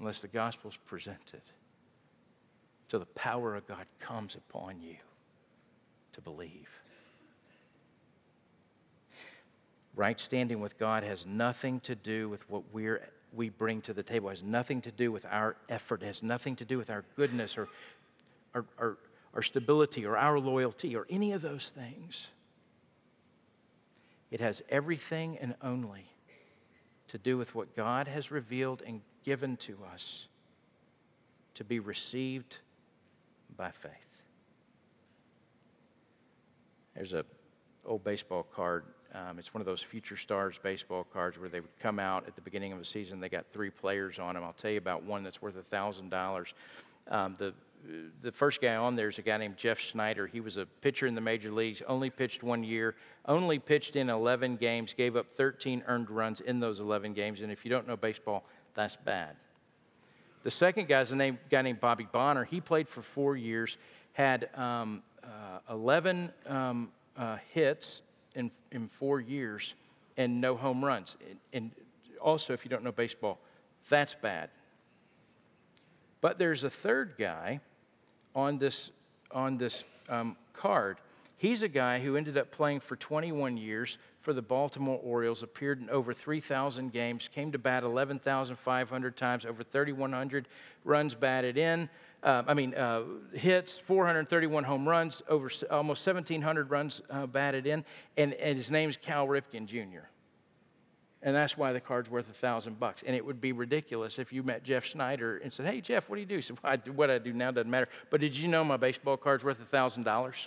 unless 0.00 0.20
the 0.20 0.28
gospel 0.28 0.70
is 0.70 0.76
presented? 0.84 1.40
So 2.88 2.98
the 2.98 3.06
power 3.06 3.54
of 3.54 3.66
God 3.66 3.86
comes 4.00 4.34
upon 4.34 4.80
you 4.80 4.96
to 6.12 6.20
believe. 6.20 6.68
Right 9.96 10.18
standing 10.18 10.60
with 10.60 10.78
God 10.78 11.04
has 11.04 11.24
nothing 11.24 11.80
to 11.80 11.94
do 11.94 12.28
with 12.28 12.48
what 12.50 12.64
we're, 12.72 13.08
we 13.32 13.48
bring 13.48 13.80
to 13.82 13.92
the 13.92 14.02
table. 14.02 14.28
It 14.28 14.32
has 14.32 14.42
nothing 14.42 14.80
to 14.82 14.90
do 14.90 15.12
with 15.12 15.24
our 15.24 15.56
effort. 15.68 16.02
It 16.02 16.06
has 16.06 16.22
nothing 16.22 16.56
to 16.56 16.64
do 16.64 16.78
with 16.78 16.90
our 16.90 17.04
goodness 17.16 17.56
or 17.56 17.68
our, 18.54 18.64
our, 18.78 18.96
our 19.34 19.42
stability 19.42 20.04
or 20.04 20.16
our 20.16 20.38
loyalty 20.38 20.96
or 20.96 21.06
any 21.08 21.32
of 21.32 21.42
those 21.42 21.70
things. 21.74 22.26
It 24.32 24.40
has 24.40 24.62
everything 24.68 25.38
and 25.38 25.54
only 25.62 26.06
to 27.08 27.18
do 27.18 27.36
with 27.36 27.54
what 27.54 27.74
God 27.76 28.08
has 28.08 28.30
revealed 28.30 28.82
and 28.86 29.00
given 29.24 29.56
to 29.58 29.78
us 29.92 30.26
to 31.54 31.64
be 31.64 31.78
received 31.78 32.58
by 33.56 33.70
faith. 33.70 33.92
There's 36.94 37.12
a 37.12 37.24
old 37.86 38.04
baseball 38.04 38.46
card. 38.54 38.84
Um, 39.14 39.38
it's 39.38 39.54
one 39.54 39.60
of 39.60 39.66
those 39.66 39.82
future 39.82 40.16
stars 40.16 40.58
baseball 40.62 41.06
cards 41.12 41.38
where 41.38 41.48
they 41.48 41.60
would 41.60 41.78
come 41.80 41.98
out 41.98 42.26
at 42.26 42.34
the 42.34 42.40
beginning 42.40 42.72
of 42.72 42.80
a 42.80 42.84
season. 42.84 43.20
They 43.20 43.28
got 43.28 43.46
three 43.52 43.70
players 43.70 44.18
on 44.18 44.34
them. 44.34 44.42
I'll 44.42 44.52
tell 44.52 44.70
you 44.70 44.78
about 44.78 45.04
one 45.04 45.22
that's 45.22 45.40
worth 45.40 45.56
a 45.56 45.62
thousand 45.62 46.10
dollars. 46.10 46.54
Um, 47.08 47.36
the 47.38 47.54
the 48.22 48.32
first 48.32 48.60
guy 48.60 48.74
on 48.76 48.96
there 48.96 49.08
is 49.08 49.18
a 49.18 49.22
guy 49.22 49.36
named 49.36 49.56
Jeff 49.56 49.78
Schneider. 49.78 50.26
He 50.26 50.40
was 50.40 50.56
a 50.56 50.66
pitcher 50.80 51.06
in 51.06 51.14
the 51.14 51.20
major 51.20 51.50
leagues, 51.50 51.82
only 51.86 52.10
pitched 52.10 52.42
one 52.42 52.64
year, 52.64 52.94
only 53.26 53.58
pitched 53.58 53.96
in 53.96 54.08
11 54.08 54.56
games, 54.56 54.94
gave 54.96 55.16
up 55.16 55.26
13 55.36 55.84
earned 55.86 56.10
runs 56.10 56.40
in 56.40 56.60
those 56.60 56.80
11 56.80 57.12
games. 57.14 57.40
And 57.40 57.52
if 57.52 57.64
you 57.64 57.70
don't 57.70 57.86
know 57.86 57.96
baseball, 57.96 58.44
that's 58.74 58.96
bad. 58.96 59.36
The 60.42 60.50
second 60.50 60.88
guy 60.88 61.00
is 61.00 61.10
a 61.10 61.16
name, 61.16 61.38
guy 61.50 61.62
named 61.62 61.80
Bobby 61.80 62.06
Bonner. 62.10 62.44
He 62.44 62.60
played 62.60 62.88
for 62.88 63.02
four 63.02 63.36
years, 63.36 63.76
had 64.12 64.48
um, 64.54 65.02
uh, 65.22 65.72
11 65.72 66.30
um, 66.46 66.90
uh, 67.16 67.38
hits 67.52 68.02
in, 68.34 68.50
in 68.70 68.88
four 68.88 69.20
years, 69.20 69.74
and 70.16 70.40
no 70.40 70.56
home 70.56 70.84
runs. 70.84 71.16
And, 71.28 71.38
and 71.52 71.70
also, 72.20 72.52
if 72.52 72.64
you 72.64 72.70
don't 72.70 72.84
know 72.84 72.92
baseball, 72.92 73.38
that's 73.88 74.14
bad. 74.20 74.50
But 76.20 76.38
there's 76.38 76.64
a 76.64 76.70
third 76.70 77.14
guy 77.18 77.60
on 78.34 78.58
this, 78.58 78.90
on 79.30 79.56
this 79.56 79.84
um, 80.08 80.36
card. 80.52 80.98
He's 81.36 81.62
a 81.62 81.68
guy 81.68 82.00
who 82.00 82.16
ended 82.16 82.38
up 82.38 82.50
playing 82.50 82.80
for 82.80 82.96
21 82.96 83.56
years 83.56 83.98
for 84.20 84.32
the 84.32 84.40
Baltimore 84.42 84.98
Orioles, 85.02 85.42
appeared 85.42 85.80
in 85.80 85.90
over 85.90 86.14
3,000 86.14 86.92
games, 86.92 87.28
came 87.34 87.52
to 87.52 87.58
bat 87.58 87.82
11,500 87.82 89.16
times, 89.16 89.44
over 89.44 89.62
3,100 89.62 90.48
runs 90.84 91.14
batted 91.14 91.58
in. 91.58 91.90
Uh, 92.22 92.42
I 92.46 92.54
mean, 92.54 92.74
uh, 92.74 93.02
hits, 93.34 93.76
431 93.76 94.64
home 94.64 94.88
runs, 94.88 95.20
over 95.28 95.50
almost 95.70 96.06
1,700 96.06 96.70
runs 96.70 97.02
uh, 97.10 97.26
batted 97.26 97.66
in, 97.66 97.84
and, 98.16 98.32
and 98.34 98.56
his 98.56 98.70
name's 98.70 98.96
Cal 98.96 99.26
Ripken 99.26 99.66
Jr 99.66 100.06
and 101.24 101.34
that's 101.34 101.56
why 101.56 101.72
the 101.72 101.80
card's 101.80 102.10
worth 102.10 102.28
a 102.30 102.34
thousand 102.34 102.78
bucks. 102.78 103.02
And 103.04 103.16
it 103.16 103.24
would 103.24 103.40
be 103.40 103.52
ridiculous 103.52 104.18
if 104.18 104.30
you 104.32 104.42
met 104.42 104.62
Jeff 104.62 104.84
Schneider 104.84 105.38
and 105.38 105.52
said, 105.52 105.66
"Hey, 105.66 105.80
Jeff, 105.80 106.08
what 106.08 106.16
do 106.16 106.20
you 106.20 106.26
do?" 106.26 106.36
He 106.36 106.42
said, 106.42 106.58
well, 106.62 106.72
I 106.72 106.76
do, 106.76 106.92
"What 106.92 107.10
I 107.10 107.18
do 107.18 107.32
now 107.32 107.50
doesn't 107.50 107.70
matter." 107.70 107.88
But 108.10 108.20
did 108.20 108.36
you 108.36 108.46
know 108.46 108.62
my 108.62 108.76
baseball 108.76 109.16
card's 109.16 109.42
worth 109.42 109.60
a 109.60 109.64
thousand 109.64 110.04
dollars? 110.04 110.46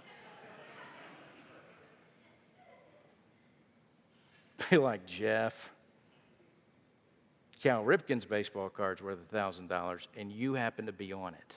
Be 4.69 4.77
like 4.77 5.05
Jeff. 5.07 5.71
Cal 7.61 7.83
Ripken's 7.83 8.25
baseball 8.25 8.69
card's 8.69 9.01
worth 9.01 9.17
a 9.19 9.31
thousand 9.35 9.67
dollars, 9.67 10.07
and 10.15 10.31
you 10.31 10.53
happen 10.53 10.85
to 10.85 10.91
be 10.91 11.11
on 11.11 11.33
it. 11.33 11.55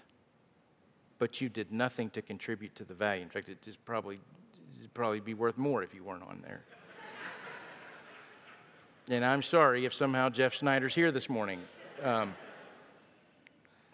but 1.18 1.40
you 1.42 1.50
did 1.50 1.70
nothing 1.70 2.08
to 2.10 2.22
contribute 2.22 2.74
to 2.74 2.84
the 2.84 2.94
value. 2.94 3.22
In 3.22 3.28
fact, 3.28 3.50
it 3.50 3.60
just 3.62 3.84
probably 3.84 4.18
it'd 4.78 4.94
probably 4.94 5.20
be 5.20 5.34
worth 5.34 5.58
more 5.58 5.82
if 5.82 5.94
you 5.94 6.02
weren't 6.02 6.22
on 6.22 6.40
there. 6.42 6.62
And 9.08 9.24
I'm 9.24 9.42
sorry 9.42 9.86
if 9.86 9.94
somehow 9.94 10.28
Jeff 10.28 10.54
Schneider's 10.54 10.94
here 10.94 11.10
this 11.10 11.28
morning. 11.28 11.60
Um, 12.02 12.34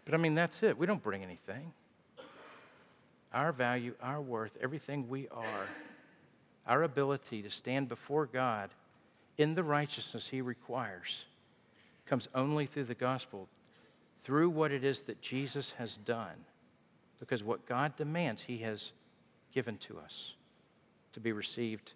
but 0.05 0.15
I 0.15 0.17
mean, 0.19 0.35
that's 0.35 0.63
it. 0.63 0.77
We 0.77 0.87
don't 0.87 1.03
bring 1.03 1.23
anything. 1.23 1.73
Our 3.33 3.53
value, 3.53 3.95
our 4.01 4.21
worth, 4.21 4.53
everything 4.63 5.09
we 5.09 5.29
are, 5.29 5.67
our 6.67 6.83
ability 6.83 7.43
to 7.43 7.51
stand 7.51 7.89
before 7.89 8.27
God 8.27 8.71
in 9.39 9.55
the 9.55 9.65
righteousness 9.65 10.29
He 10.31 10.41
requires 10.41 11.25
comes 12.07 12.29
only 12.35 12.67
through 12.67 12.85
the 12.85 12.95
gospel, 12.95 13.49
through 14.25 14.51
what 14.51 14.73
it 14.73 14.85
is 14.85 15.01
that 15.01 15.21
Jesus 15.21 15.73
has 15.79 15.97
done. 16.05 16.45
Because 17.19 17.43
what 17.43 17.67
God 17.67 17.97
demands, 17.97 18.43
He 18.43 18.59
has 18.59 18.93
given 19.53 19.77
to 19.79 19.99
us 19.99 20.35
to 21.15 21.21
be 21.21 21.33
received 21.33 21.93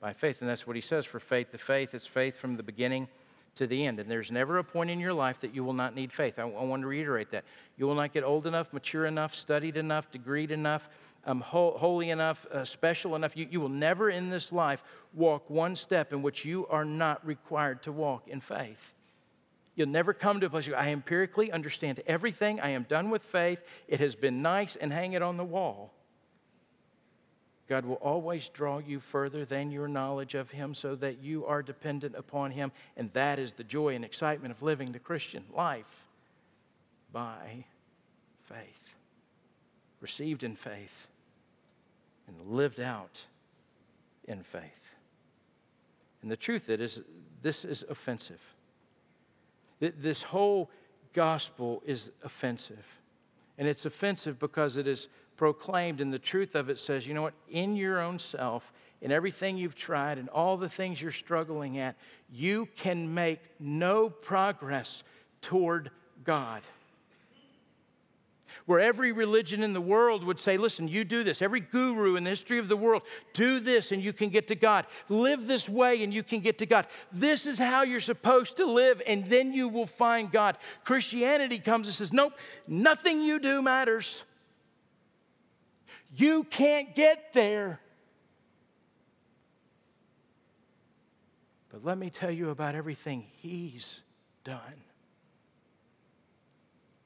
by 0.00 0.12
faith. 0.12 0.38
And 0.40 0.48
that's 0.48 0.66
what 0.66 0.76
He 0.76 0.82
says 0.82 1.04
for 1.04 1.20
faith 1.20 1.52
The 1.52 1.58
faith. 1.58 1.94
It's 1.94 2.06
faith 2.06 2.36
from 2.38 2.56
the 2.56 2.62
beginning 2.62 3.08
to 3.56 3.66
the 3.66 3.86
end. 3.86 4.00
And 4.00 4.10
there's 4.10 4.30
never 4.30 4.58
a 4.58 4.64
point 4.64 4.90
in 4.90 5.00
your 5.00 5.12
life 5.12 5.40
that 5.40 5.54
you 5.54 5.64
will 5.64 5.74
not 5.74 5.94
need 5.94 6.12
faith. 6.12 6.38
I, 6.38 6.42
I 6.42 6.64
want 6.64 6.82
to 6.82 6.88
reiterate 6.88 7.30
that. 7.32 7.44
You 7.76 7.86
will 7.86 7.94
not 7.94 8.12
get 8.12 8.24
old 8.24 8.46
enough, 8.46 8.72
mature 8.72 9.06
enough, 9.06 9.34
studied 9.34 9.76
enough, 9.76 10.10
degreed 10.10 10.50
enough, 10.50 10.88
um, 11.26 11.40
ho- 11.40 11.76
holy 11.76 12.10
enough, 12.10 12.46
uh, 12.52 12.64
special 12.64 13.14
enough. 13.16 13.36
You, 13.36 13.46
you 13.50 13.60
will 13.60 13.68
never 13.68 14.08
in 14.08 14.30
this 14.30 14.52
life 14.52 14.82
walk 15.12 15.50
one 15.50 15.76
step 15.76 16.12
in 16.12 16.22
which 16.22 16.44
you 16.44 16.66
are 16.68 16.84
not 16.84 17.24
required 17.26 17.82
to 17.82 17.92
walk 17.92 18.28
in 18.28 18.40
faith. 18.40 18.94
You'll 19.74 19.88
never 19.88 20.12
come 20.12 20.40
to 20.40 20.46
a 20.46 20.50
place 20.50 20.68
where 20.68 20.78
I 20.78 20.88
empirically 20.88 21.52
understand 21.52 22.02
everything. 22.06 22.60
I 22.60 22.70
am 22.70 22.84
done 22.84 23.10
with 23.10 23.22
faith. 23.22 23.62
It 23.88 24.00
has 24.00 24.14
been 24.14 24.42
nice 24.42 24.76
and 24.76 24.92
hang 24.92 25.12
it 25.12 25.22
on 25.22 25.36
the 25.36 25.44
wall. 25.44 25.92
God 27.70 27.84
will 27.84 27.94
always 27.94 28.48
draw 28.48 28.78
you 28.78 28.98
further 28.98 29.44
than 29.44 29.70
your 29.70 29.86
knowledge 29.86 30.34
of 30.34 30.50
Him 30.50 30.74
so 30.74 30.96
that 30.96 31.22
you 31.22 31.46
are 31.46 31.62
dependent 31.62 32.16
upon 32.16 32.50
Him. 32.50 32.72
And 32.96 33.12
that 33.12 33.38
is 33.38 33.52
the 33.52 33.62
joy 33.62 33.94
and 33.94 34.04
excitement 34.04 34.52
of 34.52 34.60
living 34.60 34.90
the 34.90 34.98
Christian 34.98 35.44
life 35.54 36.08
by 37.12 37.64
faith, 38.48 38.94
received 40.00 40.42
in 40.42 40.56
faith, 40.56 41.06
and 42.26 42.56
lived 42.56 42.80
out 42.80 43.22
in 44.24 44.42
faith. 44.42 44.62
And 46.22 46.30
the 46.30 46.36
truth 46.36 46.68
is, 46.68 47.00
this 47.40 47.64
is 47.64 47.84
offensive. 47.88 48.40
This 49.78 50.22
whole 50.22 50.70
gospel 51.14 51.84
is 51.86 52.10
offensive. 52.24 52.84
And 53.58 53.68
it's 53.68 53.84
offensive 53.84 54.40
because 54.40 54.76
it 54.76 54.88
is 54.88 55.06
proclaimed, 55.40 56.02
and 56.02 56.12
the 56.12 56.18
truth 56.18 56.54
of 56.54 56.68
it 56.68 56.78
says, 56.78 57.06
you 57.06 57.14
know 57.14 57.22
what, 57.22 57.32
in 57.48 57.74
your 57.74 57.98
own 57.98 58.18
self, 58.18 58.74
in 59.00 59.10
everything 59.10 59.56
you've 59.56 59.74
tried, 59.74 60.18
and 60.18 60.28
all 60.28 60.58
the 60.58 60.68
things 60.68 61.00
you're 61.00 61.10
struggling 61.10 61.78
at, 61.78 61.96
you 62.30 62.68
can 62.76 63.14
make 63.14 63.40
no 63.58 64.10
progress 64.10 65.02
toward 65.40 65.90
God. 66.24 66.60
Where 68.66 68.80
every 68.80 69.12
religion 69.12 69.62
in 69.62 69.72
the 69.72 69.80
world 69.80 70.24
would 70.24 70.38
say, 70.38 70.58
listen, 70.58 70.88
you 70.88 71.04
do 71.04 71.24
this. 71.24 71.40
Every 71.40 71.60
guru 71.60 72.16
in 72.16 72.24
the 72.24 72.28
history 72.28 72.58
of 72.58 72.68
the 72.68 72.76
world, 72.76 73.00
do 73.32 73.60
this 73.60 73.92
and 73.92 74.04
you 74.04 74.12
can 74.12 74.28
get 74.28 74.48
to 74.48 74.54
God. 74.54 74.86
Live 75.08 75.46
this 75.46 75.70
way 75.70 76.02
and 76.02 76.12
you 76.12 76.22
can 76.22 76.40
get 76.40 76.58
to 76.58 76.66
God. 76.66 76.86
This 77.10 77.46
is 77.46 77.58
how 77.58 77.82
you're 77.82 78.00
supposed 78.00 78.58
to 78.58 78.66
live, 78.66 79.00
and 79.06 79.24
then 79.24 79.54
you 79.54 79.68
will 79.68 79.86
find 79.86 80.30
God. 80.30 80.58
Christianity 80.84 81.60
comes 81.60 81.88
and 81.88 81.96
says, 81.96 82.12
nope, 82.12 82.34
nothing 82.68 83.22
you 83.22 83.38
do 83.38 83.62
matters. 83.62 84.22
You 86.16 86.44
can't 86.44 86.94
get 86.94 87.32
there. 87.32 87.80
But 91.70 91.84
let 91.84 91.98
me 91.98 92.10
tell 92.10 92.30
you 92.30 92.50
about 92.50 92.74
everything 92.74 93.26
He's 93.36 94.00
done 94.44 94.84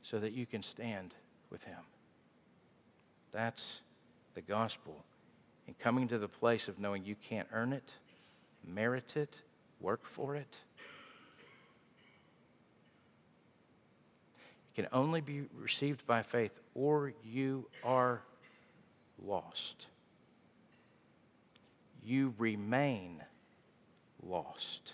so 0.03 0.19
that 0.19 0.33
you 0.33 0.47
can 0.47 0.63
stand 0.63 1.15
with 1.51 1.63
Him. 1.65 1.81
That's 3.33 3.65
the 4.35 4.41
gospel. 4.41 5.05
And 5.67 5.79
coming 5.79 6.09
to 6.09 6.19
the 6.19 6.29
place 6.29 6.69
of 6.69 6.79
knowing 6.79 7.05
you 7.05 7.17
can't 7.29 7.49
earn 7.53 7.73
it, 7.73 7.93
merit 8.67 9.17
it, 9.17 9.35
work 9.81 10.07
for 10.07 10.37
it. 10.37 10.57
It 14.71 14.83
can 14.83 14.89
only 14.93 15.21
be 15.21 15.43
received 15.55 16.07
by 16.07 16.23
faith, 16.23 16.53
or 16.75 17.13
you 17.23 17.67
are 17.83 18.23
lost. 19.23 19.87
You 22.03 22.35
remain 22.39 23.23
lost 24.23 24.93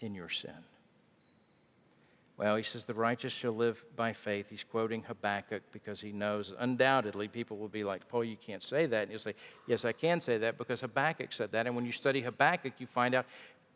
in 0.00 0.14
your 0.14 0.28
sin. 0.28 0.52
Well, 2.36 2.56
he 2.56 2.64
says, 2.64 2.84
the 2.84 2.94
righteous 2.94 3.32
shall 3.32 3.52
live 3.52 3.82
by 3.94 4.12
faith. 4.12 4.50
He's 4.50 4.64
quoting 4.64 5.04
Habakkuk 5.04 5.62
because 5.72 6.00
he 6.00 6.10
knows 6.10 6.52
undoubtedly 6.58 7.28
people 7.28 7.58
will 7.58 7.68
be 7.68 7.84
like, 7.84 8.08
Paul, 8.08 8.24
you 8.24 8.36
can't 8.36 8.62
say 8.62 8.86
that. 8.86 9.02
And 9.02 9.10
he'll 9.10 9.20
say, 9.20 9.34
Yes, 9.68 9.84
I 9.84 9.92
can 9.92 10.20
say 10.20 10.38
that 10.38 10.58
because 10.58 10.80
Habakkuk 10.80 11.32
said 11.32 11.52
that. 11.52 11.68
And 11.68 11.76
when 11.76 11.86
you 11.86 11.92
study 11.92 12.22
Habakkuk, 12.22 12.72
you 12.78 12.88
find 12.88 13.14
out 13.14 13.26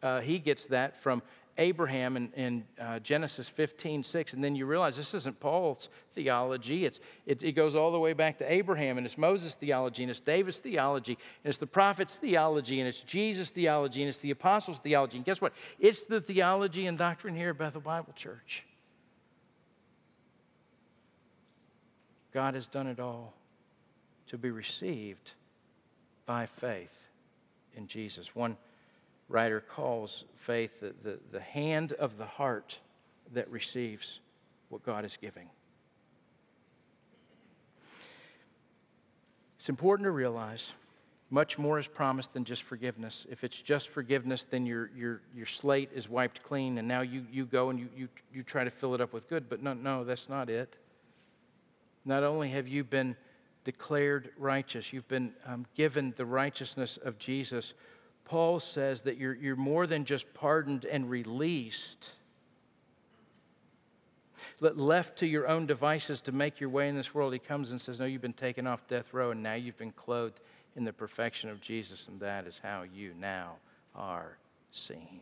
uh, 0.03 0.21
he 0.21 0.41
gets 0.41 0.65
that 0.67 1.01
from 1.01 1.23
Abraham 1.59 2.17
in, 2.17 2.33
in 2.35 2.65
uh, 2.81 3.01
Genesis 3.01 3.49
15, 3.49 4.05
6, 4.05 4.33
and 4.33 4.43
then 4.43 4.55
you 4.55 4.65
realize 4.65 4.97
this 4.97 5.13
isn't 5.13 5.41
Paul's 5.41 5.89
theology. 6.15 6.87
It's, 6.87 7.01
it, 7.27 7.43
it 7.43 7.53
goes 7.53 7.75
all 7.75 7.91
the 7.91 7.99
way 7.99 8.13
back 8.13 8.39
to 8.39 8.51
Abraham, 8.51 8.97
and 8.97 9.05
it's 9.05 9.19
Moses' 9.19 9.55
theology, 9.55 10.05
and 10.05 10.11
it's 10.11 10.21
David's 10.21 10.59
theology, 10.59 11.19
and 11.43 11.51
it's 11.51 11.59
the 11.59 11.67
prophet's 11.67 12.15
theology, 12.15 12.79
and 12.79 12.89
it's 12.89 13.01
Jesus' 13.01 13.51
theology, 13.51 14.03
and 14.03 14.09
it's 14.09 14.19
the 14.19 14.31
apostles' 14.31 14.79
theology. 14.79 15.17
And 15.17 15.27
guess 15.27 15.41
what? 15.41 15.53
It's 15.81 16.05
the 16.05 16.21
theology 16.21 16.87
and 16.87 16.97
doctrine 16.97 17.35
here 17.35 17.51
at 17.51 17.59
Bethel 17.59 17.81
Bible 17.81 18.13
Church. 18.15 18.63
God 22.33 22.55
has 22.55 22.69
done 22.69 22.87
it 22.87 23.01
all 23.01 23.35
to 24.29 24.39
be 24.39 24.51
received 24.51 25.33
by 26.25 26.47
faith 26.47 26.95
in 27.75 27.89
Jesus. 27.89 28.35
One 28.35 28.57
writer 29.29 29.61
calls 29.61 30.25
faith 30.37 30.81
the, 30.81 30.95
the, 31.03 31.19
the 31.33 31.41
hand 31.41 31.93
of 31.93 32.17
the 32.17 32.27
heart 32.27 32.79
that 33.33 33.51
receives 33.51 34.21
what 34.69 34.83
God 34.85 35.05
is 35.05 35.17
giving. 35.21 35.49
It's 39.59 39.69
important 39.69 40.07
to 40.07 40.11
realize 40.11 40.73
much 41.31 41.59
more 41.59 41.79
is 41.79 41.87
promised 41.87 42.33
than 42.33 42.45
just 42.45 42.63
forgiveness. 42.63 43.27
If 43.31 43.45
it's 43.45 43.61
just 43.61 43.89
forgiveness, 43.91 44.47
then 44.49 44.65
your, 44.65 44.91
your, 44.97 45.21
your 45.35 45.45
slate 45.45 45.91
is 45.95 46.09
wiped 46.09 46.43
clean, 46.43 46.79
and 46.79 46.89
now 46.89 47.03
you, 47.03 47.27
you 47.31 47.45
go 47.45 47.69
and 47.69 47.79
you, 47.79 47.89
you, 47.95 48.09
you 48.33 48.43
try 48.43 48.65
to 48.65 48.71
fill 48.71 48.95
it 48.95 49.01
up 49.01 49.13
with 49.13 49.29
good. 49.29 49.49
But 49.49 49.63
no, 49.63 49.75
no, 49.75 50.05
that's 50.05 50.29
not 50.29 50.49
it. 50.49 50.77
Not 52.07 52.23
only 52.23 52.51
have 52.51 52.67
you 52.67 52.83
been 52.83 53.15
declared 53.65 54.31
righteous, 54.39 54.91
you've 54.93 55.09
been 55.09 55.33
um, 55.45 55.67
given 55.75 56.15
the 56.17 56.25
righteousness 56.25 56.99
of 57.05 57.19
Jesus 57.19 57.75
Paul 58.29 58.61
says 58.61 59.03
that 59.03 59.17
you're, 59.17 59.35
you're 59.35 59.57
more 59.57 59.87
than 59.87 60.05
just 60.05 60.33
pardoned 60.35 60.85
and 60.85 61.09
released. 61.09 62.11
Left 64.61 65.19
to 65.19 65.27
your 65.27 65.49
own 65.49 65.67
devices 65.67 66.21
to 66.23 66.33
make 66.33 66.61
your 66.61 66.69
way 66.69 66.89
in 66.89 66.97
this 66.97 67.15
world, 67.15 67.33
he 67.33 67.39
comes 67.39 67.73
and 67.73 67.81
says, 67.81 67.99
No, 67.99 68.05
you've 68.05 68.23
been 68.23 68.33
taken 68.35 68.67
off 68.67 68.87
death 68.87 69.15
row, 69.15 69.31
and 69.31 69.43
now 69.43 69.55
you've 69.55 69.79
been 69.79 69.93
clothed 69.93 70.41
in 70.77 70.85
the 70.85 70.93
perfection 70.93 71.49
of 71.49 71.61
Jesus, 71.61 72.07
and 72.07 72.21
that 72.21 72.47
is 72.47 72.61
how 72.63 72.83
you 72.83 73.13
now 73.19 73.55
are 73.95 74.37
seen. 74.73 75.21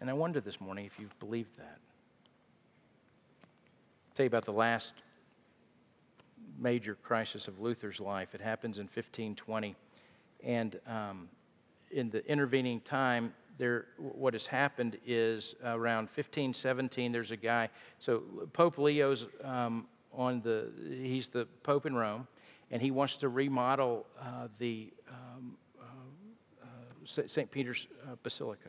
And 0.00 0.10
I 0.10 0.12
wonder 0.12 0.40
this 0.40 0.60
morning 0.60 0.86
if 0.86 0.98
you've 0.98 1.18
believed 1.20 1.56
that. 1.58 1.78
I'll 3.44 4.16
tell 4.16 4.24
you 4.24 4.28
about 4.28 4.44
the 4.44 4.52
last 4.52 4.92
major 6.58 6.96
crisis 7.02 7.48
of 7.48 7.60
Luther's 7.60 8.00
life. 8.00 8.34
It 8.34 8.40
happens 8.40 8.78
in 8.78 8.84
1520. 8.84 9.74
And 10.42 10.78
um, 10.86 11.28
in 11.90 12.10
the 12.10 12.24
intervening 12.26 12.80
time, 12.80 13.32
there, 13.58 13.86
what 13.96 14.34
has 14.34 14.46
happened 14.46 14.98
is 15.06 15.54
around 15.64 16.04
1517, 16.06 17.12
there's 17.12 17.30
a 17.30 17.36
guy. 17.36 17.70
So 17.98 18.22
Pope 18.52 18.78
Leo's 18.78 19.26
um, 19.42 19.86
on 20.12 20.40
the, 20.42 20.70
he's 20.88 21.28
the 21.28 21.46
Pope 21.62 21.86
in 21.86 21.94
Rome, 21.94 22.26
and 22.70 22.82
he 22.82 22.90
wants 22.90 23.16
to 23.16 23.28
remodel 23.28 24.06
uh, 24.20 24.48
the 24.58 24.92
um, 25.08 25.56
uh, 25.80 26.64
uh, 26.64 27.26
St. 27.26 27.50
Peter's 27.50 27.86
uh, 28.06 28.16
Basilica 28.22 28.68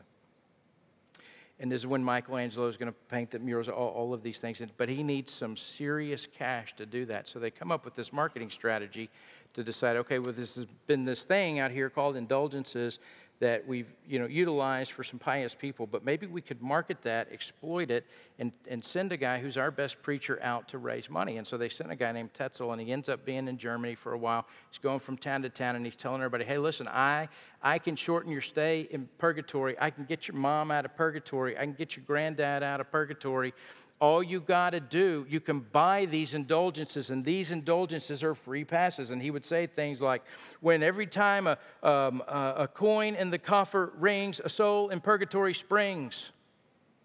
and 1.60 1.72
this 1.72 1.80
is 1.80 1.86
when 1.86 2.04
Michelangelo 2.04 2.68
is 2.68 2.76
going 2.76 2.92
to 2.92 2.98
paint 3.08 3.32
the 3.32 3.38
murals, 3.38 3.68
all, 3.68 3.88
all 3.88 4.14
of 4.14 4.22
these 4.22 4.38
things. 4.38 4.60
But 4.76 4.88
he 4.88 5.02
needs 5.02 5.32
some 5.32 5.56
serious 5.56 6.26
cash 6.38 6.74
to 6.76 6.86
do 6.86 7.04
that. 7.06 7.26
So 7.26 7.38
they 7.38 7.50
come 7.50 7.72
up 7.72 7.84
with 7.84 7.96
this 7.96 8.12
marketing 8.12 8.50
strategy 8.50 9.10
to 9.54 9.64
decide 9.64 9.96
okay, 9.96 10.18
well, 10.18 10.32
this 10.32 10.54
has 10.54 10.66
been 10.86 11.04
this 11.04 11.22
thing 11.22 11.58
out 11.58 11.70
here 11.70 11.90
called 11.90 12.16
indulgences 12.16 12.98
that 13.40 13.66
we've 13.66 13.92
you 14.06 14.18
know 14.18 14.26
utilized 14.26 14.92
for 14.92 15.04
some 15.04 15.18
pious 15.18 15.54
people 15.54 15.86
but 15.86 16.04
maybe 16.04 16.26
we 16.26 16.40
could 16.40 16.60
market 16.60 17.00
that 17.02 17.28
exploit 17.32 17.90
it 17.90 18.04
and, 18.38 18.52
and 18.68 18.84
send 18.84 19.12
a 19.12 19.16
guy 19.16 19.38
who's 19.38 19.56
our 19.56 19.70
best 19.70 20.00
preacher 20.02 20.38
out 20.42 20.68
to 20.68 20.78
raise 20.78 21.10
money. 21.10 21.38
And 21.38 21.46
so 21.46 21.56
they 21.56 21.68
sent 21.68 21.90
a 21.90 21.96
guy 21.96 22.12
named 22.12 22.34
tetzel 22.34 22.72
and 22.72 22.80
he 22.80 22.92
ends 22.92 23.08
up 23.08 23.24
being 23.24 23.48
in 23.48 23.58
germany 23.58 23.94
for 23.94 24.12
a 24.12 24.18
while. 24.18 24.46
He's 24.70 24.78
going 24.78 25.00
from 25.00 25.16
town 25.16 25.42
to 25.42 25.48
town 25.48 25.76
and 25.76 25.84
he's 25.84 25.96
telling 25.96 26.20
everybody 26.20 26.44
hey 26.44 26.58
listen 26.58 26.88
i 26.88 27.28
i 27.62 27.78
can 27.78 27.96
shorten 27.96 28.30
your 28.30 28.40
stay 28.40 28.88
in 28.90 29.08
purgatory. 29.18 29.76
I 29.80 29.90
can 29.90 30.04
get 30.04 30.28
your 30.28 30.36
mom 30.36 30.70
out 30.70 30.84
of 30.84 30.96
purgatory. 30.96 31.56
I 31.56 31.62
can 31.62 31.74
get 31.74 31.96
your 31.96 32.04
granddad 32.06 32.62
out 32.62 32.80
of 32.80 32.90
purgatory 32.90 33.54
all 34.00 34.22
you 34.22 34.40
got 34.40 34.70
to 34.70 34.80
do, 34.80 35.26
you 35.28 35.40
can 35.40 35.60
buy 35.60 36.06
these 36.06 36.34
indulgences, 36.34 37.10
and 37.10 37.24
these 37.24 37.50
indulgences 37.50 38.22
are 38.22 38.34
free 38.34 38.64
passes. 38.64 39.10
And 39.10 39.20
he 39.20 39.30
would 39.30 39.44
say 39.44 39.66
things 39.66 40.00
like, 40.00 40.22
when 40.60 40.82
every 40.82 41.06
time 41.06 41.46
a, 41.46 41.58
um, 41.82 42.22
a 42.28 42.68
coin 42.72 43.16
in 43.16 43.30
the 43.30 43.38
coffer 43.38 43.92
rings, 43.98 44.40
a 44.44 44.48
soul 44.48 44.90
in 44.90 45.00
purgatory 45.00 45.54
springs. 45.54 46.30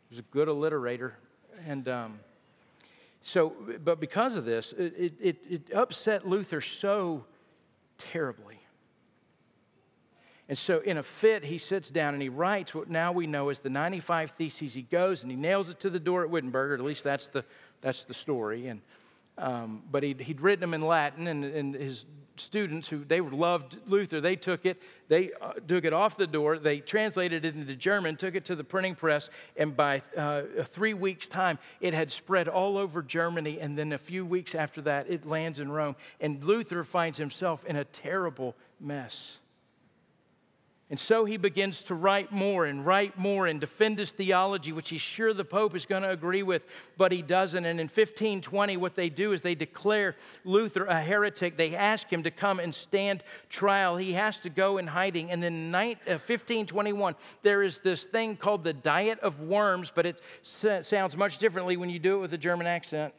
He 0.10 0.16
was 0.16 0.20
a 0.20 0.34
good 0.34 0.48
alliterator. 0.48 1.14
And 1.66 1.88
um, 1.88 2.20
so, 3.22 3.54
but 3.84 4.00
because 4.00 4.36
of 4.36 4.46
this, 4.46 4.74
it, 4.78 5.14
it, 5.20 5.38
it 5.50 5.62
upset 5.74 6.28
Luther 6.28 6.62
so 6.62 7.26
terribly. 7.98 8.60
And 10.50 10.58
so, 10.58 10.80
in 10.80 10.98
a 10.98 11.04
fit, 11.04 11.46
he 11.46 11.58
sits 11.58 11.89
down 11.89 12.14
and 12.14 12.22
he 12.22 12.30
writes 12.30 12.76
what 12.76 12.89
now 12.89 13.12
we 13.14 13.28
know 13.28 13.50
as 13.50 13.60
the 13.60 13.70
95 13.70 14.32
Theses. 14.32 14.74
He 14.74 14.82
goes 14.82 15.22
and 15.22 15.32
he 15.32 15.38
nails 15.38 15.70
it 15.70 15.80
to 15.82 15.89
the 15.89 16.00
door 16.00 16.24
at 16.24 16.30
Wittenberg, 16.30 16.72
or 16.72 16.74
at 16.74 16.82
least 16.82 17.04
that's 17.04 17.28
the, 17.28 17.46
that's 17.82 18.04
the 18.06 18.14
story. 18.14 18.68
And, 18.68 18.82
um, 19.38 19.84
but 19.89 20.04
he'd, 20.04 20.20
he'd 20.20 20.41
written 20.41 20.60
them 20.60 20.74
in 20.74 20.82
Latin, 20.82 21.28
and, 21.28 21.46
and 21.46 21.74
his 21.74 22.04
students, 22.36 22.88
who 22.88 23.04
they 23.06 23.22
loved 23.22 23.78
Luther, 23.88 24.20
they 24.20 24.36
took 24.36 24.66
it, 24.66 24.82
they 25.08 25.32
uh, 25.41 25.54
took 25.68 25.86
it 25.86 25.94
off 25.94 26.18
the 26.18 26.28
door, 26.28 26.58
they 26.58 26.80
translated 26.80 27.46
it 27.46 27.56
into 27.56 27.76
German, 27.76 28.16
took 28.16 28.36
it 28.36 28.46
to 28.46 28.56
the 28.56 28.64
printing 28.64 28.96
press, 28.96 29.30
and 29.56 29.78
by 29.78 30.02
uh, 30.18 30.44
three 30.66 30.94
weeks' 30.94 31.28
time, 31.28 31.58
it 31.80 31.94
had 31.94 32.12
spread 32.12 32.48
all 32.48 32.78
over 32.78 33.02
Germany. 33.02 33.60
And 33.60 33.78
then 33.78 33.94
a 33.94 33.98
few 33.98 34.26
weeks 34.26 34.56
after 34.56 34.82
that, 34.82 35.10
it 35.10 35.26
lands 35.26 35.60
in 35.60 35.72
Rome. 35.72 35.96
And 36.20 36.44
Luther 36.44 36.84
finds 36.84 37.18
himself 37.18 37.64
in 37.66 37.76
a 37.76 37.86
terrible 37.86 38.56
mess. 38.80 39.38
And 40.94 41.00
so 41.00 41.26
he 41.26 41.38
begins 41.38 41.82
to 41.86 41.96
write 41.96 42.32
more 42.32 42.68
and 42.68 42.86
write 42.86 43.18
more 43.18 43.48
and 43.48 43.60
defend 43.60 43.98
his 43.98 44.12
theology, 44.12 44.72
which 44.72 44.89
he's 44.89 45.02
sure 45.02 45.34
the 45.34 45.44
Pope 45.44 45.76
is 45.76 45.88
going 45.88 46.04
to 46.04 46.12
agree 46.12 46.44
with, 46.44 46.62
but 46.98 47.12
he 47.12 47.24
doesn't. 47.24 47.66
And 47.66 47.80
in 47.80 47.88
1520, 47.88 48.78
what 48.78 48.94
they 48.94 49.10
do 49.10 49.32
is 49.32 49.41
they 49.41 49.56
declare 49.56 50.16
Luther 50.46 50.86
a 50.86 51.02
heretic. 51.02 51.58
They 51.58 51.76
ask 51.76 52.14
him 52.14 52.22
to 52.22 52.30
come 52.30 52.60
and 52.60 52.76
stand 52.76 53.24
trial. 53.50 53.98
He 53.98 54.14
has 54.14 54.38
to 54.41 54.52
go 54.52 54.78
in 54.78 54.86
hiding. 54.86 55.32
And 55.32 55.41
then 55.41 55.72
1521, 55.72 57.14
uh, 57.14 57.18
there 57.41 57.64
is 57.64 57.80
this 57.80 58.04
thing 58.04 58.36
called 58.36 58.64
the 58.64 58.74
Diet 58.74 59.20
of 59.22 59.39
Worms, 59.39 59.91
but 59.96 60.06
it 60.06 60.22
sounds 60.44 61.18
much 61.18 61.39
differently 61.39 61.76
when 61.76 61.89
you 61.89 61.98
do 61.98 62.18
it 62.18 62.20
with 62.20 62.34
a 62.36 62.38
German 62.38 62.68
accent. 62.68 63.16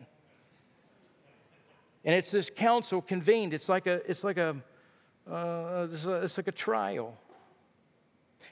And 2.05 2.15
it's 2.15 2.31
this 2.31 2.51
council 2.55 3.03
convened. 3.03 3.53
It's 3.53 3.69
like 3.69 3.89
a, 3.89 3.95
it's 4.09 4.23
like 4.23 4.37
a, 4.37 4.55
uh, 5.29 5.89
it's 6.23 6.37
like 6.37 6.47
a 6.47 6.53
trial 6.53 7.19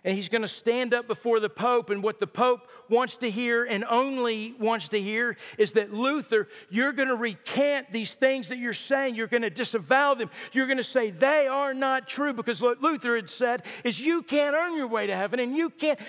and 0.05 0.17
he's 0.17 0.29
going 0.29 0.43
to 0.43 0.49
stand 0.49 0.93
up 0.95 1.07
before 1.07 1.39
the 1.39 1.49
Pope. 1.49 1.91
And 1.91 2.03
what 2.03 2.19
the 2.19 2.27
Pope 2.27 2.69
wants 2.89 3.17
to 3.17 3.31
hear 3.31 3.65
and 3.65 3.85
only 3.85 4.55
wants 4.59 4.89
to 4.89 5.01
hear 5.01 5.37
is 5.59 5.73
that 5.73 5.93
Luther, 5.93 6.49
you're 6.71 6.93
going 6.93 7.09
to 7.09 7.15
recant 7.15 7.93
these 7.93 8.13
things 8.13 8.49
that 8.49 8.59
you're 8.59 8.75
saying. 8.75 9.15
You're 9.15 9.29
going 9.29 9.43
to 9.43 9.51
disavow 9.51 10.15
them. 10.15 10.31
You're 10.53 10.67
going 10.67 10.79
to 10.79 10.85
say 10.85 11.11
they 11.11 11.47
are 11.47 11.73
not 11.73 12.09
true 12.09 12.33
because 12.33 12.61
what 12.61 12.83
Luther 12.83 13.15
had 13.15 13.29
said 13.29 13.63
is 13.85 14.01
you 14.01 14.23
can't 14.23 14.57
earn 14.57 14.77
your 14.77 14.89
way 14.89 15.07
to 15.07 15.15
heaven 15.15 15.39
and 15.39 15.57
you 15.57 15.71
can't 15.71 16.01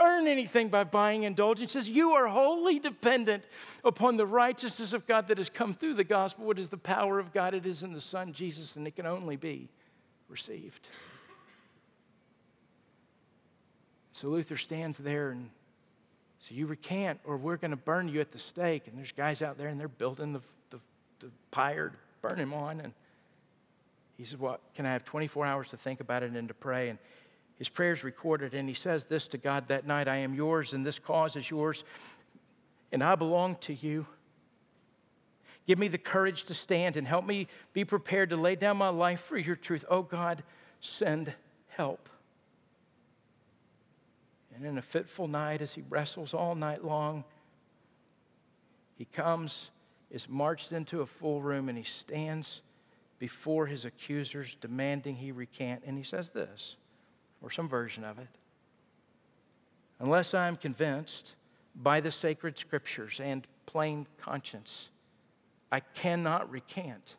earn 0.00 0.26
anything 0.26 0.70
by 0.70 0.84
buying 0.84 1.24
indulgences. 1.24 1.86
You 1.86 2.12
are 2.12 2.26
wholly 2.26 2.78
dependent 2.78 3.44
upon 3.84 4.16
the 4.16 4.26
righteousness 4.26 4.92
of 4.92 5.06
God 5.06 5.28
that 5.28 5.38
has 5.38 5.48
come 5.48 5.74
through 5.74 5.94
the 5.94 6.04
gospel. 6.04 6.46
What 6.46 6.58
is 6.58 6.68
the 6.68 6.76
power 6.76 7.18
of 7.18 7.32
God? 7.32 7.54
It 7.54 7.66
is 7.66 7.82
in 7.82 7.92
the 7.92 8.00
Son, 8.00 8.32
Jesus, 8.32 8.76
and 8.76 8.86
it 8.86 8.96
can 8.96 9.06
only 9.06 9.36
be 9.36 9.68
received. 10.28 10.88
So 14.14 14.28
Luther 14.28 14.56
stands 14.56 14.96
there 14.96 15.30
and 15.30 15.50
so 16.38 16.54
you 16.54 16.66
recant 16.66 17.18
or 17.24 17.36
we're 17.36 17.56
going 17.56 17.72
to 17.72 17.76
burn 17.76 18.08
you 18.08 18.20
at 18.20 18.30
the 18.30 18.38
stake. 18.38 18.86
And 18.86 18.96
there's 18.96 19.10
guys 19.10 19.42
out 19.42 19.58
there 19.58 19.68
and 19.68 19.80
they're 19.80 19.88
building 19.88 20.32
the, 20.32 20.40
the, 20.70 20.78
the 21.18 21.30
pyre 21.50 21.88
to 21.88 21.96
burn 22.22 22.38
him 22.38 22.54
on. 22.54 22.78
And 22.78 22.92
he 24.16 24.24
says, 24.24 24.38
What? 24.38 24.60
Can 24.76 24.86
I 24.86 24.92
have 24.92 25.04
24 25.04 25.46
hours 25.46 25.70
to 25.70 25.76
think 25.76 26.00
about 26.00 26.22
it 26.22 26.30
and 26.30 26.46
to 26.46 26.54
pray? 26.54 26.90
And 26.90 26.98
his 27.58 27.68
prayer's 27.68 28.04
recorded. 28.04 28.54
And 28.54 28.68
he 28.68 28.74
says 28.74 29.04
this 29.04 29.26
to 29.28 29.38
God 29.38 29.66
that 29.66 29.84
night 29.84 30.06
I 30.06 30.18
am 30.18 30.32
yours 30.32 30.74
and 30.74 30.86
this 30.86 31.00
cause 31.00 31.34
is 31.34 31.50
yours 31.50 31.82
and 32.92 33.02
I 33.02 33.16
belong 33.16 33.56
to 33.62 33.74
you. 33.74 34.06
Give 35.66 35.78
me 35.78 35.88
the 35.88 35.98
courage 35.98 36.44
to 36.44 36.54
stand 36.54 36.96
and 36.96 37.04
help 37.04 37.26
me 37.26 37.48
be 37.72 37.84
prepared 37.84 38.30
to 38.30 38.36
lay 38.36 38.54
down 38.54 38.76
my 38.76 38.90
life 38.90 39.22
for 39.22 39.36
your 39.36 39.56
truth. 39.56 39.84
Oh 39.90 40.02
God, 40.02 40.44
send 40.80 41.32
help. 41.68 42.08
And 44.54 44.64
in 44.64 44.78
a 44.78 44.82
fitful 44.82 45.28
night, 45.28 45.60
as 45.60 45.72
he 45.72 45.82
wrestles 45.88 46.32
all 46.32 46.54
night 46.54 46.84
long, 46.84 47.24
he 48.96 49.04
comes, 49.04 49.70
is 50.10 50.28
marched 50.28 50.72
into 50.72 51.00
a 51.00 51.06
full 51.06 51.42
room, 51.42 51.68
and 51.68 51.76
he 51.76 51.84
stands 51.84 52.60
before 53.18 53.66
his 53.66 53.84
accusers, 53.84 54.56
demanding 54.60 55.16
he 55.16 55.32
recant. 55.32 55.82
And 55.86 55.98
he 55.98 56.04
says 56.04 56.30
this, 56.30 56.76
or 57.42 57.50
some 57.50 57.68
version 57.68 58.04
of 58.04 58.18
it 58.18 58.28
Unless 60.00 60.34
I 60.34 60.48
am 60.48 60.56
convinced 60.56 61.34
by 61.74 62.00
the 62.00 62.10
sacred 62.10 62.58
scriptures 62.58 63.20
and 63.22 63.46
plain 63.66 64.06
conscience, 64.20 64.88
I 65.72 65.80
cannot 65.80 66.50
recant. 66.50 67.16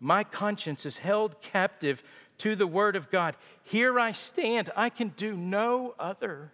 My 0.00 0.24
conscience 0.24 0.84
is 0.84 0.96
held 0.98 1.40
captive 1.40 2.02
to 2.38 2.56
the 2.56 2.66
Word 2.66 2.96
of 2.96 3.10
God. 3.10 3.36
Here 3.62 3.98
I 3.98 4.12
stand. 4.12 4.70
I 4.76 4.90
can 4.90 5.08
do 5.16 5.36
no 5.36 5.94
other. 5.98 6.52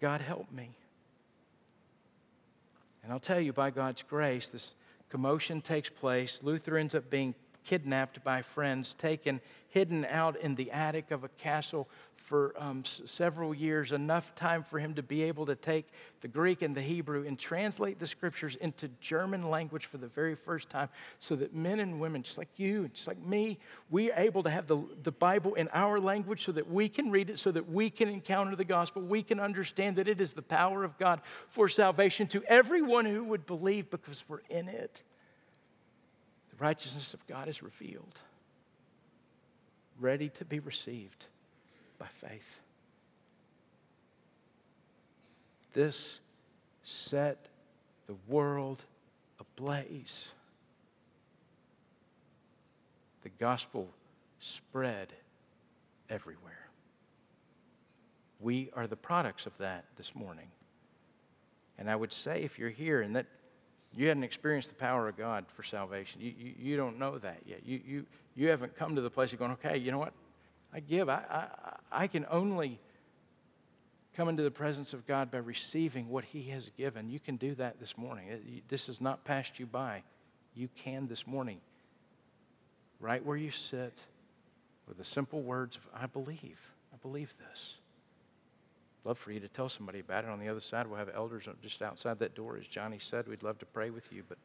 God 0.00 0.20
help 0.20 0.50
me. 0.50 0.70
And 3.02 3.12
I'll 3.12 3.20
tell 3.20 3.40
you, 3.40 3.52
by 3.52 3.70
God's 3.70 4.02
grace, 4.02 4.48
this 4.48 4.72
commotion 5.08 5.60
takes 5.60 5.88
place. 5.88 6.38
Luther 6.42 6.76
ends 6.76 6.94
up 6.94 7.10
being 7.10 7.34
kidnapped 7.64 8.22
by 8.24 8.42
friends, 8.42 8.94
taken, 8.98 9.40
hidden 9.72 10.04
out 10.04 10.36
in 10.40 10.54
the 10.54 10.70
attic 10.70 11.10
of 11.10 11.24
a 11.24 11.28
castle 11.28 11.88
for 12.26 12.54
um, 12.56 12.82
s- 12.86 13.02
several 13.06 13.52
years, 13.52 13.92
enough 13.92 14.34
time 14.34 14.62
for 14.62 14.78
him 14.78 14.94
to 14.94 15.02
be 15.02 15.22
able 15.22 15.44
to 15.46 15.54
take 15.56 15.86
the 16.20 16.28
Greek 16.28 16.62
and 16.62 16.74
the 16.74 16.80
Hebrew 16.80 17.26
and 17.26 17.38
translate 17.38 17.98
the 17.98 18.06
scriptures 18.06 18.56
into 18.60 18.88
German 19.00 19.50
language 19.50 19.86
for 19.86 19.98
the 19.98 20.06
very 20.06 20.34
first 20.34 20.70
time 20.70 20.88
so 21.18 21.36
that 21.36 21.54
men 21.54 21.80
and 21.80 22.00
women, 22.00 22.22
just 22.22 22.38
like 22.38 22.48
you, 22.56 22.88
just 22.94 23.06
like 23.06 23.20
me, 23.26 23.58
we 23.90 24.12
are 24.12 24.18
able 24.18 24.42
to 24.44 24.50
have 24.50 24.66
the, 24.66 24.82
the 25.02 25.10
Bible 25.10 25.54
in 25.54 25.68
our 25.72 25.98
language 26.00 26.44
so 26.44 26.52
that 26.52 26.70
we 26.70 26.88
can 26.88 27.10
read 27.10 27.28
it, 27.28 27.38
so 27.38 27.50
that 27.50 27.68
we 27.68 27.90
can 27.90 28.08
encounter 28.08 28.56
the 28.56 28.64
gospel. 28.64 29.02
We 29.02 29.22
can 29.22 29.40
understand 29.40 29.96
that 29.96 30.08
it 30.08 30.20
is 30.20 30.32
the 30.32 30.42
power 30.42 30.84
of 30.84 30.96
God 30.98 31.20
for 31.48 31.68
salvation 31.68 32.28
to 32.28 32.42
everyone 32.46 33.04
who 33.04 33.24
would 33.24 33.46
believe 33.46 33.90
because 33.90 34.22
we're 34.28 34.42
in 34.48 34.68
it. 34.68 35.02
The 36.50 36.64
righteousness 36.64 37.14
of 37.14 37.26
God 37.26 37.48
is 37.48 37.62
revealed, 37.62 38.18
ready 40.00 40.28
to 40.30 40.44
be 40.44 40.58
received 40.60 41.26
by 41.98 42.06
faith. 42.20 42.58
This 45.72 46.18
set 46.82 47.46
the 48.06 48.14
world 48.28 48.82
ablaze. 49.40 50.28
The 53.22 53.30
gospel 53.38 53.88
spread 54.40 55.12
everywhere. 56.10 56.68
We 58.40 58.70
are 58.74 58.86
the 58.86 58.96
products 58.96 59.46
of 59.46 59.52
that 59.58 59.84
this 59.96 60.14
morning. 60.14 60.48
And 61.78 61.88
I 61.88 61.96
would 61.96 62.12
say, 62.12 62.42
if 62.42 62.58
you're 62.58 62.70
here 62.70 63.02
and 63.02 63.14
that 63.16 63.26
you 63.94 64.08
hadn't 64.08 64.24
experienced 64.24 64.68
the 64.68 64.74
power 64.74 65.08
of 65.08 65.16
God 65.16 65.44
for 65.54 65.62
salvation, 65.62 66.20
you, 66.20 66.32
you, 66.36 66.52
you 66.58 66.76
don't 66.76 66.98
know 66.98 67.18
that 67.18 67.38
yet. 67.46 67.60
You, 67.64 67.80
you, 67.86 68.06
you 68.34 68.48
haven't 68.48 68.76
come 68.76 68.96
to 68.96 69.00
the 69.00 69.10
place 69.10 69.32
of 69.32 69.38
going, 69.38 69.52
okay, 69.52 69.76
you 69.76 69.90
know 69.90 69.98
what? 69.98 70.12
I 70.72 70.80
give. 70.80 71.08
I, 71.08 71.22
I, 71.30 72.04
I 72.04 72.06
can 72.06 72.26
only 72.30 72.78
come 74.16 74.28
into 74.28 74.42
the 74.42 74.50
presence 74.50 74.92
of 74.92 75.06
God 75.06 75.30
by 75.30 75.38
receiving 75.38 76.08
what 76.08 76.24
He 76.24 76.50
has 76.50 76.70
given. 76.76 77.10
You 77.10 77.20
can 77.20 77.36
do 77.36 77.54
that 77.56 77.80
this 77.80 77.96
morning. 77.96 78.30
Uh, 78.30 78.60
this 78.68 78.86
has 78.86 79.00
not 79.00 79.24
passed 79.24 79.58
you 79.58 79.66
by. 79.66 80.02
You 80.54 80.68
can 80.84 81.08
this 81.08 81.26
morning, 81.26 81.58
right 83.00 83.24
where 83.24 83.36
you 83.36 83.50
sit, 83.50 83.94
with 84.86 84.98
the 84.98 85.04
simple 85.04 85.42
words 85.42 85.76
of, 85.76 85.82
I 86.02 86.06
believe. 86.06 86.58
I 86.92 86.96
believe 87.00 87.32
this. 87.48 87.74
Love 89.04 89.18
for 89.18 89.32
you 89.32 89.40
to 89.40 89.48
tell 89.48 89.68
somebody 89.68 90.00
about 90.00 90.24
it. 90.24 90.30
On 90.30 90.38
the 90.38 90.48
other 90.48 90.60
side, 90.60 90.86
we'll 90.86 90.98
have 90.98 91.10
elders 91.14 91.48
just 91.62 91.82
outside 91.82 92.18
that 92.20 92.34
door, 92.34 92.56
as 92.56 92.66
Johnny 92.66 92.98
said. 92.98 93.26
We'd 93.26 93.42
love 93.42 93.58
to 93.60 93.66
pray 93.66 93.90
with 93.90 94.12
you. 94.12 94.22
But, 94.28 94.38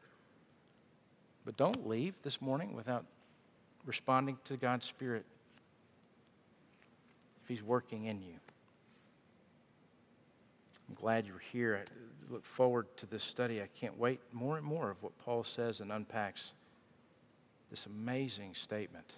but 1.44 1.56
don't 1.56 1.86
leave 1.86 2.14
this 2.22 2.40
morning 2.40 2.74
without 2.74 3.04
responding 3.88 4.36
to 4.44 4.56
God's 4.58 4.86
Spirit 4.86 5.24
if 7.42 7.48
He's 7.48 7.62
working 7.62 8.04
in 8.04 8.20
you. 8.20 8.34
I'm 10.88 10.94
glad 10.94 11.26
you're 11.26 11.42
here. 11.52 11.80
I 11.82 12.32
look 12.32 12.44
forward 12.44 12.86
to 12.98 13.06
this 13.06 13.24
study. 13.24 13.62
I 13.62 13.68
can't 13.80 13.98
wait 13.98 14.20
more 14.32 14.58
and 14.58 14.64
more 14.64 14.90
of 14.90 15.02
what 15.02 15.18
Paul 15.24 15.42
says 15.42 15.80
and 15.80 15.90
unpacks 15.90 16.50
this 17.70 17.86
amazing 17.86 18.54
statement 18.54 19.14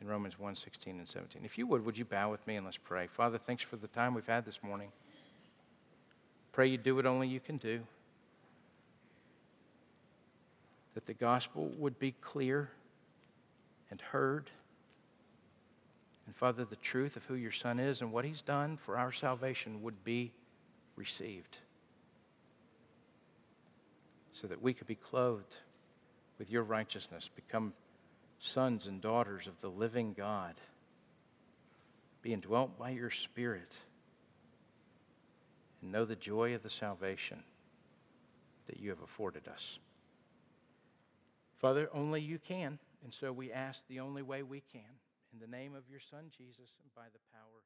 in 0.00 0.06
Romans 0.06 0.38
1 0.38 0.54
16 0.54 0.98
and 0.98 1.08
17. 1.08 1.42
If 1.44 1.56
you 1.56 1.66
would, 1.66 1.84
would 1.84 1.96
you 1.96 2.04
bow 2.04 2.30
with 2.30 2.46
me 2.46 2.56
and 2.56 2.66
let's 2.66 2.78
pray? 2.78 3.06
Father, 3.06 3.38
thanks 3.38 3.62
for 3.62 3.76
the 3.76 3.88
time 3.88 4.14
we've 4.14 4.26
had 4.26 4.44
this 4.44 4.60
morning. 4.62 4.90
Pray 6.52 6.66
you 6.68 6.78
do 6.78 6.94
what 6.96 7.06
only 7.06 7.28
you 7.28 7.40
can 7.40 7.56
do, 7.56 7.80
that 10.94 11.06
the 11.06 11.14
gospel 11.14 11.70
would 11.78 11.98
be 11.98 12.14
clear 12.20 12.70
and 13.90 14.00
heard. 14.00 14.50
And 16.26 16.36
Father, 16.36 16.64
the 16.64 16.76
truth 16.76 17.16
of 17.16 17.24
who 17.24 17.34
your 17.34 17.52
Son 17.52 17.80
is 17.80 18.00
and 18.00 18.12
what 18.12 18.24
he's 18.24 18.40
done 18.40 18.78
for 18.84 18.96
our 18.96 19.12
salvation 19.12 19.82
would 19.82 20.04
be 20.04 20.32
received 20.96 21.58
so 24.32 24.46
that 24.46 24.62
we 24.62 24.72
could 24.72 24.86
be 24.86 24.94
clothed 24.94 25.56
with 26.38 26.50
your 26.50 26.62
righteousness, 26.62 27.28
become 27.36 27.72
sons 28.38 28.86
and 28.86 29.00
daughters 29.00 29.46
of 29.46 29.60
the 29.60 29.68
living 29.68 30.14
God, 30.16 30.54
be 32.22 32.32
indwelt 32.32 32.78
by 32.78 32.90
your 32.90 33.10
Spirit, 33.10 33.76
and 35.82 35.92
know 35.92 36.04
the 36.04 36.16
joy 36.16 36.54
of 36.54 36.62
the 36.62 36.70
salvation 36.70 37.42
that 38.66 38.80
you 38.80 38.90
have 38.90 39.02
afforded 39.02 39.48
us. 39.48 39.78
Father, 41.58 41.90
only 41.92 42.20
you 42.20 42.38
can, 42.38 42.78
and 43.02 43.12
so 43.12 43.32
we 43.32 43.52
ask 43.52 43.80
the 43.88 44.00
only 44.00 44.22
way 44.22 44.42
we 44.42 44.60
can. 44.60 45.00
In 45.32 45.38
the 45.38 45.46
name 45.46 45.74
of 45.74 45.88
your 45.88 46.00
Son, 46.00 46.30
Jesus, 46.36 46.74
and 46.82 46.92
by 46.94 47.06
the 47.12 47.22
power 47.32 47.62